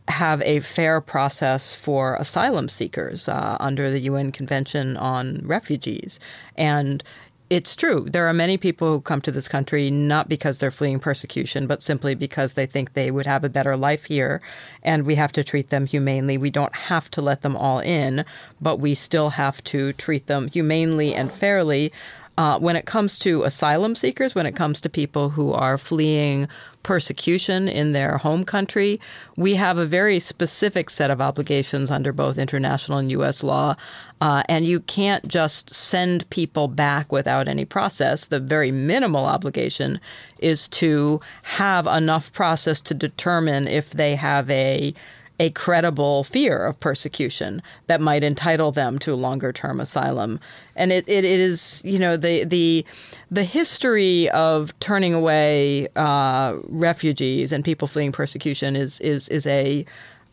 have 0.07 0.41
a 0.41 0.59
fair 0.61 1.01
process 1.01 1.75
for 1.75 2.15
asylum 2.15 2.69
seekers 2.69 3.27
uh, 3.27 3.57
under 3.59 3.91
the 3.91 3.99
UN 4.01 4.31
Convention 4.31 4.97
on 4.97 5.41
Refugees. 5.43 6.19
And 6.55 7.03
it's 7.49 7.77
true. 7.77 8.07
There 8.09 8.27
are 8.27 8.33
many 8.33 8.57
people 8.57 8.89
who 8.89 9.01
come 9.01 9.21
to 9.21 9.31
this 9.31 9.47
country 9.47 9.89
not 9.89 10.27
because 10.27 10.57
they're 10.57 10.69
fleeing 10.71 10.99
persecution, 10.99 11.65
but 11.65 11.81
simply 11.81 12.13
because 12.13 12.53
they 12.53 12.65
think 12.65 12.93
they 12.93 13.09
would 13.09 13.25
have 13.25 13.43
a 13.43 13.49
better 13.49 13.77
life 13.77 14.05
here. 14.05 14.41
And 14.83 15.05
we 15.05 15.15
have 15.15 15.31
to 15.33 15.43
treat 15.45 15.69
them 15.69 15.85
humanely. 15.85 16.37
We 16.37 16.49
don't 16.49 16.75
have 16.75 17.09
to 17.11 17.21
let 17.21 17.43
them 17.43 17.55
all 17.55 17.79
in, 17.79 18.25
but 18.59 18.79
we 18.79 18.95
still 18.95 19.31
have 19.31 19.63
to 19.65 19.93
treat 19.93 20.27
them 20.27 20.49
humanely 20.49 21.15
and 21.15 21.31
fairly. 21.31 21.93
Uh, 22.37 22.59
when 22.59 22.75
it 22.75 22.85
comes 22.85 23.17
to 23.17 23.43
asylum 23.43 23.95
seekers, 23.95 24.35
when 24.35 24.45
it 24.45 24.55
comes 24.55 24.79
to 24.79 24.89
people 24.89 25.29
who 25.31 25.51
are 25.53 25.77
fleeing 25.77 26.47
persecution 26.83 27.67
in 27.67 27.93
their 27.93 28.19
home 28.19 28.45
country, 28.45 29.01
we 29.35 29.55
have 29.55 29.77
a 29.77 29.85
very 29.85 30.19
specific 30.19 30.89
set 30.89 31.09
of 31.09 31.19
obligations 31.19 31.89
under 31.89 32.13
both 32.13 32.37
international 32.37 32.99
and 32.99 33.11
U.S. 33.11 33.43
law. 33.43 33.75
Uh, 34.21 34.43
and 34.47 34.65
you 34.65 34.79
can't 34.79 35.27
just 35.27 35.73
send 35.73 36.29
people 36.29 36.67
back 36.67 37.11
without 37.11 37.47
any 37.47 37.65
process. 37.65 38.25
The 38.25 38.39
very 38.39 38.71
minimal 38.71 39.25
obligation 39.25 39.99
is 40.39 40.67
to 40.69 41.19
have 41.43 41.87
enough 41.87 42.31
process 42.33 42.79
to 42.81 42.93
determine 42.93 43.67
if 43.67 43.89
they 43.89 44.15
have 44.15 44.49
a 44.49 44.93
a 45.39 45.49
credible 45.51 46.23
fear 46.23 46.65
of 46.65 46.79
persecution 46.79 47.61
that 47.87 48.01
might 48.01 48.23
entitle 48.23 48.71
them 48.71 48.97
to 48.99 49.15
longer 49.15 49.53
term 49.53 49.79
asylum. 49.79 50.39
And 50.75 50.91
it, 50.91 51.07
it 51.07 51.25
is, 51.25 51.81
you 51.85 51.99
know, 51.99 52.17
the 52.17 52.43
the 52.43 52.85
the 53.29 53.43
history 53.43 54.29
of 54.31 54.77
turning 54.79 55.13
away 55.13 55.87
uh, 55.95 56.57
refugees 56.63 57.51
and 57.51 57.63
people 57.63 57.87
fleeing 57.87 58.11
persecution 58.11 58.75
is 58.75 58.99
is 58.99 59.27
is 59.29 59.45
a 59.45 59.85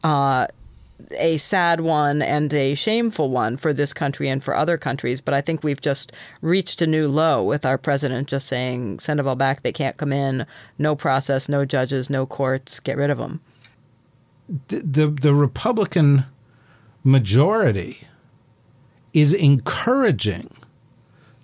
uh, 0.03 0.47
a 1.19 1.37
sad 1.39 1.81
one 1.81 2.23
and 2.23 2.53
a 2.55 2.75
shameful 2.75 3.29
one 3.29 3.57
for 3.57 3.73
this 3.73 3.93
country 3.93 4.29
and 4.29 4.43
for 4.43 4.57
other 4.57 4.79
countries. 4.79 5.21
But 5.21 5.35
I 5.35 5.41
think 5.41 5.63
we've 5.63 5.81
just 5.81 6.13
reached 6.41 6.81
a 6.81 6.87
new 6.87 7.09
low 7.09 7.43
with 7.43 7.67
our 7.67 7.77
president 7.77 8.29
just 8.29 8.47
saying, 8.47 9.01
send 9.01 9.19
them 9.19 9.29
all 9.29 9.35
back. 9.35 9.63
They 9.63 9.73
can't 9.73 9.97
come 9.97 10.13
in. 10.13 10.47
No 10.79 10.95
process, 10.95 11.49
no 11.49 11.65
judges, 11.65 12.09
no 12.09 12.27
courts. 12.27 12.81
Get 12.81 12.97
rid 12.97 13.11
of 13.11 13.19
them 13.19 13.41
the, 14.69 14.81
the, 14.81 15.07
the 15.09 15.35
Republican 15.35 16.25
majority 17.03 18.07
is 19.13 19.33
encouraging 19.33 20.51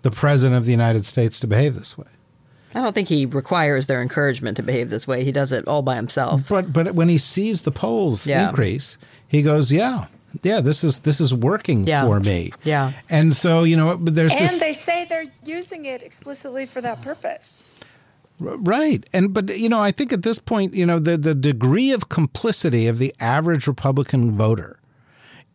the 0.02 0.10
president 0.10 0.56
of 0.56 0.64
the 0.64 0.70
United 0.70 1.04
States 1.04 1.38
to 1.40 1.46
behave 1.46 1.74
this 1.74 1.96
way. 1.96 2.06
I 2.74 2.80
don't 2.80 2.92
think 2.92 3.08
he 3.08 3.26
requires 3.26 3.86
their 3.86 4.00
encouragement 4.00 4.56
to 4.56 4.62
behave 4.62 4.90
this 4.90 5.06
way. 5.06 5.24
He 5.24 5.32
does 5.32 5.52
it 5.52 5.66
all 5.66 5.82
by 5.82 5.96
himself. 5.96 6.48
But 6.48 6.72
but 6.72 6.94
when 6.94 7.08
he 7.08 7.18
sees 7.18 7.62
the 7.62 7.72
polls 7.72 8.26
yeah. 8.26 8.48
increase, 8.48 8.96
he 9.26 9.42
goes, 9.42 9.72
"Yeah, 9.72 10.06
yeah, 10.42 10.60
this 10.60 10.84
is 10.84 11.00
this 11.00 11.20
is 11.20 11.34
working 11.34 11.84
yeah. 11.84 12.06
for 12.06 12.20
me." 12.20 12.52
Yeah. 12.62 12.92
And 13.08 13.34
so 13.34 13.64
you 13.64 13.76
know, 13.76 13.96
there's 13.96 14.32
and 14.32 14.42
this, 14.42 14.60
they 14.60 14.72
say 14.72 15.04
they're 15.04 15.32
using 15.44 15.86
it 15.86 16.02
explicitly 16.02 16.64
for 16.64 16.80
that 16.80 17.02
purpose. 17.02 17.64
Right. 18.40 19.08
And 19.12 19.34
but 19.34 19.56
you 19.58 19.68
know, 19.68 19.80
I 19.80 19.92
think 19.92 20.12
at 20.12 20.22
this 20.22 20.38
point, 20.38 20.74
you 20.74 20.86
know, 20.86 20.98
the 20.98 21.16
the 21.18 21.34
degree 21.34 21.92
of 21.92 22.08
complicity 22.08 22.86
of 22.86 22.98
the 22.98 23.14
average 23.20 23.66
Republican 23.66 24.36
voter 24.36 24.80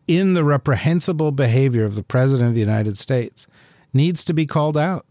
in 0.06 0.34
the 0.34 0.44
reprehensible 0.44 1.32
behavior 1.32 1.84
of 1.84 1.96
the 1.96 2.02
president 2.02 2.48
of 2.48 2.54
the 2.54 2.60
United 2.60 2.96
States 2.96 3.48
needs 3.92 4.24
to 4.24 4.32
be 4.32 4.46
called 4.46 4.76
out. 4.76 5.04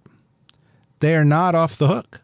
They 1.00 1.16
are 1.16 1.26
not 1.26 1.56
off 1.56 1.76
the 1.76 1.88
hook. 1.88 2.22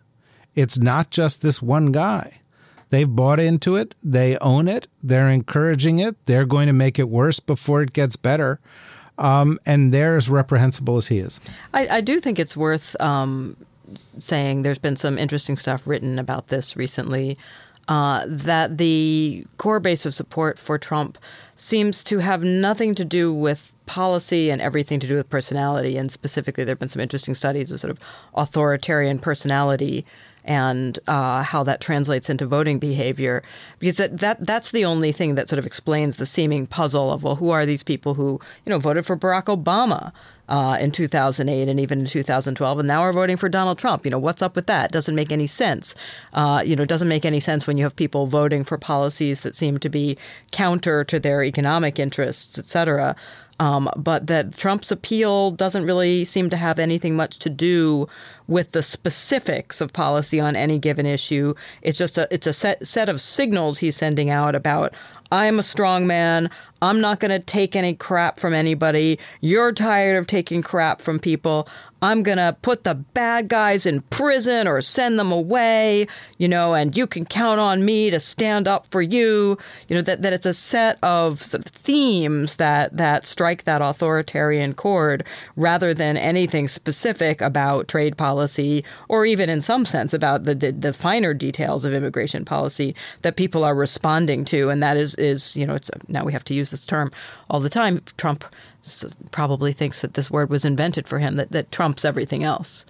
It's 0.55 0.79
not 0.79 1.11
just 1.11 1.41
this 1.41 1.61
one 1.61 1.91
guy. 1.91 2.41
They've 2.89 3.09
bought 3.09 3.39
into 3.39 3.77
it, 3.77 3.95
they 4.03 4.37
own 4.39 4.67
it, 4.67 4.89
they're 5.01 5.29
encouraging 5.29 5.99
it, 5.99 6.17
they're 6.25 6.45
going 6.45 6.67
to 6.67 6.73
make 6.73 6.99
it 6.99 7.07
worse 7.07 7.39
before 7.39 7.81
it 7.81 7.93
gets 7.93 8.17
better. 8.17 8.59
Um, 9.17 9.59
and 9.65 9.93
they're 9.93 10.17
as 10.17 10.29
reprehensible 10.29 10.97
as 10.97 11.07
he 11.07 11.19
is. 11.19 11.39
I, 11.73 11.87
I 11.87 12.01
do 12.01 12.19
think 12.19 12.37
it's 12.37 12.57
worth 12.57 12.99
um, 12.99 13.55
saying 14.17 14.61
there's 14.61 14.77
been 14.77 14.95
some 14.95 15.17
interesting 15.17 15.57
stuff 15.57 15.85
written 15.85 16.19
about 16.19 16.47
this 16.47 16.75
recently. 16.75 17.37
Uh, 17.87 18.23
that 18.27 18.77
the 18.77 19.45
core 19.57 19.79
base 19.79 20.05
of 20.05 20.13
support 20.13 20.57
for 20.57 20.77
Trump 20.77 21.17
seems 21.55 22.03
to 22.05 22.19
have 22.19 22.43
nothing 22.43 22.95
to 22.95 23.03
do 23.03 23.33
with 23.33 23.73
policy 23.85 24.49
and 24.49 24.61
everything 24.61 24.99
to 24.99 25.07
do 25.07 25.15
with 25.15 25.29
personality. 25.29 25.97
And 25.97 26.09
specifically, 26.09 26.63
there 26.63 26.71
have 26.71 26.79
been 26.79 26.87
some 26.87 27.01
interesting 27.01 27.35
studies 27.35 27.71
of 27.71 27.79
sort 27.79 27.91
of 27.91 27.99
authoritarian 28.35 29.19
personality 29.19 30.05
and 30.43 30.97
uh, 31.07 31.43
how 31.43 31.63
that 31.63 31.81
translates 31.81 32.29
into 32.29 32.45
voting 32.45 32.79
behavior, 32.79 33.43
because 33.79 33.97
that, 33.97 34.19
that 34.19 34.45
that's 34.45 34.71
the 34.71 34.85
only 34.85 35.11
thing 35.11 35.35
that 35.35 35.49
sort 35.49 35.59
of 35.59 35.65
explains 35.65 36.17
the 36.17 36.25
seeming 36.25 36.65
puzzle 36.65 37.11
of 37.11 37.23
well, 37.23 37.35
who 37.35 37.49
are 37.51 37.65
these 37.65 37.83
people 37.83 38.15
who 38.15 38.39
you 38.65 38.69
know 38.69 38.79
voted 38.79 39.05
for 39.05 39.17
Barack 39.17 39.45
Obama? 39.45 40.11
Uh, 40.51 40.75
in 40.81 40.91
2008 40.91 41.69
and 41.69 41.79
even 41.79 42.01
in 42.01 42.05
2012, 42.05 42.79
and 42.79 42.85
now 42.85 43.01
we're 43.03 43.13
voting 43.13 43.37
for 43.37 43.47
Donald 43.47 43.77
Trump. 43.77 44.03
You 44.03 44.11
know, 44.11 44.19
what's 44.19 44.41
up 44.41 44.53
with 44.53 44.67
that? 44.67 44.91
Doesn't 44.91 45.15
make 45.15 45.31
any 45.31 45.47
sense. 45.47 45.95
Uh, 46.33 46.61
you 46.65 46.75
know, 46.75 46.83
doesn't 46.83 47.07
make 47.07 47.23
any 47.23 47.39
sense 47.39 47.65
when 47.65 47.77
you 47.77 47.85
have 47.85 47.95
people 47.95 48.27
voting 48.27 48.65
for 48.65 48.77
policies 48.77 49.43
that 49.43 49.55
seem 49.55 49.77
to 49.77 49.87
be 49.87 50.17
counter 50.51 51.05
to 51.05 51.21
their 51.21 51.41
economic 51.41 51.99
interests, 51.99 52.59
et 52.59 52.65
cetera. 52.65 53.15
Um, 53.61 53.91
but 53.95 54.25
that 54.25 54.57
Trump's 54.57 54.91
appeal 54.91 55.51
doesn't 55.51 55.85
really 55.85 56.25
seem 56.25 56.49
to 56.49 56.57
have 56.57 56.79
anything 56.79 57.15
much 57.15 57.37
to 57.39 57.49
do 57.49 58.09
with 58.51 58.73
the 58.73 58.83
specifics 58.83 59.79
of 59.79 59.93
policy 59.93 60.37
on 60.37 60.57
any 60.57 60.77
given 60.77 61.05
issue. 61.05 61.55
It's 61.81 61.97
just 61.97 62.17
a 62.17 62.27
it's 62.29 62.45
a 62.45 62.53
set 62.53 62.85
set 62.85 63.07
of 63.07 63.21
signals 63.21 63.77
he's 63.77 63.95
sending 63.95 64.29
out 64.29 64.55
about 64.55 64.93
I'm 65.31 65.59
a 65.59 65.63
strong 65.63 66.05
man. 66.05 66.49
I'm 66.81 66.99
not 66.99 67.21
going 67.21 67.31
to 67.31 67.39
take 67.39 67.75
any 67.75 67.93
crap 67.93 68.37
from 68.37 68.53
anybody. 68.53 69.17
You're 69.39 69.71
tired 69.71 70.17
of 70.17 70.27
taking 70.27 70.61
crap 70.61 70.99
from 70.99 71.19
people. 71.19 71.69
I'm 72.01 72.23
going 72.23 72.39
to 72.39 72.57
put 72.63 72.83
the 72.83 72.95
bad 72.95 73.47
guys 73.47 73.85
in 73.85 74.01
prison 74.09 74.67
or 74.67 74.81
send 74.81 75.19
them 75.19 75.31
away, 75.31 76.07
you 76.39 76.47
know, 76.47 76.73
and 76.73 76.97
you 76.97 77.05
can 77.05 77.25
count 77.25 77.59
on 77.59 77.85
me 77.85 78.09
to 78.09 78.19
stand 78.19 78.67
up 78.67 78.87
for 78.87 79.03
you. 79.03 79.59
You 79.87 79.97
know, 79.97 80.01
that, 80.01 80.23
that 80.23 80.33
it's 80.33 80.47
a 80.47 80.55
set 80.55 80.97
of, 81.03 81.43
sort 81.43 81.63
of 81.65 81.71
themes 81.71 82.55
that, 82.55 82.97
that 82.97 83.27
strike 83.27 83.63
that 83.65 83.83
authoritarian 83.83 84.73
chord 84.73 85.23
rather 85.55 85.93
than 85.93 86.17
anything 86.17 86.67
specific 86.67 87.39
about 87.39 87.87
trade 87.87 88.17
policy 88.17 88.40
or 89.09 89.25
even 89.25 89.49
in 89.49 89.61
some 89.61 89.85
sense 89.85 90.13
about 90.13 90.45
the, 90.45 90.55
the, 90.55 90.71
the 90.71 90.93
finer 90.93 91.33
details 91.33 91.85
of 91.85 91.93
immigration 91.93 92.45
policy 92.45 92.95
that 93.21 93.35
people 93.35 93.63
are 93.63 93.75
responding 93.75 94.45
to. 94.45 94.69
And 94.69 94.81
that 94.81 94.97
is, 94.97 95.15
is 95.15 95.55
you 95.55 95.65
know, 95.65 95.75
it's 95.75 95.91
now 96.07 96.23
we 96.23 96.33
have 96.33 96.45
to 96.45 96.53
use 96.53 96.71
this 96.71 96.85
term 96.85 97.11
all 97.49 97.59
the 97.59 97.69
time. 97.69 98.01
Trump 98.17 98.45
probably 99.31 99.73
thinks 99.73 100.01
that 100.01 100.15
this 100.15 100.31
word 100.31 100.49
was 100.49 100.65
invented 100.65 101.07
for 101.07 101.19
him 101.19 101.35
that, 101.35 101.51
that 101.51 101.71
trumps 101.71 102.03
everything 102.03 102.43
else. 102.43 102.85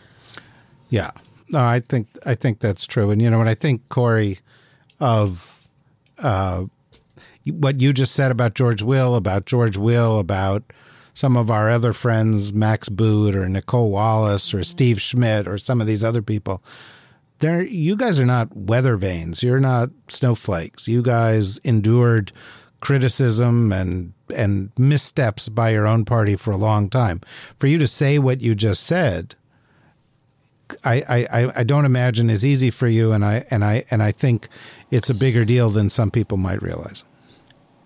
Yeah, 0.89 1.11
no, 1.49 1.59
I 1.59 1.79
think 1.79 2.07
I 2.25 2.35
think 2.35 2.59
that's 2.59 2.85
true. 2.85 3.11
And 3.11 3.21
you 3.21 3.29
know, 3.29 3.37
when 3.37 3.47
I 3.47 3.55
think 3.55 3.87
Kori 3.89 4.39
of 4.99 5.61
uh, 6.19 6.65
what 7.45 7.81
you 7.81 7.93
just 7.93 8.13
said 8.13 8.31
about 8.31 8.53
George 8.53 8.83
Will, 8.83 9.15
about 9.15 9.45
George 9.45 9.77
Will, 9.77 10.19
about 10.19 10.63
some 11.13 11.35
of 11.35 11.51
our 11.51 11.69
other 11.69 11.93
friends, 11.93 12.53
Max 12.53 12.89
Boot 12.89 13.35
or 13.35 13.47
Nicolle 13.47 13.89
Wallace 13.89 14.53
or 14.53 14.57
mm-hmm. 14.57 14.63
Steve 14.63 15.01
Schmidt 15.01 15.47
or 15.47 15.57
some 15.57 15.81
of 15.81 15.87
these 15.87 16.03
other 16.03 16.21
people. 16.21 16.63
There, 17.39 17.63
you 17.63 17.95
guys 17.95 18.19
are 18.19 18.25
not 18.25 18.55
weather 18.55 18.97
vanes. 18.97 19.41
You're 19.41 19.59
not 19.59 19.89
snowflakes. 20.07 20.87
You 20.87 21.01
guys 21.01 21.57
endured 21.59 22.31
criticism 22.81 23.71
and 23.71 24.13
and 24.35 24.71
missteps 24.77 25.49
by 25.49 25.71
your 25.71 25.85
own 25.85 26.05
party 26.05 26.35
for 26.35 26.51
a 26.51 26.57
long 26.57 26.89
time. 26.89 27.21
For 27.59 27.67
you 27.67 27.77
to 27.79 27.87
say 27.87 28.17
what 28.17 28.41
you 28.41 28.55
just 28.55 28.83
said, 28.83 29.35
I, 30.83 31.27
I, 31.31 31.51
I 31.57 31.63
don't 31.63 31.85
imagine 31.85 32.29
is 32.29 32.45
easy 32.45 32.71
for 32.71 32.87
you, 32.87 33.11
and 33.11 33.25
I 33.25 33.45
and 33.51 33.63
I 33.63 33.85
and 33.91 34.01
I 34.01 34.11
think 34.11 34.47
it's 34.89 35.09
a 35.09 35.13
bigger 35.13 35.45
deal 35.45 35.69
than 35.69 35.89
some 35.89 36.11
people 36.11 36.37
might 36.37 36.61
realize. 36.61 37.03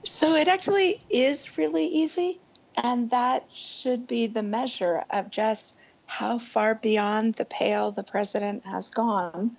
So 0.03 0.35
it 0.35 0.47
actually 0.47 1.01
is 1.09 1.57
really 1.57 1.87
easy, 1.87 2.39
and 2.77 3.09
that 3.09 3.45
should 3.53 4.07
be 4.07 4.27
the 4.27 4.43
measure 4.43 5.03
of 5.09 5.31
just 5.31 5.79
how 6.05 6.37
far 6.37 6.75
beyond 6.75 7.33
the 7.35 7.45
pale 7.45 7.91
the 7.91 8.03
president 8.03 8.65
has 8.65 8.89
gone 8.89 9.49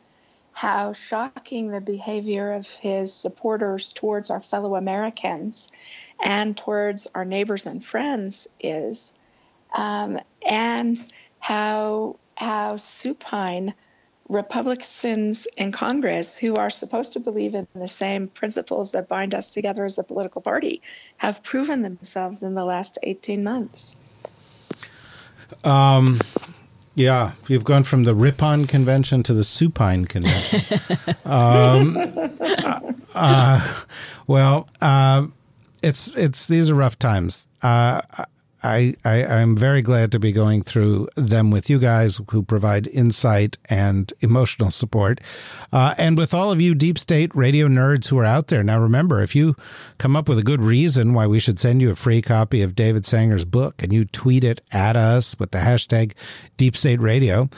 how 0.56 0.90
shocking 0.94 1.68
the 1.68 1.82
behavior 1.82 2.52
of 2.52 2.66
his 2.66 3.12
supporters 3.12 3.90
towards 3.90 4.30
our 4.30 4.40
fellow 4.40 4.74
Americans 4.74 5.70
and 6.24 6.56
towards 6.56 7.06
our 7.14 7.26
neighbors 7.26 7.66
and 7.66 7.84
friends 7.84 8.48
is, 8.58 9.18
um, 9.76 10.18
and 10.48 10.96
how 11.40 12.16
how 12.38 12.78
supine 12.78 13.74
Republicans 14.28 15.46
in 15.56 15.72
Congress 15.72 16.36
who 16.36 16.56
are 16.56 16.70
supposed 16.70 17.12
to 17.12 17.20
believe 17.20 17.54
in 17.54 17.66
the 17.74 17.88
same 17.88 18.28
principles 18.28 18.92
that 18.92 19.08
bind 19.08 19.34
us 19.34 19.50
together 19.50 19.84
as 19.84 19.98
a 19.98 20.04
political 20.04 20.40
party 20.40 20.82
have 21.16 21.42
proven 21.42 21.82
themselves 21.82 22.42
in 22.42 22.54
the 22.54 22.64
last 22.64 22.98
18 23.02 23.44
months. 23.44 23.96
Um, 25.64 26.20
yeah, 26.94 27.32
you've 27.46 27.64
gone 27.64 27.84
from 27.84 28.04
the 28.04 28.14
Ripon 28.14 28.66
convention 28.66 29.22
to 29.24 29.34
the 29.34 29.44
Supine 29.44 30.06
convention. 30.06 30.80
um, 31.24 31.96
uh, 33.14 33.82
well, 34.26 34.68
uh, 34.80 35.26
it's 35.82 36.08
it's 36.16 36.46
these 36.46 36.70
are 36.70 36.74
rough 36.74 36.98
times. 36.98 37.48
Uh, 37.62 38.00
I, 38.66 38.94
I 39.04 39.24
I'm 39.24 39.56
very 39.56 39.80
glad 39.80 40.10
to 40.12 40.18
be 40.18 40.32
going 40.32 40.62
through 40.62 41.08
them 41.14 41.52
with 41.52 41.70
you 41.70 41.78
guys 41.78 42.20
who 42.30 42.42
provide 42.42 42.88
insight 42.88 43.58
and 43.70 44.12
emotional 44.20 44.70
support, 44.70 45.20
uh, 45.72 45.94
and 45.96 46.18
with 46.18 46.34
all 46.34 46.50
of 46.50 46.60
you 46.60 46.74
deep 46.74 46.98
state 46.98 47.34
radio 47.34 47.68
nerds 47.68 48.08
who 48.08 48.18
are 48.18 48.24
out 48.24 48.48
there. 48.48 48.64
Now, 48.64 48.80
remember, 48.80 49.22
if 49.22 49.36
you 49.36 49.54
come 49.98 50.16
up 50.16 50.28
with 50.28 50.38
a 50.38 50.42
good 50.42 50.62
reason 50.62 51.14
why 51.14 51.26
we 51.26 51.38
should 51.38 51.60
send 51.60 51.80
you 51.80 51.90
a 51.90 51.96
free 51.96 52.20
copy 52.20 52.60
of 52.60 52.74
David 52.74 53.06
Sanger's 53.06 53.44
book, 53.44 53.82
and 53.82 53.92
you 53.92 54.04
tweet 54.04 54.42
it 54.42 54.60
at 54.72 54.96
us 54.96 55.38
with 55.38 55.52
the 55.52 55.58
hashtag 55.58 56.12
Deep 56.56 56.76
State 56.76 57.00
Radio, 57.00 57.48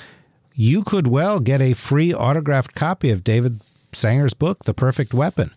you 0.54 0.84
could 0.84 1.06
well 1.06 1.40
get 1.40 1.62
a 1.62 1.72
free 1.72 2.12
autographed 2.12 2.74
copy 2.74 3.11
of 3.11 3.24
David 3.24 3.61
Sanger's 3.92 4.34
book, 4.34 4.64
The 4.64 4.74
Perfect 4.74 5.14
Weapon. 5.14 5.52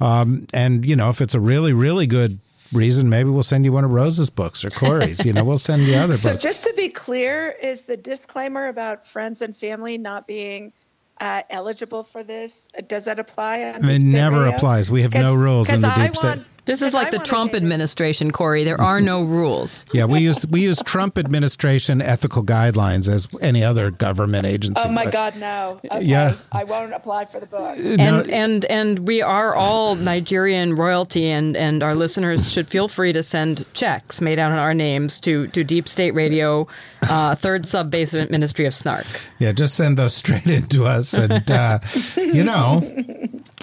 Um, 0.00 0.46
and 0.54 0.86
you 0.86 0.96
know, 0.96 1.10
if 1.10 1.20
it's 1.20 1.34
a 1.34 1.40
really, 1.40 1.72
really 1.72 2.06
good 2.06 2.38
reason, 2.72 3.08
maybe 3.08 3.30
we'll 3.30 3.42
send 3.42 3.64
you 3.64 3.72
one 3.72 3.84
of 3.84 3.90
Rosa's 3.90 4.30
books 4.30 4.64
or 4.64 4.70
Kori's. 4.70 5.24
You 5.24 5.32
know, 5.32 5.44
we'll 5.44 5.58
send 5.58 5.80
you 5.80 5.96
other 5.96 6.12
so 6.16 6.32
books. 6.32 6.42
just 6.42 6.64
to 6.64 6.74
be 6.76 6.88
clear, 6.88 7.50
is 7.62 7.82
the 7.82 7.96
disclaimer 7.96 8.68
about 8.68 9.06
friends 9.06 9.42
and 9.42 9.56
family 9.56 9.98
not 9.98 10.26
being 10.26 10.72
uh, 11.20 11.42
eligible 11.50 12.02
for 12.02 12.22
this? 12.22 12.68
Does 12.88 13.06
that 13.06 13.18
apply? 13.18 13.64
On 13.64 13.88
It 13.88 14.02
never 14.02 14.46
applies. 14.46 14.90
We 14.90 15.02
have 15.02 15.14
no 15.14 15.34
rules 15.34 15.72
in 15.72 15.80
the 15.80 15.92
deep 15.94 16.16
state. 16.16 16.40
Want- 16.66 16.78
This 16.78 16.82
is 16.82 16.86
'cause 16.92 16.94
like 16.94 17.14
I 17.14 17.18
the 17.18 17.24
Trump 17.24 17.54
administration, 17.54 18.30
Kori. 18.32 18.64
There 18.64 18.80
are 18.80 19.00
no 19.00 19.22
rules. 19.22 19.84
Yeah, 19.92 20.04
we 20.04 20.20
use 20.20 20.44
we 20.46 20.60
use 20.62 20.82
Trump 20.82 21.16
administration 21.16 22.02
ethical 22.02 22.42
guidelines 22.44 23.08
as 23.08 23.26
any 23.40 23.62
other 23.64 23.90
government 23.90 24.46
agency. 24.46 24.82
Oh 24.84 24.90
my 24.90 25.04
But- 25.04 25.12
God, 25.12 25.36
no. 25.36 25.80
Okay. 25.90 26.04
Yeah. 26.04 26.34
I 26.52 26.64
won't 26.64 26.92
apply 26.92 27.24
for 27.26 27.40
the 27.40 27.46
book. 27.46 27.78
No, 27.78 28.20
And 28.20 28.30
and 28.30 28.64
and 28.66 28.98
we 29.06 29.22
are 29.22 29.54
all 29.54 29.94
Nigerian 29.94 30.74
royalty, 30.74 31.30
and 31.30 31.56
and 31.56 31.82
our 31.82 31.94
listeners 31.94 32.52
should 32.52 32.68
feel 32.68 32.88
free 32.88 33.12
to 33.12 33.22
send 33.22 33.64
checks 33.72 34.20
made 34.20 34.38
out 34.38 34.52
in 34.52 34.58
our 34.58 34.74
names 34.74 35.20
to 35.20 35.46
to 35.48 35.64
Deep 35.64 35.88
State 35.88 36.12
Radio, 36.14 36.66
uh, 37.08 37.34
Third 37.36 37.66
Sub 37.66 37.90
Basement 37.90 38.30
Ministry 38.30 38.66
of 38.66 38.74
Snark. 38.74 39.06
yeah, 39.38 39.52
just 39.52 39.74
send 39.74 39.96
those 39.96 40.14
straight 40.22 40.46
into 40.46 40.84
us, 40.84 41.14
and 41.14 41.50
uh, 41.50 41.78
you 42.16 42.42
know, 42.44 42.82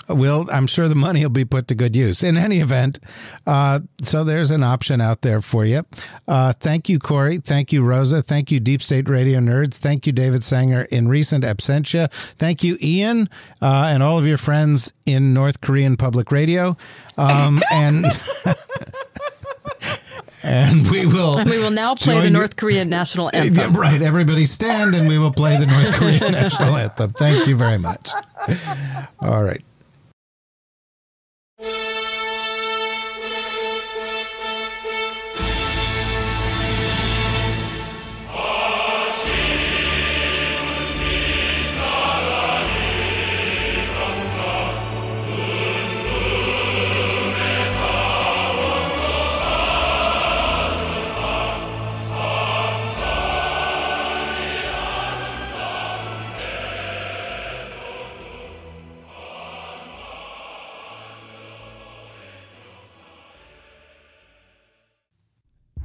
we'll. 0.08 0.50
I'm 0.52 0.68
sure 0.68 0.88
the 0.88 0.96
money 0.96 1.22
will 1.22 1.30
be 1.30 1.46
put 1.46 1.68
to 1.70 1.76
good 1.76 1.96
use. 1.96 2.24
In 2.24 2.38
any 2.38 2.60
event, 2.60 3.00
uh, 3.48 3.82
so 4.02 4.24
there's 4.24 4.52
an 4.52 4.64
option 4.64 5.02
out 5.02 5.22
there 5.22 5.42
for 5.42 5.66
you. 5.66 5.86
Uh, 6.28 6.54
thank 6.54 6.90
you, 6.90 7.00
Kori. 7.00 7.38
Thank 7.40 7.72
you, 7.72 7.84
Rosa. 7.84 8.22
Thank 8.22 8.52
you, 8.52 8.60
Deep 8.60 8.82
State 8.82 9.10
Radio 9.10 9.40
nerds. 9.40 9.78
Thank 9.78 10.06
you, 10.08 10.14
David 10.14 10.44
Sanger, 10.44 10.84
in 10.84 11.08
recent 11.08 11.44
absentia. 11.44 12.12
Thank 12.38 12.64
you, 12.64 12.78
Ian, 12.82 13.30
uh, 13.62 13.88
and 13.90 14.04
all 14.04 14.18
of 14.18 14.28
your 14.28 14.38
friends 14.38 14.92
in 15.06 15.34
North 15.34 15.62
Korean 15.62 15.98
public 15.98 16.32
radio. 16.32 16.78
Um, 17.18 17.62
and 17.72 18.06
and 20.44 20.90
we 20.92 21.06
will. 21.06 21.38
And 21.38 21.50
we 21.50 21.60
will 21.60 21.72
now 21.72 21.96
play 21.96 22.22
the 22.22 22.30
North 22.30 22.58
Korean 22.58 22.90
national 22.90 23.30
anthem. 23.34 23.74
right. 23.74 24.02
Everybody 24.02 24.46
stand 24.46 24.94
and 24.94 25.08
we 25.08 25.18
will 25.18 25.32
play 25.32 25.58
the 25.58 25.66
North 25.66 25.94
Korean 25.94 26.34
national 26.34 26.76
anthem. 26.78 27.14
Thank 27.14 27.48
you 27.48 27.56
very 27.56 27.78
much. 27.78 28.12
All 29.22 29.44
right. 29.44 29.64
Yeah. 31.64 31.93